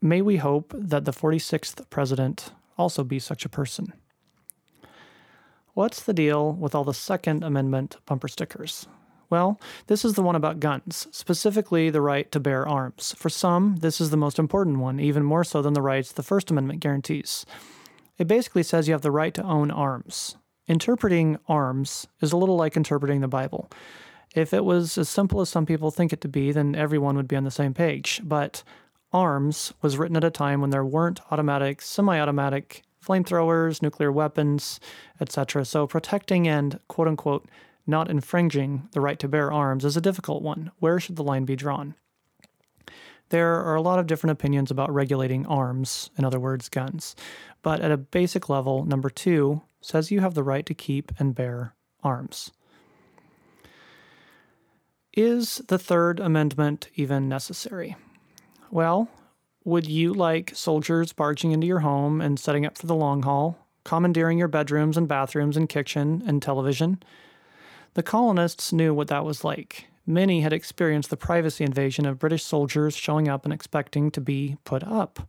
May 0.00 0.22
we 0.22 0.36
hope 0.36 0.72
that 0.76 1.04
the 1.04 1.12
46th 1.12 1.88
president 1.90 2.52
also 2.78 3.04
be 3.04 3.18
such 3.18 3.44
a 3.44 3.48
person. 3.48 3.92
What's 5.74 6.02
the 6.02 6.12
deal 6.12 6.52
with 6.52 6.74
all 6.74 6.84
the 6.84 6.94
Second 6.94 7.42
Amendment 7.42 7.96
bumper 8.06 8.28
stickers? 8.28 8.86
Well, 9.30 9.58
this 9.86 10.04
is 10.04 10.12
the 10.12 10.22
one 10.22 10.36
about 10.36 10.60
guns, 10.60 11.08
specifically 11.10 11.88
the 11.88 12.02
right 12.02 12.30
to 12.32 12.38
bear 12.38 12.68
arms. 12.68 13.14
For 13.16 13.30
some, 13.30 13.76
this 13.76 13.98
is 13.98 14.10
the 14.10 14.16
most 14.18 14.38
important 14.38 14.78
one, 14.78 15.00
even 15.00 15.24
more 15.24 15.42
so 15.42 15.62
than 15.62 15.72
the 15.72 15.80
rights 15.80 16.12
the 16.12 16.22
First 16.22 16.50
Amendment 16.50 16.80
guarantees. 16.80 17.46
It 18.18 18.28
basically 18.28 18.62
says 18.62 18.86
you 18.86 18.92
have 18.92 19.00
the 19.00 19.10
right 19.10 19.32
to 19.32 19.42
own 19.42 19.70
arms. 19.70 20.36
Interpreting 20.68 21.38
arms 21.48 22.06
is 22.20 22.32
a 22.32 22.36
little 22.36 22.56
like 22.56 22.76
interpreting 22.76 23.20
the 23.20 23.28
Bible. 23.28 23.68
If 24.34 24.54
it 24.54 24.64
was 24.64 24.96
as 24.96 25.08
simple 25.08 25.40
as 25.40 25.48
some 25.48 25.66
people 25.66 25.90
think 25.90 26.12
it 26.12 26.20
to 26.22 26.28
be, 26.28 26.52
then 26.52 26.74
everyone 26.74 27.16
would 27.16 27.28
be 27.28 27.36
on 27.36 27.44
the 27.44 27.50
same 27.50 27.74
page. 27.74 28.20
But 28.24 28.62
arms 29.12 29.74
was 29.82 29.98
written 29.98 30.16
at 30.16 30.24
a 30.24 30.30
time 30.30 30.60
when 30.60 30.70
there 30.70 30.84
weren't 30.84 31.20
automatic, 31.30 31.82
semi 31.82 32.18
automatic 32.18 32.82
flamethrowers, 33.04 33.82
nuclear 33.82 34.12
weapons, 34.12 34.78
etc. 35.20 35.64
So 35.64 35.86
protecting 35.86 36.46
and 36.48 36.78
quote 36.88 37.08
unquote 37.08 37.46
not 37.86 38.08
infringing 38.08 38.88
the 38.92 39.00
right 39.00 39.18
to 39.18 39.28
bear 39.28 39.52
arms 39.52 39.84
is 39.84 39.96
a 39.96 40.00
difficult 40.00 40.42
one. 40.42 40.70
Where 40.78 41.00
should 41.00 41.16
the 41.16 41.24
line 41.24 41.44
be 41.44 41.56
drawn? 41.56 41.94
There 43.30 43.54
are 43.64 43.74
a 43.74 43.82
lot 43.82 43.98
of 43.98 44.06
different 44.06 44.32
opinions 44.32 44.70
about 44.70 44.92
regulating 44.92 45.46
arms, 45.46 46.10
in 46.18 46.24
other 46.24 46.38
words, 46.38 46.68
guns. 46.68 47.16
But 47.62 47.80
at 47.80 47.90
a 47.90 47.96
basic 47.96 48.48
level, 48.48 48.84
number 48.84 49.08
two 49.08 49.62
says 49.80 50.10
you 50.10 50.20
have 50.20 50.34
the 50.34 50.42
right 50.42 50.66
to 50.66 50.74
keep 50.74 51.12
and 51.18 51.34
bear 51.34 51.74
arms. 52.02 52.50
Is 55.14 55.62
the 55.68 55.78
Third 55.78 56.20
Amendment 56.20 56.88
even 56.94 57.28
necessary? 57.28 57.96
Well, 58.70 59.08
would 59.64 59.86
you 59.86 60.14
like 60.14 60.52
soldiers 60.54 61.12
barging 61.12 61.52
into 61.52 61.66
your 61.66 61.80
home 61.80 62.20
and 62.20 62.40
setting 62.40 62.64
up 62.64 62.78
for 62.78 62.86
the 62.86 62.94
long 62.94 63.22
haul, 63.22 63.58
commandeering 63.84 64.38
your 64.38 64.48
bedrooms 64.48 64.96
and 64.96 65.06
bathrooms 65.06 65.56
and 65.56 65.68
kitchen 65.68 66.22
and 66.26 66.42
television? 66.42 67.02
The 67.94 68.02
colonists 68.02 68.72
knew 68.72 68.94
what 68.94 69.08
that 69.08 69.24
was 69.24 69.44
like. 69.44 69.86
Many 70.06 70.40
had 70.40 70.52
experienced 70.52 71.10
the 71.10 71.16
privacy 71.16 71.62
invasion 71.62 72.06
of 72.06 72.18
British 72.18 72.42
soldiers 72.42 72.96
showing 72.96 73.28
up 73.28 73.44
and 73.44 73.52
expecting 73.52 74.10
to 74.12 74.20
be 74.20 74.56
put 74.64 74.82
up. 74.82 75.28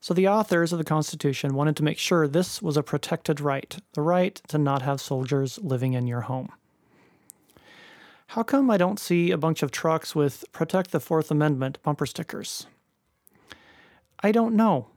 So 0.00 0.14
the 0.14 0.28
authors 0.28 0.72
of 0.72 0.78
the 0.78 0.84
Constitution 0.84 1.54
wanted 1.54 1.76
to 1.76 1.84
make 1.84 1.98
sure 1.98 2.28
this 2.28 2.62
was 2.62 2.76
a 2.76 2.82
protected 2.82 3.40
right 3.40 3.76
the 3.94 4.02
right 4.02 4.40
to 4.48 4.58
not 4.58 4.82
have 4.82 5.00
soldiers 5.00 5.58
living 5.62 5.94
in 5.94 6.06
your 6.06 6.22
home. 6.22 6.52
How 8.28 8.42
come 8.42 8.70
I 8.70 8.76
don't 8.76 9.00
see 9.00 9.30
a 9.30 9.38
bunch 9.38 9.62
of 9.62 9.70
trucks 9.70 10.14
with 10.14 10.44
Protect 10.52 10.90
the 10.90 11.00
Fourth 11.00 11.30
Amendment 11.30 11.78
bumper 11.82 12.06
stickers? 12.06 12.66
I 14.20 14.32
don't 14.32 14.54
know. 14.54 14.88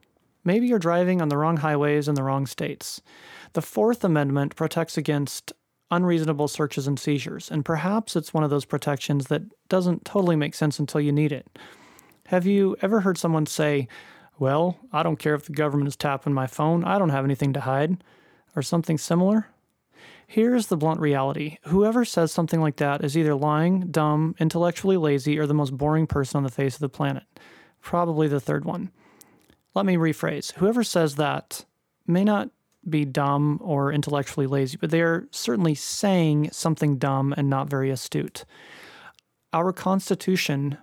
Maybe 0.43 0.67
you're 0.67 0.79
driving 0.79 1.21
on 1.21 1.29
the 1.29 1.37
wrong 1.37 1.57
highways 1.57 2.07
in 2.07 2.15
the 2.15 2.23
wrong 2.23 2.45
states. 2.45 3.01
The 3.53 3.61
Fourth 3.61 4.03
Amendment 4.03 4.55
protects 4.55 4.97
against 4.97 5.53
unreasonable 5.91 6.47
searches 6.47 6.87
and 6.87 6.99
seizures, 6.99 7.49
and 7.49 7.63
perhaps 7.63 8.15
it's 8.15 8.33
one 8.33 8.43
of 8.43 8.49
those 8.49 8.65
protections 8.65 9.27
that 9.27 9.43
doesn't 9.69 10.05
totally 10.05 10.35
make 10.35 10.55
sense 10.55 10.79
until 10.79 11.01
you 11.01 11.11
need 11.11 11.31
it. 11.31 11.47
Have 12.27 12.45
you 12.45 12.75
ever 12.81 13.01
heard 13.01 13.17
someone 13.17 13.45
say, 13.45 13.87
Well, 14.41 14.79
I 14.91 15.03
don't 15.03 15.19
care 15.19 15.35
if 15.35 15.45
the 15.45 15.53
government 15.53 15.87
is 15.87 15.95
tapping 15.95 16.33
my 16.33 16.47
phone, 16.47 16.83
I 16.83 16.97
don't 16.97 17.09
have 17.09 17.25
anything 17.25 17.53
to 17.53 17.59
hide, 17.59 18.03
or 18.55 18.63
something 18.63 18.97
similar? 18.97 19.49
Here's 20.25 20.65
the 20.65 20.77
blunt 20.77 20.99
reality 20.99 21.59
whoever 21.65 22.03
says 22.03 22.31
something 22.31 22.59
like 22.59 22.77
that 22.77 23.03
is 23.03 23.15
either 23.15 23.35
lying, 23.35 23.91
dumb, 23.91 24.33
intellectually 24.39 24.97
lazy, 24.97 25.37
or 25.37 25.45
the 25.45 25.53
most 25.53 25.77
boring 25.77 26.07
person 26.07 26.37
on 26.37 26.43
the 26.43 26.49
face 26.49 26.73
of 26.73 26.79
the 26.79 26.89
planet. 26.89 27.21
Probably 27.81 28.27
the 28.27 28.39
third 28.39 28.65
one. 28.65 28.89
Let 29.75 29.85
me 29.85 29.95
rephrase 29.95 30.53
whoever 30.53 30.83
says 30.83 31.17
that 31.17 31.63
may 32.07 32.23
not 32.23 32.49
be 32.89 33.05
dumb 33.05 33.59
or 33.61 33.93
intellectually 33.93 34.47
lazy, 34.47 34.75
but 34.75 34.89
they 34.89 35.01
are 35.01 35.27
certainly 35.29 35.75
saying 35.75 36.49
something 36.51 36.97
dumb 36.97 37.31
and 37.37 37.47
not 37.47 37.69
very 37.69 37.91
astute. 37.91 38.45
Our 39.53 39.71
Constitution, 39.71 40.79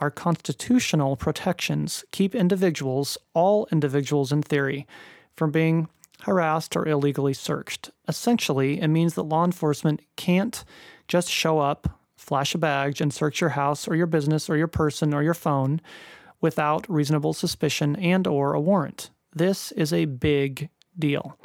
our 0.00 0.10
constitutional 0.10 1.16
protections 1.16 2.04
keep 2.10 2.34
individuals, 2.34 3.16
all 3.34 3.68
individuals 3.70 4.32
in 4.32 4.42
theory, 4.42 4.86
from 5.36 5.50
being 5.50 5.88
harassed 6.22 6.74
or 6.74 6.88
illegally 6.88 7.34
searched. 7.34 7.90
Essentially, 8.08 8.80
it 8.80 8.88
means 8.88 9.14
that 9.14 9.22
law 9.22 9.44
enforcement 9.44 10.00
can't 10.16 10.64
just 11.06 11.30
show 11.30 11.58
up, 11.58 12.00
flash 12.16 12.54
a 12.54 12.58
badge, 12.58 13.00
and 13.00 13.12
search 13.12 13.40
your 13.40 13.50
house 13.50 13.86
or 13.86 13.94
your 13.94 14.06
business 14.06 14.50
or 14.50 14.56
your 14.56 14.66
person 14.66 15.14
or 15.14 15.22
your 15.22 15.34
phone 15.34 15.80
without 16.40 16.88
reasonable 16.88 17.32
suspicion 17.32 17.96
and 17.96 18.26
or 18.26 18.54
a 18.54 18.60
warrant. 18.60 19.10
This 19.34 19.72
is 19.72 19.92
a 19.92 20.06
big 20.06 20.70
deal 20.98 21.38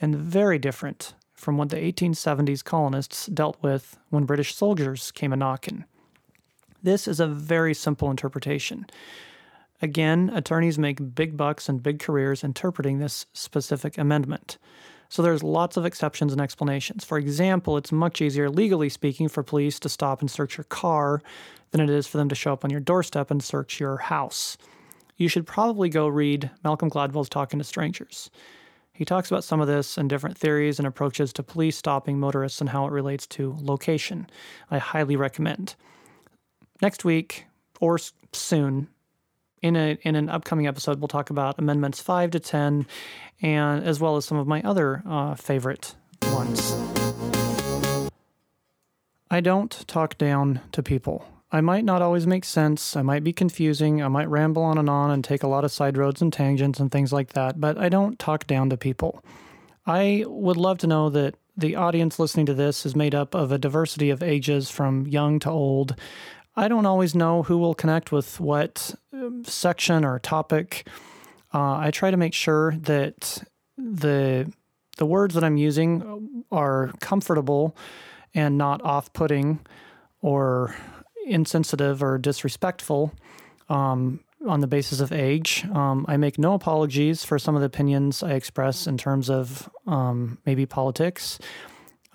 and 0.00 0.14
very 0.14 0.58
different 0.58 1.14
from 1.34 1.56
what 1.56 1.70
the 1.70 1.76
1870s 1.76 2.64
colonists 2.64 3.26
dealt 3.26 3.56
with 3.62 3.98
when 4.10 4.24
British 4.24 4.54
soldiers 4.54 5.10
came 5.10 5.32
a 5.32 5.36
knockin'. 5.36 5.84
This 6.86 7.08
is 7.08 7.18
a 7.18 7.26
very 7.26 7.74
simple 7.74 8.12
interpretation. 8.12 8.86
Again, 9.82 10.30
attorneys 10.32 10.78
make 10.78 11.16
big 11.16 11.36
bucks 11.36 11.68
and 11.68 11.82
big 11.82 11.98
careers 11.98 12.44
interpreting 12.44 13.00
this 13.00 13.26
specific 13.32 13.98
amendment. 13.98 14.56
So 15.08 15.20
there's 15.20 15.42
lots 15.42 15.76
of 15.76 15.84
exceptions 15.84 16.30
and 16.30 16.40
explanations. 16.40 17.04
For 17.04 17.18
example, 17.18 17.76
it's 17.76 17.90
much 17.90 18.20
easier, 18.20 18.48
legally 18.48 18.88
speaking, 18.88 19.28
for 19.28 19.42
police 19.42 19.80
to 19.80 19.88
stop 19.88 20.20
and 20.20 20.30
search 20.30 20.56
your 20.56 20.62
car 20.62 21.22
than 21.72 21.80
it 21.80 21.90
is 21.90 22.06
for 22.06 22.18
them 22.18 22.28
to 22.28 22.36
show 22.36 22.52
up 22.52 22.62
on 22.62 22.70
your 22.70 22.78
doorstep 22.78 23.32
and 23.32 23.42
search 23.42 23.80
your 23.80 23.96
house. 23.96 24.56
You 25.16 25.26
should 25.26 25.44
probably 25.44 25.88
go 25.88 26.06
read 26.06 26.52
Malcolm 26.62 26.88
Gladwell's 26.88 27.28
Talking 27.28 27.58
to 27.58 27.64
Strangers. 27.64 28.30
He 28.92 29.04
talks 29.04 29.28
about 29.28 29.42
some 29.42 29.60
of 29.60 29.66
this 29.66 29.98
and 29.98 30.08
different 30.08 30.38
theories 30.38 30.78
and 30.78 30.86
approaches 30.86 31.32
to 31.32 31.42
police 31.42 31.76
stopping 31.76 32.20
motorists 32.20 32.60
and 32.60 32.70
how 32.70 32.86
it 32.86 32.92
relates 32.92 33.26
to 33.26 33.56
location. 33.60 34.30
I 34.70 34.78
highly 34.78 35.16
recommend. 35.16 35.74
Next 36.82 37.04
week, 37.04 37.46
or 37.80 37.98
soon, 38.32 38.88
in 39.62 39.76
a 39.76 39.98
in 40.02 40.14
an 40.14 40.28
upcoming 40.28 40.66
episode, 40.66 41.00
we'll 41.00 41.08
talk 41.08 41.30
about 41.30 41.58
amendments 41.58 42.00
five 42.00 42.30
to 42.32 42.40
ten, 42.40 42.86
and 43.40 43.84
as 43.84 43.98
well 43.98 44.16
as 44.16 44.24
some 44.24 44.38
of 44.38 44.46
my 44.46 44.60
other 44.62 45.02
uh, 45.06 45.34
favorite 45.34 45.94
ones. 46.32 46.76
I 49.30 49.40
don't 49.40 49.86
talk 49.88 50.18
down 50.18 50.60
to 50.72 50.82
people. 50.82 51.26
I 51.50 51.60
might 51.60 51.84
not 51.84 52.02
always 52.02 52.26
make 52.26 52.44
sense. 52.44 52.96
I 52.96 53.02
might 53.02 53.24
be 53.24 53.32
confusing. 53.32 54.02
I 54.02 54.08
might 54.08 54.28
ramble 54.28 54.62
on 54.62 54.78
and 54.78 54.90
on 54.90 55.10
and 55.10 55.24
take 55.24 55.42
a 55.42 55.48
lot 55.48 55.64
of 55.64 55.72
side 55.72 55.96
roads 55.96 56.20
and 56.20 56.32
tangents 56.32 56.80
and 56.80 56.90
things 56.90 57.12
like 57.12 57.30
that, 57.30 57.60
but 57.60 57.78
I 57.78 57.88
don't 57.88 58.18
talk 58.18 58.46
down 58.46 58.68
to 58.70 58.76
people. 58.76 59.24
I 59.86 60.24
would 60.26 60.56
love 60.56 60.78
to 60.78 60.86
know 60.86 61.08
that 61.10 61.36
the 61.56 61.76
audience 61.76 62.18
listening 62.18 62.46
to 62.46 62.54
this 62.54 62.84
is 62.84 62.94
made 62.96 63.14
up 63.14 63.34
of 63.34 63.52
a 63.52 63.58
diversity 63.58 64.10
of 64.10 64.22
ages 64.22 64.68
from 64.68 65.06
young 65.06 65.38
to 65.40 65.50
old. 65.50 65.96
I 66.56 66.68
don't 66.68 66.86
always 66.86 67.14
know 67.14 67.42
who 67.42 67.58
will 67.58 67.74
connect 67.74 68.12
with 68.12 68.40
what 68.40 68.94
um, 69.12 69.44
section 69.44 70.04
or 70.04 70.18
topic. 70.18 70.88
Uh, 71.52 71.76
I 71.76 71.90
try 71.90 72.10
to 72.10 72.16
make 72.16 72.34
sure 72.34 72.74
that 72.82 73.42
the 73.76 74.50
the 74.96 75.06
words 75.06 75.34
that 75.34 75.44
I'm 75.44 75.58
using 75.58 76.44
are 76.50 76.92
comfortable 77.00 77.76
and 78.34 78.56
not 78.56 78.82
off-putting 78.82 79.60
or 80.22 80.74
insensitive 81.26 82.02
or 82.02 82.16
disrespectful 82.16 83.12
um, 83.68 84.20
on 84.46 84.60
the 84.60 84.66
basis 84.66 85.00
of 85.00 85.12
age. 85.12 85.66
Um, 85.70 86.06
I 86.08 86.16
make 86.16 86.38
no 86.38 86.54
apologies 86.54 87.24
for 87.24 87.38
some 87.38 87.54
of 87.54 87.60
the 87.60 87.66
opinions 87.66 88.22
I 88.22 88.32
express 88.32 88.86
in 88.86 88.96
terms 88.96 89.28
of 89.28 89.68
um, 89.86 90.38
maybe 90.46 90.64
politics. 90.64 91.38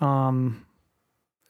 Um, 0.00 0.66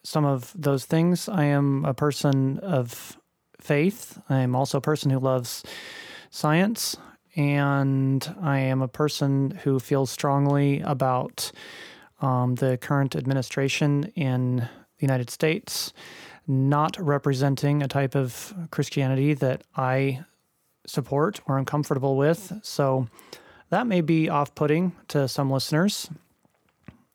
some 0.05 0.24
of 0.24 0.53
those 0.55 0.84
things. 0.84 1.28
I 1.28 1.44
am 1.44 1.84
a 1.84 1.94
person 1.94 2.59
of 2.59 3.16
faith. 3.61 4.18
I 4.28 4.40
am 4.40 4.57
also 4.57 4.78
a 4.78 4.82
person 4.82 5.11
who 5.11 5.18
loves 5.18 5.62
science. 6.30 6.96
And 7.34 8.34
I 8.42 8.59
am 8.59 8.82
a 8.82 8.88
person 8.88 9.53
who 9.62 9.78
feels 9.78 10.11
strongly 10.11 10.80
about 10.80 11.50
um, 12.20 12.57
the 12.57 12.76
current 12.76 13.16
administration 13.16 14.12
in 14.14 14.57
the 14.57 14.68
United 15.00 15.30
States 15.30 15.92
not 16.46 16.96
representing 16.98 17.82
a 17.82 17.88
type 17.88 18.14
of 18.14 18.53
Christianity 18.70 19.34
that 19.34 19.62
I 19.76 20.24
support 20.86 21.40
or 21.46 21.59
am 21.59 21.64
comfortable 21.64 22.16
with. 22.16 22.53
So 22.62 23.09
that 23.70 23.86
may 23.86 24.00
be 24.00 24.28
off 24.28 24.55
putting 24.55 24.92
to 25.09 25.28
some 25.28 25.50
listeners. 25.50 26.11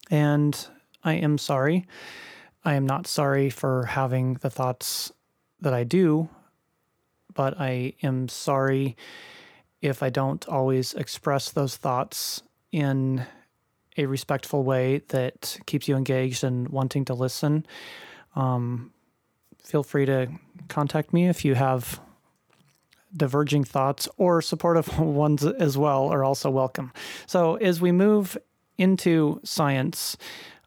And 0.09 0.67
I 1.03 1.13
am 1.13 1.37
sorry. 1.37 1.85
I 2.63 2.75
am 2.75 2.85
not 2.85 3.07
sorry 3.07 3.49
for 3.49 3.85
having 3.85 4.35
the 4.35 4.49
thoughts 4.49 5.11
that 5.61 5.73
I 5.73 5.83
do, 5.83 6.29
but 7.33 7.59
I 7.59 7.93
am 8.03 8.27
sorry 8.27 8.97
if 9.81 10.03
I 10.03 10.09
don't 10.09 10.45
always 10.47 10.93
express 10.93 11.51
those 11.51 11.77
thoughts 11.77 12.41
in 12.71 13.25
a 13.97 14.05
respectful 14.05 14.63
way 14.63 14.99
that 15.09 15.57
keeps 15.65 15.87
you 15.87 15.95
engaged 15.95 16.43
and 16.43 16.69
wanting 16.69 17.05
to 17.05 17.13
listen. 17.13 17.65
Um, 18.35 18.91
feel 19.63 19.83
free 19.83 20.05
to 20.05 20.27
contact 20.67 21.13
me 21.13 21.27
if 21.27 21.43
you 21.43 21.55
have 21.55 21.99
diverging 23.15 23.63
thoughts 23.63 24.07
or 24.17 24.41
supportive 24.41 24.99
ones 24.99 25.43
as 25.43 25.77
well 25.77 26.07
are 26.09 26.23
also 26.23 26.49
welcome. 26.49 26.91
So 27.25 27.55
as 27.55 27.81
we 27.81 27.91
move 27.91 28.37
into 28.77 29.39
science, 29.43 30.17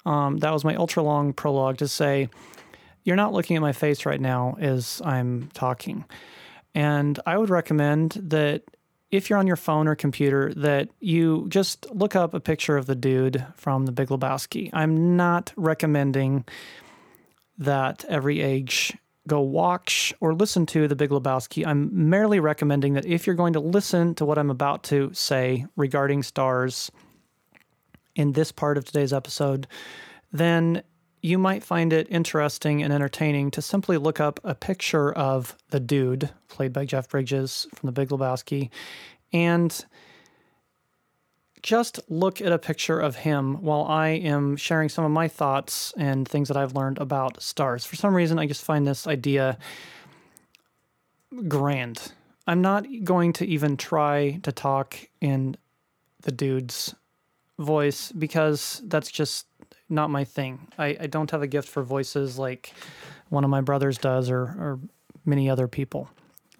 um, 0.06 0.38
that 0.38 0.52
was 0.52 0.64
my 0.64 0.74
ultra 0.74 1.02
long 1.02 1.32
prologue 1.32 1.78
to 1.78 1.88
say, 1.88 2.28
you're 3.04 3.16
not 3.16 3.32
looking 3.32 3.56
at 3.56 3.62
my 3.62 3.72
face 3.72 4.06
right 4.06 4.20
now 4.20 4.56
as 4.60 5.00
I'm 5.04 5.48
talking. 5.54 6.04
And 6.74 7.18
I 7.26 7.36
would 7.38 7.50
recommend 7.50 8.12
that 8.12 8.62
if 9.10 9.28
you're 9.28 9.38
on 9.38 9.46
your 9.46 9.56
phone 9.56 9.88
or 9.88 9.94
computer, 9.94 10.52
that 10.54 10.88
you 11.00 11.46
just 11.48 11.90
look 11.90 12.14
up 12.14 12.32
a 12.32 12.40
picture 12.40 12.76
of 12.76 12.86
the 12.86 12.94
dude 12.94 13.44
from 13.56 13.86
the 13.86 13.92
Big 13.92 14.08
Lebowski. 14.08 14.70
I'm 14.72 15.16
not 15.16 15.52
recommending 15.56 16.44
that 17.58 18.04
every 18.08 18.40
age 18.40 18.96
go 19.26 19.40
watch 19.40 20.14
or 20.20 20.34
listen 20.34 20.64
to 20.66 20.88
The 20.88 20.96
Big 20.96 21.10
Lebowski. 21.10 21.66
I'm 21.66 22.08
merely 22.08 22.40
recommending 22.40 22.94
that 22.94 23.06
if 23.06 23.26
you're 23.26 23.36
going 23.36 23.52
to 23.52 23.60
listen 23.60 24.14
to 24.16 24.24
what 24.24 24.38
I'm 24.38 24.50
about 24.50 24.82
to 24.84 25.10
say 25.12 25.66
regarding 25.76 26.22
stars 26.22 26.90
in 28.14 28.32
this 28.32 28.52
part 28.52 28.76
of 28.76 28.84
today's 28.84 29.12
episode, 29.12 29.66
then 30.32 30.82
you 31.22 31.38
might 31.38 31.62
find 31.62 31.92
it 31.92 32.06
interesting 32.10 32.82
and 32.82 32.92
entertaining 32.92 33.50
to 33.50 33.62
simply 33.62 33.98
look 33.98 34.20
up 34.20 34.40
a 34.42 34.54
picture 34.54 35.12
of 35.12 35.56
the 35.70 35.80
dude, 35.80 36.30
played 36.48 36.72
by 36.72 36.84
Jeff 36.84 37.08
Bridges 37.08 37.66
from 37.74 37.86
The 37.88 37.92
Big 37.92 38.08
Lebowski, 38.08 38.70
and 39.32 39.84
just 41.62 42.00
look 42.08 42.40
at 42.40 42.52
a 42.52 42.58
picture 42.58 42.98
of 42.98 43.16
him 43.16 43.62
while 43.62 43.84
I 43.84 44.08
am 44.08 44.56
sharing 44.56 44.88
some 44.88 45.04
of 45.04 45.10
my 45.10 45.28
thoughts 45.28 45.92
and 45.96 46.26
things 46.26 46.48
that 46.48 46.56
I've 46.56 46.74
learned 46.74 46.98
about 46.98 47.42
stars. 47.42 47.84
For 47.84 47.96
some 47.96 48.14
reason, 48.14 48.38
I 48.38 48.46
just 48.46 48.64
find 48.64 48.86
this 48.86 49.06
idea 49.06 49.58
grand. 51.48 52.12
I'm 52.46 52.62
not 52.62 52.86
going 53.04 53.34
to 53.34 53.46
even 53.46 53.76
try 53.76 54.40
to 54.42 54.52
talk 54.52 54.96
in 55.20 55.56
the 56.22 56.32
dude's 56.32 56.94
voice 57.60 58.10
because 58.12 58.82
that's 58.86 59.10
just 59.10 59.46
not 59.88 60.10
my 60.10 60.24
thing. 60.24 60.68
I, 60.78 60.96
I 61.00 61.06
don't 61.06 61.30
have 61.30 61.42
a 61.42 61.46
gift 61.46 61.68
for 61.68 61.82
voices 61.82 62.38
like 62.38 62.72
one 63.28 63.44
of 63.44 63.50
my 63.50 63.60
brothers 63.60 63.98
does 63.98 64.30
or, 64.30 64.40
or 64.42 64.80
many 65.24 65.50
other 65.50 65.68
people. 65.68 66.08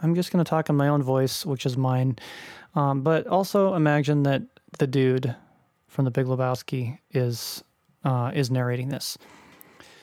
I'm 0.02 0.14
just 0.14 0.32
going 0.32 0.44
to 0.44 0.48
talk 0.48 0.68
in 0.68 0.76
my 0.76 0.88
own 0.88 1.02
voice, 1.02 1.44
which 1.44 1.66
is 1.66 1.76
mine. 1.76 2.18
Um, 2.74 3.02
but 3.02 3.26
also 3.26 3.74
imagine 3.74 4.22
that 4.24 4.42
the 4.78 4.86
dude 4.86 5.34
from 5.88 6.04
the 6.04 6.10
Big 6.10 6.26
Lebowski 6.26 6.98
is 7.10 7.64
uh, 8.04 8.30
is 8.32 8.50
narrating 8.50 8.88
this. 8.88 9.18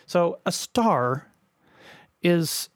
So 0.06 0.40
a 0.46 0.52
star 0.52 1.28
is 2.22 2.70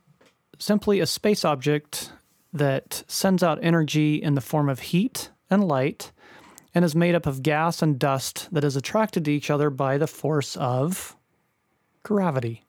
simply 0.58 1.00
a 1.00 1.06
space 1.06 1.46
object 1.46 2.12
that 2.54 3.04
sends 3.08 3.44
out 3.44 3.60
energy 3.62 4.16
in 4.16 4.36
the 4.36 4.42
form 4.42 4.68
of 4.70 4.80
heat 4.80 5.30
and 5.50 5.68
light 5.68 6.12
and 6.74 6.86
is 6.86 6.96
made 6.96 7.16
up 7.16 7.26
of 7.26 7.44
gas 7.44 7.82
and 7.82 8.00
dust 8.00 8.48
that 8.52 8.64
is 8.64 8.76
attracted 8.76 9.26
to 9.26 9.32
each 9.32 9.50
other 9.50 9.70
by 9.70 9.98
the 9.98 10.08
force 10.08 10.56
of 10.56 11.16
Gravity. 12.04 12.64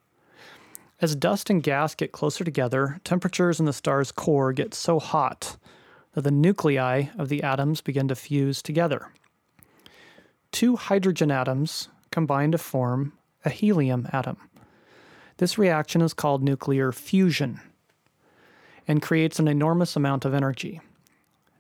As 1.01 1.17
dust 1.17 1.51
and 1.51 1.63
gas 1.63 1.95
get 1.95 2.13
closer 2.13 2.45
together, 2.45 3.01
temperatures 3.03 3.59
in 3.59 3.67
the 3.67 3.73
star's 3.73 4.13
core 4.13 4.53
get 4.53 4.75
so 4.75 5.01
hot 5.01 5.57
that 6.13 6.23
the 6.23 6.31
nuclei 6.31 7.07
of 7.19 7.29
the 7.29 7.43
atoms 7.43 7.81
begin 7.81 8.09
to 8.09 8.15
fuse 8.15 8.63
together. 8.63 9.09
Two 10.53 10.77
hydrogen 10.77 11.31
atoms 11.31 11.89
combine 12.11 12.53
to 12.53 12.59
form 12.59 13.15
a 13.45 13.51
helium 13.51 14.09
atom. 14.13 14.37
This 15.39 15.59
reaction 15.59 16.03
is 16.03 16.13
called 16.13 16.43
nuclear 16.43 16.93
fusion 16.93 17.61
and 18.87 19.03
creates 19.03 19.39
an 19.39 19.49
enormous 19.49 19.97
amount 19.97 20.25
of 20.25 20.35
energy. 20.35 20.81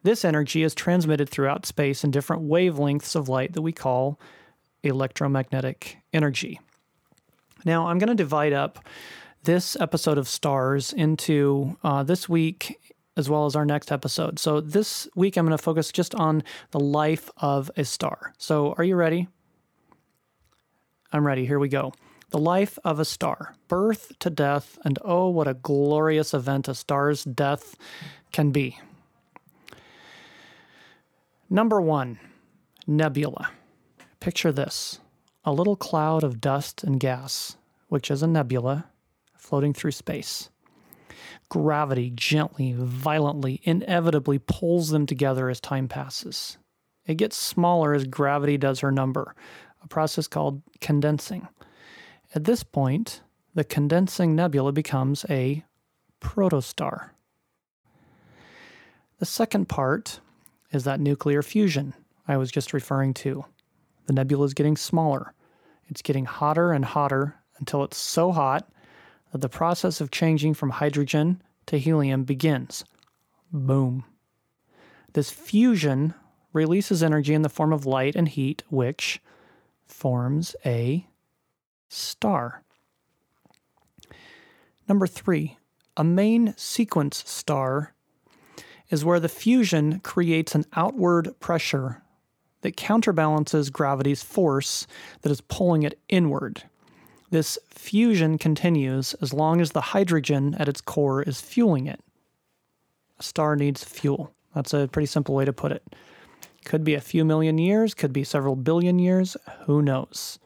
This 0.03 0.25
energy 0.25 0.63
is 0.63 0.75
transmitted 0.75 1.29
throughout 1.29 1.65
space 1.65 2.03
in 2.03 2.11
different 2.11 2.43
wavelengths 2.43 3.15
of 3.15 3.29
light 3.29 3.53
that 3.53 3.63
we 3.63 3.73
call 3.73 4.19
electromagnetic 4.83 5.99
energy. 6.13 6.61
Now, 7.65 7.87
I'm 7.87 7.99
going 7.99 8.09
to 8.09 8.15
divide 8.15 8.53
up 8.53 8.85
this 9.45 9.77
episode 9.77 10.19
of 10.19 10.29
Stars 10.29 10.93
into 10.93 11.77
uh, 11.85 12.03
this 12.03 12.29
week 12.29 12.79
as 13.17 13.29
well 13.29 13.47
as 13.47 13.55
our 13.55 13.65
next 13.65 13.93
episode. 13.93 14.39
So, 14.39 14.61
this 14.61 15.07
week 15.15 15.37
I'm 15.37 15.47
going 15.47 15.57
to 15.57 15.63
focus 15.63 15.93
just 15.93 16.15
on 16.15 16.43
the 16.71 16.81
life 16.81 17.31
of 17.37 17.71
a 17.77 17.85
star. 17.85 18.33
So, 18.39 18.75
are 18.79 18.85
you 18.85 18.97
ready? 18.97 19.29
I'm 21.13 21.27
ready. 21.27 21.47
Here 21.47 21.59
we 21.59 21.69
go. 21.69 21.93
The 22.31 22.39
life 22.39 22.79
of 22.83 22.99
a 22.99 23.05
star, 23.05 23.55
birth 23.69 24.19
to 24.21 24.31
death, 24.31 24.79
and 24.85 24.99
oh, 25.05 25.29
what 25.29 25.47
a 25.47 25.55
glorious 25.55 26.33
event 26.33 26.67
a 26.67 26.75
star's 26.75 27.23
death 27.23 27.77
can 28.33 28.51
be. 28.51 28.79
Number 31.53 31.83
one, 31.83 32.19
nebula. 32.87 33.51
Picture 34.21 34.53
this 34.53 35.01
a 35.45 35.53
little 35.53 35.77
cloud 35.77 36.25
of 36.25 36.41
dust 36.41 36.83
and 36.83 36.99
gas, 36.99 37.59
which 37.89 38.11
is 38.11 38.23
a 38.23 38.27
nebula 38.27 38.87
floating 39.37 39.75
through 39.75 39.91
space. 39.91 40.49
Gravity 41.51 42.11
gently, 42.15 42.73
violently, 42.75 43.61
inevitably 43.65 44.39
pulls 44.39 44.89
them 44.89 45.05
together 45.05 45.51
as 45.51 45.61
time 45.61 45.89
passes. 45.89 46.57
It 47.05 47.19
gets 47.19 47.37
smaller 47.37 47.93
as 47.93 48.05
gravity 48.05 48.57
does 48.57 48.81
her 48.81 48.91
number, 48.91 49.35
a 49.83 49.89
process 49.89 50.27
called 50.27 50.63
condensing. 50.81 51.49
At 52.35 52.45
this 52.45 52.63
point, 52.63 53.21
the 53.55 53.65
condensing 53.65 54.35
nebula 54.35 54.73
becomes 54.73 55.27
a 55.29 55.67
protostar. 56.19 57.11
The 59.19 59.27
second 59.27 59.69
part 59.69 60.21
is 60.73 60.85
that 60.85 61.01
nuclear 61.01 61.43
fusion 61.43 61.95
I 62.27 62.37
was 62.37 62.51
just 62.51 62.73
referring 62.73 63.15
to. 63.15 63.45
The 64.07 64.13
nebula 64.13 64.45
is 64.45 64.55
getting 64.55 64.77
smaller. 64.77 65.35
It's 65.89 66.03
getting 66.03 66.25
hotter 66.25 66.73
and 66.73 66.85
hotter 66.85 67.37
until 67.59 67.85
it's 67.85 67.97
so 67.97 68.33
hot 68.33 68.71
that 69.33 69.41
the 69.41 69.49
process 69.49 70.01
of 70.01 70.11
changing 70.11 70.55
from 70.55 70.71
hydrogen 70.71 71.43
to 71.67 71.79
helium 71.79 72.25
begins. 72.25 72.85
Boom. 73.53 74.05
This 75.13 75.31
fusion 75.31 76.15
releases 76.53 77.03
energy 77.03 77.35
in 77.35 77.43
the 77.43 77.49
form 77.49 77.73
of 77.73 77.87
light 77.87 78.15
and 78.15 78.29
heat, 78.29 78.63
which 78.69 79.21
forms 79.87 80.57
a 80.65 81.07
star. 81.89 82.63
Number 84.89 85.07
three, 85.07 85.59
a 85.97 86.05
main 86.05 86.55
sequence 86.57 87.23
star 87.27 87.95
is 88.93 89.05
where 89.05 89.19
the 89.19 89.29
fusion 89.29 89.99
creates 90.01 90.55
an 90.55 90.67
outward 90.75 91.35
pressure 91.41 92.03
that 92.61 92.77
counterbalances 92.77 93.71
gravity's 93.71 94.23
force 94.23 94.87
that 95.23 95.33
is 95.33 95.41
pulling 95.41 95.83
it 95.83 95.99
inward. 96.11 96.63
This 97.31 97.59
fusion 97.71 98.37
continues 98.37 99.15
as 99.15 99.33
long 99.33 99.63
as 99.63 99.73
the 99.73 99.81
hydrogen 99.81 100.55
at 100.59 100.69
its 100.69 100.83
core 100.83 101.23
is 101.23 101.41
fueling 101.41 101.87
it. 101.87 102.01
A 103.19 103.23
star 103.23 103.57
needs 103.57 103.83
fuel. 103.83 104.35
That's 104.55 104.75
a 104.75 104.89
pretty 104.93 105.07
simple 105.07 105.35
way 105.35 105.47
to 105.47 105.53
put 105.55 105.73
it. 105.73 105.83
Could 106.67 106.85
be 106.85 106.95
a 106.95 107.01
few 107.01 107.25
million 107.25 107.57
years, 107.57 107.95
could 107.95 108.13
be 108.13 108.25
several 108.25 108.57
billion 108.57 108.99
years, 108.99 109.39
who 109.65 109.81
knows? 109.81 110.39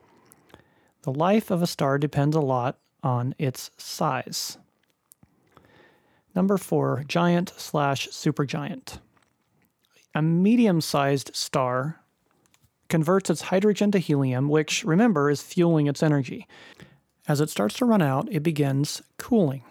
The 1.02 1.12
life 1.12 1.50
of 1.50 1.62
a 1.62 1.66
star 1.66 1.98
depends 1.98 2.36
a 2.36 2.40
lot 2.40 2.78
on 3.02 3.34
its 3.38 3.72
size. 3.76 4.56
Number 6.36 6.58
four, 6.58 7.02
giant 7.08 7.54
slash 7.56 8.08
supergiant. 8.08 8.98
A 10.14 10.20
medium 10.20 10.82
sized 10.82 11.34
star 11.34 12.02
converts 12.90 13.30
its 13.30 13.40
hydrogen 13.40 13.90
to 13.92 13.98
helium, 13.98 14.50
which, 14.50 14.84
remember, 14.84 15.30
is 15.30 15.40
fueling 15.40 15.86
its 15.86 16.02
energy. 16.02 16.46
As 17.26 17.40
it 17.40 17.48
starts 17.48 17.76
to 17.78 17.86
run 17.86 18.02
out, 18.02 18.28
it 18.30 18.42
begins 18.42 19.02
cooling. 19.16 19.64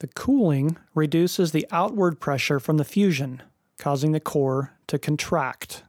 The 0.00 0.08
cooling 0.08 0.76
reduces 0.94 1.52
the 1.52 1.66
outward 1.70 2.18
pressure 2.18 2.58
from 2.58 2.76
the 2.76 2.84
fusion, 2.84 3.40
causing 3.78 4.12
the 4.12 4.20
core 4.20 4.72
to 4.88 4.98
contract, 4.98 5.84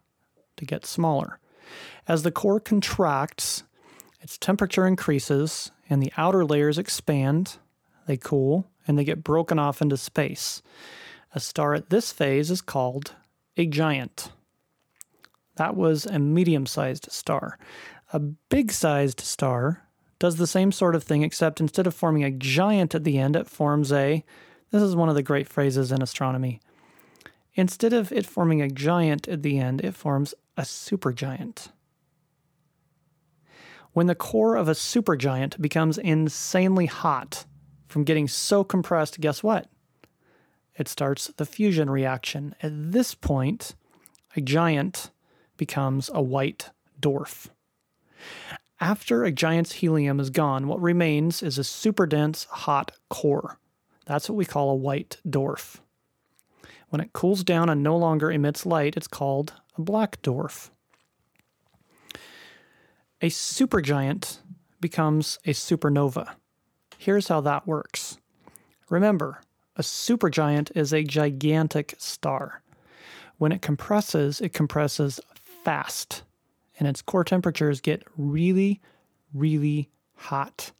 to 0.58 0.66
get 0.66 0.86
smaller. 0.86 1.39
As 2.08 2.22
the 2.24 2.32
core 2.32 2.60
contracts, 2.60 3.64
its 4.22 4.38
temperature 4.38 4.86
increases 4.86 5.72
and 5.89 6.02
the 6.02 6.14
outer 6.16 6.46
layers 6.46 6.78
expand, 6.78 7.58
they 8.06 8.18
cool, 8.18 8.68
and 8.88 8.97
they 8.97 9.03
get 9.03 9.23
broken 9.23 9.59
off 9.59 9.82
into 9.82 9.97
space. 9.97 10.61
A 11.34 11.39
star 11.39 11.73
at 11.73 11.89
this 11.89 12.11
phase 12.11 12.51
is 12.51 12.61
called 12.61 13.15
a 13.57 13.65
giant. 13.65 14.32
That 15.55 15.75
was 15.75 16.05
a 16.05 16.19
medium 16.19 16.65
sized 16.65 17.11
star. 17.11 17.57
A 18.13 18.19
big 18.19 18.71
sized 18.71 19.19
star 19.19 19.84
does 20.19 20.36
the 20.36 20.47
same 20.47 20.71
sort 20.71 20.95
of 20.95 21.03
thing, 21.03 21.23
except 21.23 21.59
instead 21.59 21.88
of 21.88 21.95
forming 21.95 22.23
a 22.23 22.32
giant 22.32 22.93
at 22.93 23.03
the 23.03 23.17
end, 23.17 23.36
it 23.36 23.47
forms 23.47 23.91
a. 23.91 24.23
This 24.71 24.84
is 24.84 24.95
one 24.95 25.09
of 25.09 25.15
the 25.15 25.23
great 25.23 25.47
phrases 25.47 25.91
in 25.91 26.01
astronomy. 26.01 26.59
Instead 27.55 27.91
of 27.91 28.11
it 28.11 28.25
forming 28.25 28.61
a 28.61 28.69
giant 28.69 29.27
at 29.27 29.43
the 29.43 29.59
end, 29.59 29.82
it 29.82 29.95
forms 29.95 30.34
a 30.57 30.61
supergiant. 30.61 31.69
When 33.93 34.07
the 34.07 34.15
core 34.15 34.55
of 34.55 34.69
a 34.69 34.73
supergiant 34.73 35.59
becomes 35.59 35.97
insanely 35.97 36.86
hot 36.86 37.45
from 37.92 38.04
getting 38.04 38.28
so 38.28 38.64
compressed, 38.64 39.20
guess 39.20 39.44
what? 39.44 39.68
It 40.78 40.88
starts 40.88 41.28
the 41.28 41.46
fusion 41.46 41.89
reaction. 41.89 42.56
At 42.64 42.72
this 42.74 43.14
point, 43.14 43.76
a 44.36 44.42
giant 44.42 45.12
becomes 45.58 46.10
a 46.14 46.22
white 46.22 46.70
dwarf. 47.00 47.50
After 48.80 49.24
a 49.24 49.32
giant's 49.32 49.74
helium 49.74 50.20
is 50.20 50.30
gone, 50.30 50.68
what 50.68 50.82
remains 50.82 51.44
is 51.44 51.58
a 51.58 51.64
super 51.64 52.08
dense, 52.08 52.46
hot 52.46 52.94
core. 53.10 53.60
That's 54.06 54.30
what 54.30 54.38
we 54.38 54.46
call 54.46 54.72
a 54.72 54.76
white 54.76 55.18
dwarf. 55.28 55.80
When 56.89 57.02
it 57.02 57.14
cools 57.14 57.44
down 57.44 57.70
and 57.70 57.84
no 57.84 57.96
longer 57.96 58.32
emits 58.32 58.66
light, 58.66 58.98
it's 58.98 59.08
called 59.08 59.54
a 59.78 59.82
black 59.82 60.22
dwarf. 60.22 60.70
A 63.22 63.30
supergiant 63.30 64.39
becomes 64.80 65.38
a 65.46 65.52
supernova. 65.52 66.36
Here's 67.02 67.30
how 67.30 67.41
that 67.41 67.66
works. 67.66 68.20
Remember, 68.91 69.41
a 69.76 69.82
supergiant 69.82 70.70
is 70.76 70.93
a 70.93 71.04
gigantic 71.04 71.95
star. 71.97 72.62
When 73.39 73.52
it 73.52 73.64
compresses, 73.64 74.39
it 74.39 74.54
compresses 74.54 75.20
fast 75.34 76.22
and 76.78 76.88
its 76.88 77.02
core 77.02 77.24
temperatures 77.24 77.82
get 77.82 78.04
really, 78.16 78.82
really 79.34 79.89
hot. 80.14 80.74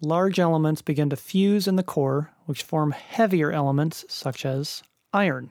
Large 0.00 0.38
elements 0.38 0.80
begin 0.80 1.10
to 1.10 1.16
fuse 1.16 1.68
in 1.68 1.76
the 1.76 1.82
core, 1.82 2.30
which 2.46 2.62
form 2.62 2.92
heavier 2.92 3.52
elements 3.52 4.06
such 4.08 4.46
as 4.46 4.82
iron. 5.12 5.50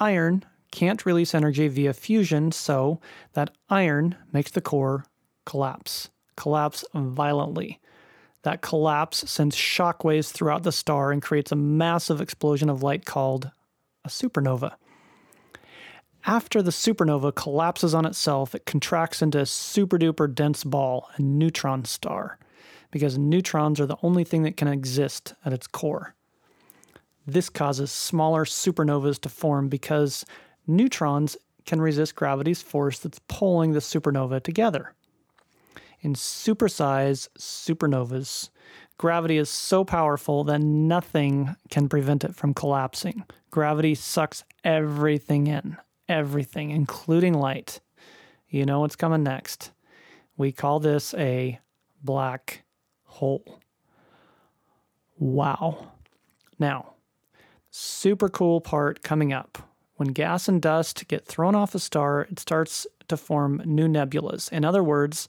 Iron 0.00 0.46
can't 0.70 1.04
release 1.04 1.34
energy 1.34 1.68
via 1.68 1.92
fusion, 1.92 2.52
so 2.52 3.02
that 3.34 3.50
iron 3.68 4.16
makes 4.32 4.50
the 4.50 4.62
core 4.62 5.04
collapse, 5.44 6.08
collapse 6.36 6.86
violently. 6.94 7.80
That 8.42 8.62
collapse 8.62 9.28
sends 9.30 9.56
shockwaves 9.56 10.30
throughout 10.30 10.62
the 10.62 10.72
star 10.72 11.10
and 11.10 11.22
creates 11.22 11.52
a 11.52 11.56
massive 11.56 12.20
explosion 12.20 12.70
of 12.70 12.82
light 12.82 13.04
called 13.04 13.50
a 14.04 14.08
supernova. 14.08 14.74
After 16.24 16.62
the 16.62 16.70
supernova 16.70 17.34
collapses 17.34 17.94
on 17.94 18.04
itself, 18.04 18.54
it 18.54 18.66
contracts 18.66 19.22
into 19.22 19.40
a 19.40 19.46
super 19.46 19.98
duper 19.98 20.32
dense 20.32 20.62
ball, 20.62 21.08
a 21.16 21.22
neutron 21.22 21.84
star, 21.84 22.38
because 22.90 23.18
neutrons 23.18 23.80
are 23.80 23.86
the 23.86 23.96
only 24.02 24.24
thing 24.24 24.42
that 24.42 24.56
can 24.56 24.68
exist 24.68 25.34
at 25.44 25.52
its 25.52 25.66
core. 25.66 26.14
This 27.26 27.48
causes 27.48 27.90
smaller 27.90 28.44
supernovas 28.44 29.20
to 29.20 29.28
form 29.28 29.68
because 29.68 30.24
neutrons 30.66 31.36
can 31.66 31.80
resist 31.80 32.14
gravity's 32.14 32.62
force 32.62 32.98
that's 32.98 33.20
pulling 33.28 33.72
the 33.72 33.80
supernova 33.80 34.42
together. 34.42 34.94
In 36.00 36.14
supersize 36.14 37.28
supernovas, 37.38 38.50
gravity 38.98 39.36
is 39.36 39.48
so 39.48 39.84
powerful 39.84 40.44
that 40.44 40.60
nothing 40.60 41.56
can 41.70 41.88
prevent 41.88 42.24
it 42.24 42.34
from 42.36 42.54
collapsing. 42.54 43.24
Gravity 43.50 43.94
sucks 43.94 44.44
everything 44.62 45.48
in 45.48 45.76
everything, 46.08 46.70
including 46.70 47.34
light. 47.34 47.80
You 48.48 48.64
know 48.64 48.80
what's 48.80 48.96
coming 48.96 49.22
next. 49.22 49.72
We 50.36 50.52
call 50.52 50.80
this 50.80 51.14
a 51.14 51.58
black 52.02 52.64
hole. 53.04 53.60
Wow. 55.18 55.92
Now, 56.58 56.94
super 57.70 58.28
cool 58.28 58.60
part 58.60 59.02
coming 59.02 59.32
up. 59.32 59.58
When 59.96 60.12
gas 60.12 60.46
and 60.46 60.62
dust 60.62 61.08
get 61.08 61.26
thrown 61.26 61.56
off 61.56 61.74
a 61.74 61.80
star, 61.80 62.22
it 62.30 62.38
starts 62.38 62.86
to 63.08 63.16
form 63.16 63.60
new 63.64 63.88
nebulas. 63.88 64.50
In 64.52 64.64
other 64.64 64.82
words, 64.82 65.28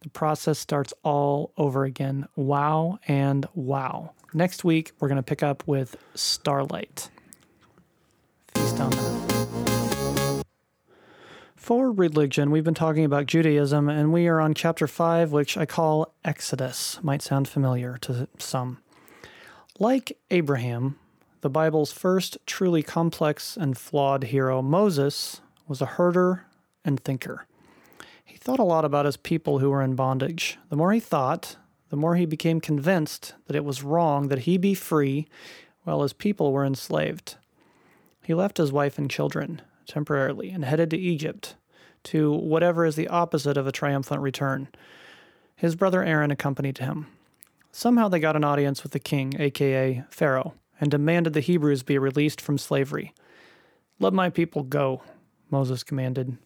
the 0.00 0.08
process 0.08 0.58
starts 0.58 0.92
all 1.02 1.52
over 1.56 1.84
again. 1.84 2.26
Wow 2.36 2.98
and 3.06 3.46
wow. 3.54 4.12
Next 4.32 4.64
week, 4.64 4.92
we're 4.98 5.08
going 5.08 5.16
to 5.16 5.22
pick 5.22 5.42
up 5.42 5.66
with 5.66 5.96
starlight. 6.14 7.10
Feast 8.54 8.80
on 8.80 8.90
that. 8.90 10.44
For 11.56 11.92
religion, 11.92 12.50
we've 12.50 12.64
been 12.64 12.74
talking 12.74 13.04
about 13.04 13.26
Judaism, 13.26 13.88
and 13.88 14.12
we 14.12 14.26
are 14.28 14.40
on 14.40 14.54
chapter 14.54 14.86
5, 14.86 15.30
which 15.30 15.56
I 15.56 15.66
call 15.66 16.14
Exodus. 16.24 16.98
Might 17.02 17.22
sound 17.22 17.48
familiar 17.48 17.98
to 17.98 18.26
some. 18.38 18.78
Like 19.78 20.16
Abraham, 20.30 20.98
the 21.42 21.50
Bible's 21.50 21.92
first 21.92 22.38
truly 22.46 22.82
complex 22.82 23.56
and 23.56 23.76
flawed 23.76 24.24
hero, 24.24 24.62
Moses, 24.62 25.42
was 25.68 25.80
a 25.80 25.86
herder 25.86 26.46
and 26.84 26.98
thinker. 26.98 27.46
He 28.30 28.36
thought 28.38 28.60
a 28.60 28.64
lot 28.64 28.84
about 28.84 29.06
his 29.06 29.16
people 29.16 29.58
who 29.58 29.70
were 29.70 29.82
in 29.82 29.96
bondage. 29.96 30.56
The 30.68 30.76
more 30.76 30.92
he 30.92 31.00
thought, 31.00 31.56
the 31.88 31.96
more 31.96 32.14
he 32.14 32.26
became 32.26 32.60
convinced 32.60 33.34
that 33.46 33.56
it 33.56 33.64
was 33.64 33.82
wrong 33.82 34.28
that 34.28 34.40
he 34.40 34.56
be 34.56 34.72
free 34.72 35.26
while 35.82 36.02
his 36.02 36.12
people 36.12 36.52
were 36.52 36.64
enslaved. 36.64 37.34
He 38.22 38.32
left 38.32 38.58
his 38.58 38.70
wife 38.70 38.98
and 38.98 39.10
children 39.10 39.62
temporarily 39.88 40.50
and 40.50 40.64
headed 40.64 40.90
to 40.90 40.96
Egypt, 40.96 41.56
to 42.04 42.30
whatever 42.32 42.86
is 42.86 42.94
the 42.94 43.08
opposite 43.08 43.56
of 43.56 43.66
a 43.66 43.72
triumphant 43.72 44.20
return. 44.20 44.68
His 45.56 45.74
brother 45.74 46.04
Aaron 46.04 46.30
accompanied 46.30 46.78
him. 46.78 47.08
Somehow 47.72 48.06
they 48.06 48.20
got 48.20 48.36
an 48.36 48.44
audience 48.44 48.84
with 48.84 48.92
the 48.92 49.00
king, 49.00 49.34
aka 49.40 50.04
Pharaoh, 50.08 50.54
and 50.80 50.88
demanded 50.88 51.32
the 51.32 51.40
Hebrews 51.40 51.82
be 51.82 51.98
released 51.98 52.40
from 52.40 52.58
slavery. 52.58 53.12
Let 53.98 54.12
my 54.12 54.30
people 54.30 54.62
go, 54.62 55.02
Moses 55.50 55.82
commanded. 55.82 56.38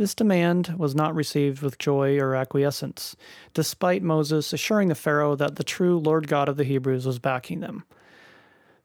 This 0.00 0.14
demand 0.14 0.76
was 0.78 0.94
not 0.94 1.14
received 1.14 1.60
with 1.60 1.76
joy 1.76 2.18
or 2.18 2.34
acquiescence, 2.34 3.16
despite 3.52 4.02
Moses 4.02 4.50
assuring 4.50 4.88
the 4.88 4.94
Pharaoh 4.94 5.36
that 5.36 5.56
the 5.56 5.62
true 5.62 5.98
Lord 5.98 6.26
God 6.26 6.48
of 6.48 6.56
the 6.56 6.64
Hebrews 6.64 7.04
was 7.04 7.18
backing 7.18 7.60
them. 7.60 7.84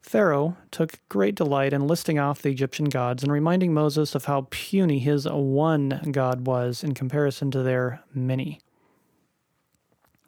Pharaoh 0.01 0.57
took 0.72 0.99
great 1.07 1.36
delight 1.36 1.72
in 1.72 1.88
listing 1.88 2.20
off 2.20 2.41
the 2.41 2.49
Egyptian 2.49 2.89
gods 2.89 3.24
and 3.24 3.32
reminding 3.32 3.74
Moses 3.74 4.13
of 4.13 4.26
how 4.26 4.47
puny 4.49 4.99
his 4.99 5.26
one 5.26 6.01
God 6.11 6.45
was 6.47 6.84
in 6.84 6.93
comparison 6.93 7.49
to 7.51 7.63
their 7.63 8.03
many. 8.13 8.59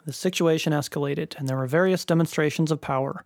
The 0.06 0.14
situation 0.14 0.72
escalated, 0.72 1.38
and 1.38 1.50
there 1.50 1.58
were 1.58 1.68
various 1.68 2.06
demonstrations 2.06 2.72
of 2.72 2.80
power, 2.80 3.26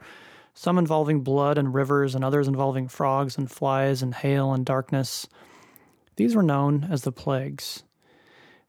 some 0.55 0.79
involving 0.79 1.21
blood 1.21 1.59
and 1.59 1.75
rivers, 1.75 2.15
and 2.15 2.25
others 2.25 2.47
involving 2.47 2.87
frogs 2.87 3.37
and 3.37 3.51
flies 3.51 4.01
and 4.01 4.15
hail 4.15 4.51
and 4.51 4.65
darkness. 4.65 5.27
These 6.15 6.35
were 6.35 6.43
known 6.43 6.87
as 6.89 7.03
the 7.03 7.11
plagues. 7.11 7.83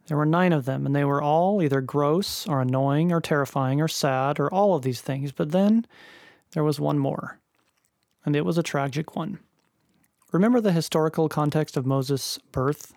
There 0.07 0.17
were 0.17 0.27
nine 0.27 0.53
of 0.53 0.65
them, 0.65 0.87
and 0.87 0.95
they 0.95 1.05
were 1.05 1.23
all 1.23 1.63
either 1.63 1.81
gross 1.81 2.47
or 2.47 2.61
annoying 2.61 3.13
or 3.13 3.21
terrifying 3.21 3.81
or 3.81 3.89
sad 3.89 4.41
or 4.41 4.53
all 4.53 4.75
of 4.75 4.83
these 4.83 5.01
things. 5.01 5.33
But 5.33 5.53
then 5.53 5.87
there 6.53 6.65
was 6.65 6.81
one 6.81 6.99
more, 6.99 7.39
and 8.25 8.35
it 8.35 8.45
was 8.45 8.59
a 8.59 8.63
tragic 8.63 9.15
one. 9.17 9.39
Remember 10.33 10.61
the 10.61 10.73
historical 10.73 11.29
context 11.29 11.77
of 11.77 11.87
Moses' 11.87 12.39
birth, 12.53 12.95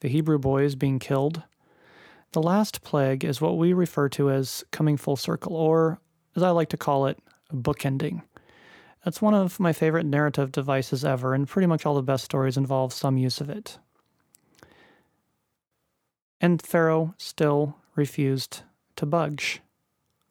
the 0.00 0.08
Hebrew 0.08 0.38
boys 0.38 0.74
being 0.74 0.98
killed? 0.98 1.42
The 2.32 2.42
last 2.42 2.82
plague 2.82 3.24
is 3.24 3.40
what 3.40 3.56
we 3.58 3.72
refer 3.72 4.08
to 4.10 4.30
as 4.30 4.64
coming 4.70 4.96
full 4.96 5.16
circle, 5.16 5.56
or 5.56 5.98
as 6.36 6.42
I 6.42 6.50
like 6.50 6.68
to 6.70 6.76
call 6.76 7.06
it, 7.06 7.18
bookending. 7.52 8.22
That's 9.08 9.22
one 9.22 9.32
of 9.32 9.58
my 9.58 9.72
favorite 9.72 10.04
narrative 10.04 10.52
devices 10.52 11.02
ever, 11.02 11.32
and 11.32 11.48
pretty 11.48 11.64
much 11.64 11.86
all 11.86 11.94
the 11.94 12.02
best 12.02 12.26
stories 12.26 12.58
involve 12.58 12.92
some 12.92 13.16
use 13.16 13.40
of 13.40 13.48
it. 13.48 13.78
And 16.42 16.60
Pharaoh 16.60 17.14
still 17.16 17.78
refused 17.96 18.64
to 18.96 19.06
budge 19.06 19.62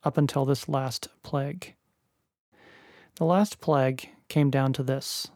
up 0.04 0.16
until 0.16 0.46
this 0.46 0.70
last 0.70 1.08
plague. 1.24 1.74
The 3.16 3.26
last 3.26 3.62
plague 3.62 4.10
came 4.28 4.52
down 4.52 4.74
to 4.74 4.84
this 4.84 5.32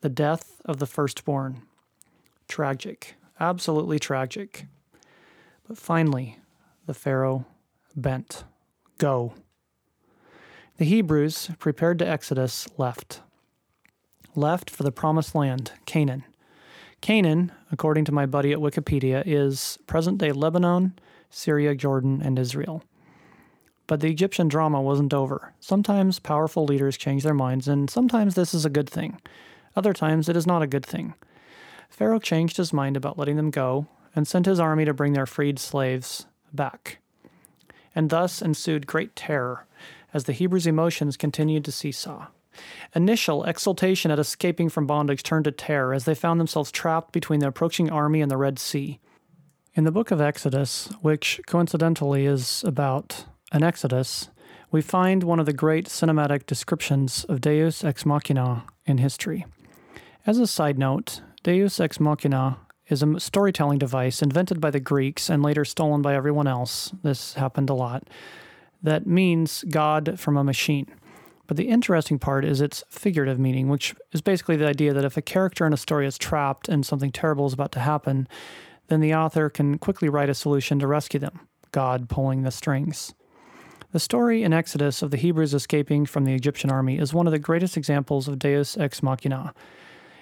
the 0.00 0.08
death 0.08 0.62
of 0.64 0.78
the 0.78 0.86
firstborn. 0.86 1.60
Tragic, 2.48 3.16
absolutely 3.38 3.98
tragic. 3.98 4.64
But 5.68 5.76
finally, 5.76 6.38
the 6.86 6.94
Pharaoh 6.94 7.44
bent. 7.94 8.44
Go. 8.96 9.34
The 10.78 10.84
Hebrews, 10.86 11.50
prepared 11.58 11.98
to 11.98 12.08
exodus, 12.08 12.66
left. 12.78 13.20
Left 14.34 14.70
for 14.70 14.84
the 14.84 14.90
promised 14.90 15.34
land, 15.34 15.72
Canaan. 15.84 16.24
Canaan, 17.02 17.52
according 17.70 18.06
to 18.06 18.12
my 18.12 18.24
buddy 18.24 18.52
at 18.52 18.58
Wikipedia, 18.58 19.22
is 19.26 19.78
present 19.86 20.16
day 20.16 20.32
Lebanon, 20.32 20.98
Syria, 21.28 21.74
Jordan, 21.74 22.22
and 22.24 22.38
Israel. 22.38 22.82
But 23.86 24.00
the 24.00 24.08
Egyptian 24.10 24.48
drama 24.48 24.80
wasn't 24.80 25.12
over. 25.12 25.52
Sometimes 25.60 26.18
powerful 26.18 26.64
leaders 26.64 26.96
change 26.96 27.22
their 27.22 27.34
minds, 27.34 27.68
and 27.68 27.90
sometimes 27.90 28.34
this 28.34 28.54
is 28.54 28.64
a 28.64 28.70
good 28.70 28.88
thing. 28.88 29.20
Other 29.76 29.92
times 29.92 30.30
it 30.30 30.36
is 30.36 30.46
not 30.46 30.62
a 30.62 30.66
good 30.66 30.86
thing. 30.86 31.12
Pharaoh 31.90 32.18
changed 32.18 32.56
his 32.56 32.72
mind 32.72 32.96
about 32.96 33.18
letting 33.18 33.36
them 33.36 33.50
go 33.50 33.88
and 34.16 34.26
sent 34.26 34.46
his 34.46 34.60
army 34.60 34.86
to 34.86 34.94
bring 34.94 35.12
their 35.12 35.26
freed 35.26 35.58
slaves 35.58 36.26
back. 36.50 36.98
And 37.94 38.08
thus 38.08 38.40
ensued 38.40 38.86
great 38.86 39.14
terror 39.14 39.66
as 40.14 40.24
the 40.24 40.32
Hebrews' 40.32 40.66
emotions 40.66 41.16
continued 41.16 41.64
to 41.64 41.72
seesaw. 41.72 42.26
Initial 42.94 43.44
exultation 43.44 44.10
at 44.10 44.18
escaping 44.18 44.68
from 44.68 44.86
bondage 44.86 45.22
turned 45.22 45.44
to 45.44 45.52
terror 45.52 45.94
as 45.94 46.04
they 46.04 46.14
found 46.14 46.38
themselves 46.38 46.70
trapped 46.70 47.12
between 47.12 47.40
the 47.40 47.48
approaching 47.48 47.90
army 47.90 48.20
and 48.20 48.30
the 48.30 48.36
Red 48.36 48.58
Sea. 48.58 49.00
In 49.74 49.84
the 49.84 49.92
book 49.92 50.10
of 50.10 50.20
Exodus, 50.20 50.92
which 51.00 51.40
coincidentally 51.46 52.26
is 52.26 52.62
about 52.64 53.24
an 53.52 53.62
Exodus, 53.62 54.28
we 54.70 54.82
find 54.82 55.22
one 55.22 55.40
of 55.40 55.46
the 55.46 55.52
great 55.52 55.86
cinematic 55.86 56.44
descriptions 56.46 57.24
of 57.24 57.40
Deus 57.40 57.82
ex 57.84 58.04
machina 58.04 58.64
in 58.84 58.98
history. 58.98 59.46
As 60.26 60.38
a 60.38 60.46
side 60.46 60.78
note, 60.78 61.22
Deus 61.42 61.80
ex 61.80 61.98
machina 61.98 62.58
is 62.88 63.02
a 63.02 63.18
storytelling 63.18 63.78
device 63.78 64.20
invented 64.20 64.60
by 64.60 64.70
the 64.70 64.80
Greeks 64.80 65.30
and 65.30 65.42
later 65.42 65.64
stolen 65.64 66.02
by 66.02 66.14
everyone 66.14 66.46
else. 66.46 66.92
This 67.02 67.34
happened 67.34 67.70
a 67.70 67.74
lot 67.74 68.06
that 68.82 69.06
means 69.06 69.64
God 69.68 70.18
from 70.18 70.36
a 70.36 70.44
machine. 70.44 70.86
But 71.46 71.56
the 71.56 71.68
interesting 71.68 72.18
part 72.18 72.44
is 72.44 72.60
its 72.60 72.82
figurative 72.88 73.38
meaning, 73.38 73.68
which 73.68 73.94
is 74.12 74.20
basically 74.20 74.56
the 74.56 74.66
idea 74.66 74.92
that 74.94 75.04
if 75.04 75.16
a 75.16 75.22
character 75.22 75.66
in 75.66 75.72
a 75.72 75.76
story 75.76 76.06
is 76.06 76.16
trapped 76.16 76.68
and 76.68 76.86
something 76.86 77.12
terrible 77.12 77.46
is 77.46 77.52
about 77.52 77.72
to 77.72 77.80
happen, 77.80 78.26
then 78.88 79.00
the 79.00 79.14
author 79.14 79.50
can 79.50 79.78
quickly 79.78 80.08
write 80.08 80.30
a 80.30 80.34
solution 80.34 80.78
to 80.78 80.86
rescue 80.86 81.20
them 81.20 81.40
God 81.72 82.08
pulling 82.08 82.42
the 82.42 82.50
strings. 82.50 83.14
The 83.92 84.00
story 84.00 84.42
in 84.42 84.54
Exodus 84.54 85.02
of 85.02 85.10
the 85.10 85.18
Hebrews 85.18 85.52
escaping 85.52 86.06
from 86.06 86.24
the 86.24 86.34
Egyptian 86.34 86.70
army 86.70 86.98
is 86.98 87.12
one 87.12 87.26
of 87.26 87.32
the 87.32 87.38
greatest 87.38 87.76
examples 87.76 88.28
of 88.28 88.38
Deus 88.38 88.76
ex 88.78 89.02
machina. 89.02 89.52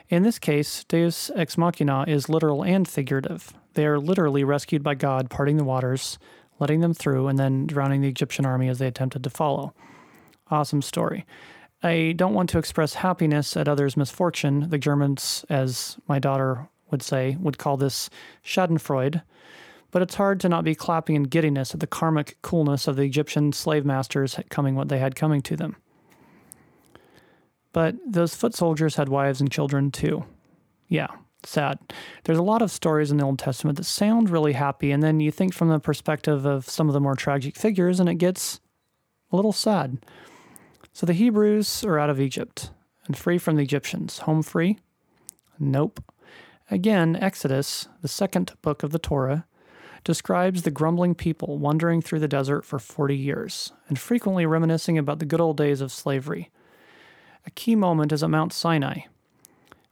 In 0.09 0.25
this 0.25 0.41
case, 0.41 0.83
Deus 0.85 1.31
ex 1.37 1.57
machina 1.57 2.05
is 2.09 2.29
literal 2.29 2.65
and 2.65 2.89
figurative. 2.89 3.53
They 3.75 3.87
are 3.87 4.01
literally 4.01 4.43
rescued 4.43 4.83
by 4.83 4.97
God 4.97 5.31
parting 5.31 5.57
the 5.57 5.65
waters, 5.65 6.19
letting 6.61 6.81
them 6.81 6.95
through, 6.95 7.27
and 7.27 7.39
then 7.39 7.67
drowning 7.67 8.03
the 8.03 8.09
Egyptian 8.09 8.47
army 8.47 8.69
as 8.69 8.79
they 8.79 8.87
attempted 8.87 9.25
to 9.25 9.31
follow. 9.31 9.75
Awesome 10.51 10.83
story. 10.83 11.27
I 11.83 12.13
don't 12.17 12.35
want 12.35 12.51
to 12.51 12.59
express 12.59 12.95
happiness 12.95 13.57
at 13.57 13.67
others' 13.67 13.97
misfortune. 13.97 14.69
The 14.69 14.79
Germans, 14.79 15.45
as 15.49 15.97
my 16.07 16.19
daughter 16.19 16.69
would 16.91 17.03
say, 17.03 17.37
would 17.41 17.59
call 17.59 17.77
this 17.77 18.11
Schadenfreude. 18.45 19.23
But 19.91 20.03
it's 20.03 20.15
hard 20.15 20.39
to 20.41 20.49
not 20.49 20.63
be 20.63 20.75
clapping 20.75 21.17
in 21.17 21.25
giddiness 21.25 21.75
at 21.75 21.81
the 21.81 21.87
karmic 21.87 22.37
coolness 22.43 22.87
of 22.87 22.97
the 22.97 23.03
Egyptian 23.03 23.53
slave 23.53 23.85
masters 23.85 24.39
coming 24.49 24.77
what 24.77 24.89
they 24.89 24.99
had 24.99 25.17
coming 25.17 25.41
to 25.43 25.57
them. 25.57 25.77
But 27.73 27.97
those 28.07 28.35
foot 28.35 28.55
soldiers 28.55 28.97
had 28.97 29.09
wives 29.09 29.41
and 29.41 29.51
children 29.51 29.91
too. 29.91 30.25
Yeah, 30.89 31.09
sad. 31.47 31.78
There's 32.24 32.38
a 32.38 32.43
lot 32.43 32.62
of 32.62 32.70
stories 32.70 33.11
in 33.11 33.16
the 33.16 33.24
Old 33.24 33.38
Testament 33.38 33.78
that 33.78 33.84
sound 33.84 34.30
really 34.30 34.53
happy, 34.53 34.91
and 34.91 35.03
then 35.03 35.20
you 35.20 35.30
think 35.30 35.55
from 35.55 35.68
the 35.68 35.78
perspective 35.78 36.45
of 36.45 36.68
some 36.68 36.88
of 36.88 36.93
the 36.93 37.01
more 37.01 37.14
tragic 37.14 37.57
figures, 37.57 38.01
and 38.01 38.09
it 38.09 38.16
gets 38.16 38.61
a 39.32 39.36
little 39.36 39.53
sad. 39.53 39.99
So 40.93 41.07
the 41.07 41.12
Hebrews 41.12 41.84
are 41.84 41.99
out 41.99 42.11
of 42.11 42.20
Egypt 42.20 42.70
and 43.07 43.16
free 43.16 43.38
from 43.38 43.57
the 43.57 43.62
Egyptians. 43.62 44.20
Home 44.20 44.43
free? 44.43 44.78
Nope. 45.59 46.03
Again, 46.70 47.16
Exodus, 47.16 47.88
the 48.03 48.09
second 48.09 48.53
book 48.62 48.82
of 48.82 48.93
the 48.93 48.99
Torah, 48.99 49.47
describes 50.05 50.62
the 50.62 50.70
grumbling 50.70 51.14
people 51.14 51.59
wandering 51.59 52.01
through 52.01 52.20
the 52.20 52.28
desert 52.28 52.64
for 52.64 52.78
40 52.78 53.16
years 53.16 53.72
and 53.88 53.99
frequently 53.99 54.47
reminiscing 54.47 54.97
about 54.97 55.18
the 55.18 55.26
good 55.26 55.41
old 55.41 55.57
days 55.57 55.80
of 55.80 55.93
slavery. 55.93 56.51
A 57.47 57.51
key 57.51 57.74
moment 57.74 58.12
is 58.12 58.22
at 58.22 58.30
Mount 58.30 58.53
Sinai, 58.53 59.01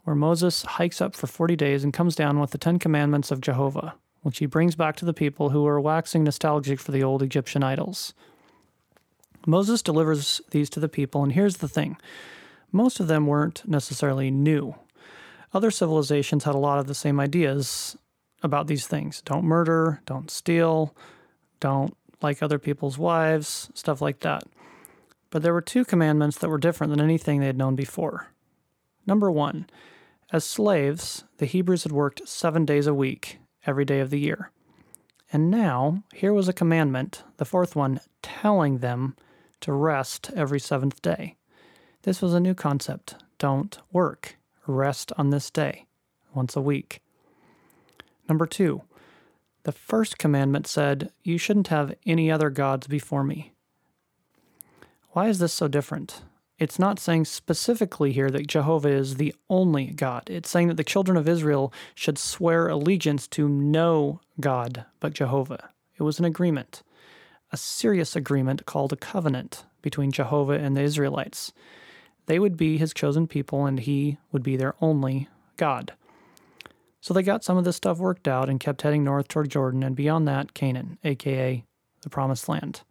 where 0.08 0.14
Moses 0.14 0.62
hikes 0.62 1.02
up 1.02 1.14
for 1.14 1.26
40 1.26 1.54
days 1.54 1.84
and 1.84 1.92
comes 1.92 2.16
down 2.16 2.40
with 2.40 2.52
the 2.52 2.56
Ten 2.56 2.78
Commandments 2.78 3.30
of 3.30 3.42
Jehovah, 3.42 3.94
which 4.22 4.38
he 4.38 4.46
brings 4.46 4.74
back 4.74 4.96
to 4.96 5.04
the 5.04 5.12
people 5.12 5.50
who 5.50 5.66
are 5.66 5.78
waxing 5.78 6.24
nostalgic 6.24 6.80
for 6.80 6.92
the 6.92 7.02
old 7.02 7.22
Egyptian 7.22 7.62
idols. 7.62 8.14
Moses 9.46 9.82
delivers 9.82 10.40
these 10.50 10.70
to 10.70 10.80
the 10.80 10.88
people, 10.88 11.22
and 11.22 11.32
here's 11.32 11.58
the 11.58 11.68
thing 11.68 11.98
most 12.72 13.00
of 13.00 13.06
them 13.06 13.26
weren't 13.26 13.68
necessarily 13.68 14.30
new. 14.30 14.74
Other 15.52 15.70
civilizations 15.70 16.44
had 16.44 16.54
a 16.54 16.58
lot 16.58 16.78
of 16.78 16.86
the 16.86 16.94
same 16.94 17.20
ideas 17.20 17.94
about 18.42 18.66
these 18.66 18.86
things 18.86 19.20
don't 19.20 19.44
murder, 19.44 20.00
don't 20.06 20.30
steal, 20.30 20.96
don't 21.60 21.94
like 22.22 22.42
other 22.42 22.58
people's 22.58 22.96
wives, 22.96 23.68
stuff 23.74 24.00
like 24.00 24.20
that. 24.20 24.44
But 25.28 25.42
there 25.42 25.52
were 25.52 25.60
two 25.60 25.84
commandments 25.84 26.38
that 26.38 26.48
were 26.48 26.56
different 26.56 26.92
than 26.92 27.04
anything 27.04 27.40
they 27.40 27.46
had 27.46 27.58
known 27.58 27.74
before. 27.74 28.28
Number 29.06 29.30
one, 29.30 29.66
as 30.32 30.44
slaves, 30.44 31.24
the 31.38 31.46
Hebrews 31.46 31.84
had 31.84 31.92
worked 31.92 32.28
seven 32.28 32.64
days 32.64 32.86
a 32.86 32.94
week, 32.94 33.38
every 33.66 33.84
day 33.84 34.00
of 34.00 34.10
the 34.10 34.20
year. 34.20 34.50
And 35.32 35.50
now, 35.50 36.02
here 36.14 36.32
was 36.32 36.48
a 36.48 36.52
commandment, 36.54 37.22
the 37.36 37.44
fourth 37.44 37.74
one, 37.76 38.00
telling 38.22 38.78
them 38.78 39.14
to 39.60 39.72
rest 39.72 40.30
every 40.34 40.60
seventh 40.60 41.02
day. 41.02 41.36
This 42.02 42.22
was 42.22 42.34
a 42.34 42.40
new 42.40 42.54
concept. 42.54 43.16
Don't 43.38 43.78
work. 43.92 44.36
Rest 44.66 45.12
on 45.16 45.30
this 45.30 45.50
day, 45.50 45.86
once 46.34 46.56
a 46.56 46.60
week. 46.60 47.00
Number 48.28 48.46
two, 48.46 48.82
the 49.64 49.72
first 49.72 50.18
commandment 50.18 50.66
said, 50.66 51.10
You 51.22 51.38
shouldn't 51.38 51.68
have 51.68 51.94
any 52.06 52.30
other 52.30 52.50
gods 52.50 52.86
before 52.86 53.24
me. 53.24 53.52
Why 55.10 55.28
is 55.28 55.38
this 55.38 55.54
so 55.54 55.68
different? 55.68 56.22
It's 56.58 56.78
not 56.78 56.98
saying 56.98 57.26
specifically 57.26 58.12
here 58.12 58.30
that 58.30 58.48
Jehovah 58.48 58.88
is 58.88 59.14
the 59.14 59.34
only 59.48 59.86
God. 59.86 60.28
It's 60.28 60.50
saying 60.50 60.68
that 60.68 60.76
the 60.76 60.84
children 60.84 61.16
of 61.16 61.28
Israel 61.28 61.72
should 61.94 62.18
swear 62.18 62.66
allegiance 62.66 63.28
to 63.28 63.48
no 63.48 64.20
God 64.40 64.84
but 64.98 65.12
Jehovah. 65.12 65.70
It 65.96 66.02
was 66.02 66.18
an 66.18 66.24
agreement, 66.24 66.82
a 67.52 67.56
serious 67.56 68.16
agreement 68.16 68.66
called 68.66 68.92
a 68.92 68.96
covenant 68.96 69.64
between 69.82 70.10
Jehovah 70.10 70.54
and 70.58 70.76
the 70.76 70.82
Israelites. 70.82 71.52
They 72.26 72.40
would 72.40 72.56
be 72.56 72.76
his 72.76 72.92
chosen 72.92 73.26
people, 73.26 73.64
and 73.64 73.78
he 73.78 74.18
would 74.32 74.42
be 74.42 74.56
their 74.56 74.74
only 74.80 75.28
God. 75.56 75.94
So 77.00 77.14
they 77.14 77.22
got 77.22 77.44
some 77.44 77.56
of 77.56 77.64
this 77.64 77.76
stuff 77.76 77.98
worked 77.98 78.26
out 78.26 78.48
and 78.48 78.58
kept 78.58 78.82
heading 78.82 79.04
north 79.04 79.28
toward 79.28 79.48
Jordan, 79.48 79.82
and 79.84 79.94
beyond 79.94 80.26
that, 80.26 80.54
Canaan, 80.54 80.98
aka 81.04 81.64
the 82.02 82.10
Promised 82.10 82.48
Land. 82.48 82.82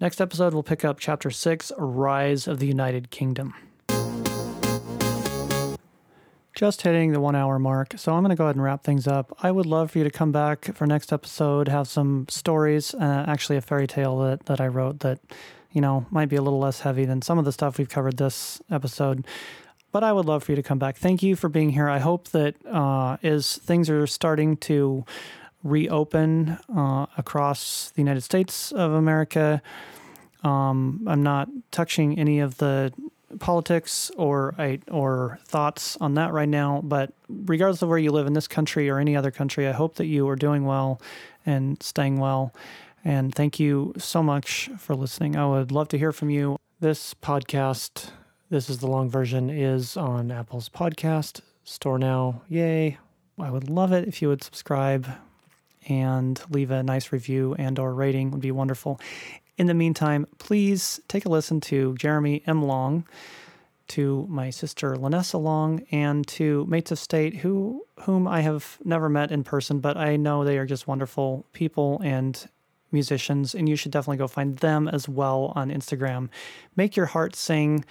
Next 0.00 0.20
episode, 0.20 0.52
we'll 0.52 0.62
pick 0.62 0.84
up 0.84 0.98
Chapter 0.98 1.30
6 1.30 1.72
Rise 1.78 2.46
of 2.46 2.58
the 2.58 2.66
United 2.66 3.10
Kingdom. 3.10 3.54
Just 6.54 6.82
hitting 6.82 7.12
the 7.12 7.20
one 7.20 7.34
hour 7.34 7.58
mark, 7.58 7.94
so 7.96 8.14
I'm 8.14 8.22
going 8.22 8.30
to 8.30 8.36
go 8.36 8.44
ahead 8.44 8.56
and 8.56 8.64
wrap 8.64 8.82
things 8.82 9.06
up. 9.06 9.36
I 9.42 9.50
would 9.50 9.66
love 9.66 9.90
for 9.90 9.98
you 9.98 10.04
to 10.04 10.10
come 10.10 10.32
back 10.32 10.74
for 10.74 10.86
next 10.86 11.12
episode, 11.12 11.68
have 11.68 11.88
some 11.88 12.26
stories, 12.28 12.94
uh, 12.94 13.24
actually, 13.26 13.56
a 13.56 13.60
fairy 13.60 13.86
tale 13.86 14.18
that, 14.20 14.46
that 14.46 14.60
I 14.60 14.66
wrote 14.66 15.00
that 15.00 15.18
you 15.76 15.82
know, 15.82 16.06
might 16.10 16.30
be 16.30 16.36
a 16.36 16.42
little 16.42 16.58
less 16.58 16.80
heavy 16.80 17.04
than 17.04 17.20
some 17.20 17.38
of 17.38 17.44
the 17.44 17.52
stuff 17.52 17.76
we've 17.76 17.90
covered 17.90 18.16
this 18.16 18.62
episode. 18.70 19.26
But 19.92 20.04
I 20.04 20.12
would 20.12 20.24
love 20.24 20.42
for 20.42 20.52
you 20.52 20.56
to 20.56 20.62
come 20.62 20.78
back. 20.78 20.96
Thank 20.96 21.22
you 21.22 21.36
for 21.36 21.50
being 21.50 21.68
here. 21.68 21.86
I 21.86 21.98
hope 21.98 22.28
that 22.28 22.54
uh, 22.66 23.18
as 23.22 23.58
things 23.58 23.90
are 23.90 24.06
starting 24.06 24.56
to 24.58 25.04
reopen 25.62 26.58
uh, 26.74 27.06
across 27.16 27.90
the 27.90 28.02
United 28.02 28.22
States 28.22 28.72
of 28.72 28.92
America, 28.92 29.62
um, 30.44 31.04
I'm 31.06 31.22
not 31.22 31.48
touching 31.70 32.18
any 32.18 32.40
of 32.40 32.58
the 32.58 32.92
politics 33.40 34.10
or 34.16 34.54
or 34.90 35.38
thoughts 35.44 35.96
on 36.00 36.14
that 36.14 36.32
right 36.32 36.48
now. 36.48 36.80
But 36.84 37.12
regardless 37.28 37.82
of 37.82 37.88
where 37.88 37.98
you 37.98 38.12
live 38.12 38.26
in 38.26 38.32
this 38.32 38.48
country 38.48 38.88
or 38.88 38.98
any 38.98 39.16
other 39.16 39.30
country, 39.30 39.66
I 39.66 39.72
hope 39.72 39.96
that 39.96 40.06
you 40.06 40.28
are 40.28 40.36
doing 40.36 40.64
well 40.64 41.00
and 41.44 41.82
staying 41.82 42.18
well. 42.18 42.54
And 43.04 43.34
thank 43.34 43.60
you 43.60 43.94
so 43.98 44.22
much 44.22 44.68
for 44.78 44.94
listening. 44.94 45.36
I 45.36 45.46
would 45.46 45.70
love 45.70 45.88
to 45.88 45.98
hear 45.98 46.12
from 46.12 46.30
you. 46.30 46.56
This 46.80 47.14
podcast, 47.14 48.10
this 48.50 48.68
is 48.68 48.78
the 48.78 48.88
long 48.88 49.08
version, 49.08 49.48
is 49.48 49.96
on 49.96 50.30
Apple's 50.30 50.68
podcast 50.68 51.40
store 51.64 51.98
now. 51.98 52.42
Yay. 52.48 52.98
I 53.38 53.50
would 53.50 53.68
love 53.68 53.92
it 53.92 54.08
if 54.08 54.22
you 54.22 54.28
would 54.28 54.42
subscribe 54.42 55.06
and 55.86 56.40
leave 56.50 56.70
a 56.70 56.82
nice 56.82 57.12
review 57.12 57.54
and 57.58 57.78
or 57.78 57.94
rating 57.94 58.30
would 58.30 58.40
be 58.40 58.50
wonderful. 58.50 59.00
In 59.56 59.66
the 59.66 59.74
meantime, 59.74 60.26
please 60.38 61.00
take 61.08 61.24
a 61.24 61.28
listen 61.28 61.60
to 61.62 61.94
Jeremy 61.94 62.42
M. 62.46 62.62
Long, 62.62 63.06
to 63.88 64.26
my 64.28 64.50
sister 64.50 64.96
Lanessa 64.96 65.40
Long, 65.40 65.86
and 65.90 66.26
to 66.28 66.66
Mates 66.66 66.90
of 66.90 66.98
State, 66.98 67.36
who 67.36 67.84
whom 68.00 68.28
I 68.28 68.40
have 68.40 68.78
never 68.84 69.08
met 69.08 69.30
in 69.30 69.44
person, 69.44 69.80
but 69.80 69.96
I 69.96 70.16
know 70.16 70.44
they 70.44 70.58
are 70.58 70.66
just 70.66 70.86
wonderful 70.86 71.46
people 71.52 72.00
and 72.04 72.48
musicians, 72.92 73.54
and 73.54 73.68
you 73.68 73.76
should 73.76 73.92
definitely 73.92 74.18
go 74.18 74.28
find 74.28 74.58
them 74.58 74.88
as 74.88 75.08
well 75.08 75.52
on 75.54 75.70
Instagram. 75.70 76.28
Make 76.74 76.96
your 76.96 77.06
heart 77.06 77.34
sing. 77.34 77.84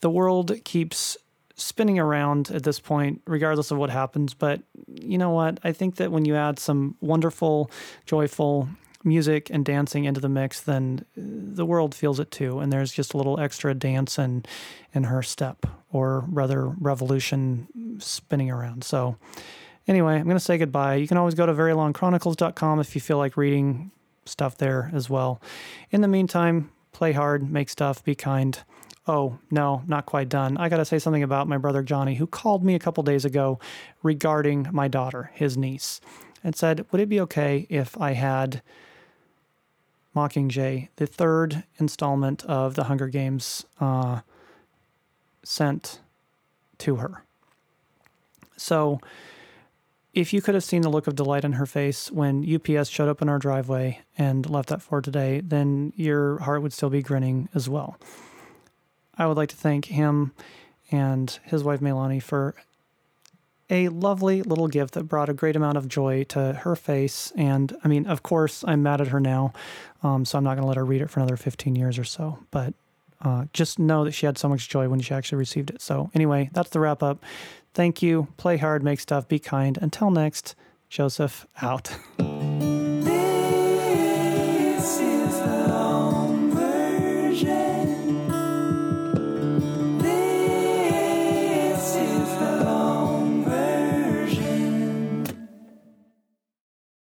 The 0.00 0.10
world 0.10 0.52
keeps 0.64 1.16
spinning 1.56 1.98
around 1.98 2.50
at 2.50 2.62
this 2.62 2.78
point, 2.78 3.22
regardless 3.26 3.70
of 3.70 3.78
what 3.78 3.90
happens. 3.90 4.34
But 4.34 4.62
you 4.86 5.18
know 5.18 5.30
what? 5.30 5.58
I 5.64 5.72
think 5.72 5.96
that 5.96 6.12
when 6.12 6.24
you 6.24 6.36
add 6.36 6.58
some 6.58 6.96
wonderful, 7.00 7.70
joyful 8.04 8.68
music 9.04 9.50
and 9.50 9.64
dancing 9.64 10.04
into 10.04 10.20
the 10.20 10.28
mix, 10.28 10.60
then 10.60 11.04
uh, 11.16 11.20
the 11.22 11.66
world 11.66 11.94
feels 11.94 12.20
it 12.20 12.30
too. 12.30 12.58
And 12.60 12.72
there's 12.72 12.92
just 12.92 13.14
a 13.14 13.16
little 13.16 13.40
extra 13.40 13.74
dance 13.74 14.18
and 14.18 14.46
in 14.92 15.04
her 15.04 15.22
step, 15.22 15.66
or 15.90 16.24
rather, 16.28 16.66
revolution 16.66 17.98
spinning 17.98 18.50
around. 18.50 18.84
So, 18.84 19.16
Anyway, 19.88 20.16
I'm 20.16 20.24
going 20.24 20.36
to 20.36 20.40
say 20.40 20.58
goodbye. 20.58 20.96
You 20.96 21.06
can 21.06 21.16
always 21.16 21.34
go 21.34 21.46
to 21.46 21.54
verylongchronicles.com 21.54 22.80
if 22.80 22.94
you 22.94 23.00
feel 23.00 23.18
like 23.18 23.36
reading 23.36 23.92
stuff 24.24 24.58
there 24.58 24.90
as 24.92 25.08
well. 25.08 25.40
In 25.90 26.00
the 26.00 26.08
meantime, 26.08 26.70
play 26.92 27.12
hard, 27.12 27.48
make 27.48 27.68
stuff, 27.68 28.02
be 28.02 28.14
kind. 28.14 28.58
Oh, 29.08 29.38
no, 29.50 29.82
not 29.86 30.06
quite 30.06 30.28
done. 30.28 30.56
I 30.56 30.68
got 30.68 30.78
to 30.78 30.84
say 30.84 30.98
something 30.98 31.22
about 31.22 31.46
my 31.46 31.58
brother 31.58 31.82
Johnny, 31.82 32.16
who 32.16 32.26
called 32.26 32.64
me 32.64 32.74
a 32.74 32.80
couple 32.80 33.04
days 33.04 33.24
ago 33.24 33.60
regarding 34.02 34.68
my 34.72 34.88
daughter, 34.88 35.30
his 35.34 35.56
niece, 35.56 36.00
and 36.42 36.56
said, 36.56 36.84
Would 36.90 37.00
it 37.00 37.08
be 37.08 37.20
okay 37.20 37.66
if 37.70 37.98
I 38.00 38.12
had 38.12 38.62
Mockingjay, 40.14 40.88
the 40.96 41.06
third 41.06 41.62
installment 41.78 42.44
of 42.46 42.74
the 42.74 42.84
Hunger 42.84 43.06
Games, 43.06 43.64
uh, 43.80 44.22
sent 45.44 46.00
to 46.78 46.96
her? 46.96 47.22
So, 48.56 49.00
if 50.14 50.32
you 50.32 50.40
could 50.40 50.54
have 50.54 50.64
seen 50.64 50.82
the 50.82 50.88
look 50.88 51.06
of 51.06 51.14
delight 51.14 51.44
on 51.44 51.52
her 51.52 51.66
face 51.66 52.10
when 52.10 52.42
UPS 52.42 52.88
showed 52.88 53.08
up 53.08 53.20
in 53.20 53.28
our 53.28 53.38
driveway 53.38 54.00
and 54.16 54.48
left 54.48 54.70
that 54.70 54.80
for 54.82 55.00
today, 55.02 55.42
then 55.44 55.92
your 55.94 56.38
heart 56.38 56.62
would 56.62 56.72
still 56.72 56.90
be 56.90 57.02
grinning 57.02 57.50
as 57.54 57.68
well. 57.68 57.98
I 59.18 59.26
would 59.26 59.36
like 59.36 59.48
to 59.50 59.56
thank 59.56 59.86
him 59.86 60.32
and 60.90 61.38
his 61.44 61.64
wife 61.64 61.80
Melanie 61.80 62.20
for 62.20 62.54
a 63.68 63.88
lovely 63.88 64.42
little 64.42 64.68
gift 64.68 64.94
that 64.94 65.04
brought 65.04 65.28
a 65.28 65.34
great 65.34 65.56
amount 65.56 65.76
of 65.76 65.88
joy 65.88 66.24
to 66.24 66.52
her 66.52 66.76
face. 66.76 67.32
And 67.36 67.76
I 67.82 67.88
mean, 67.88 68.06
of 68.06 68.22
course, 68.22 68.64
I'm 68.66 68.82
mad 68.82 69.00
at 69.00 69.08
her 69.08 69.20
now, 69.20 69.52
um, 70.02 70.24
so 70.24 70.38
I'm 70.38 70.44
not 70.44 70.54
going 70.54 70.62
to 70.62 70.68
let 70.68 70.76
her 70.76 70.84
read 70.84 71.02
it 71.02 71.10
for 71.10 71.20
another 71.20 71.36
15 71.36 71.74
years 71.74 71.98
or 71.98 72.04
so. 72.04 72.38
But 72.50 72.74
uh, 73.20 73.46
just 73.52 73.78
know 73.78 74.04
that 74.04 74.12
she 74.12 74.26
had 74.26 74.38
so 74.38 74.48
much 74.48 74.68
joy 74.68 74.88
when 74.88 75.00
she 75.00 75.14
actually 75.14 75.38
received 75.38 75.70
it. 75.70 75.80
So, 75.82 76.10
anyway, 76.14 76.50
that's 76.52 76.70
the 76.70 76.80
wrap 76.80 77.02
up. 77.02 77.24
Thank 77.74 78.02
you. 78.02 78.28
Play 78.36 78.58
hard, 78.58 78.82
make 78.82 79.00
stuff, 79.00 79.26
be 79.26 79.38
kind. 79.38 79.78
Until 79.80 80.10
next, 80.10 80.54
Joseph 80.88 81.46
out. 81.60 81.96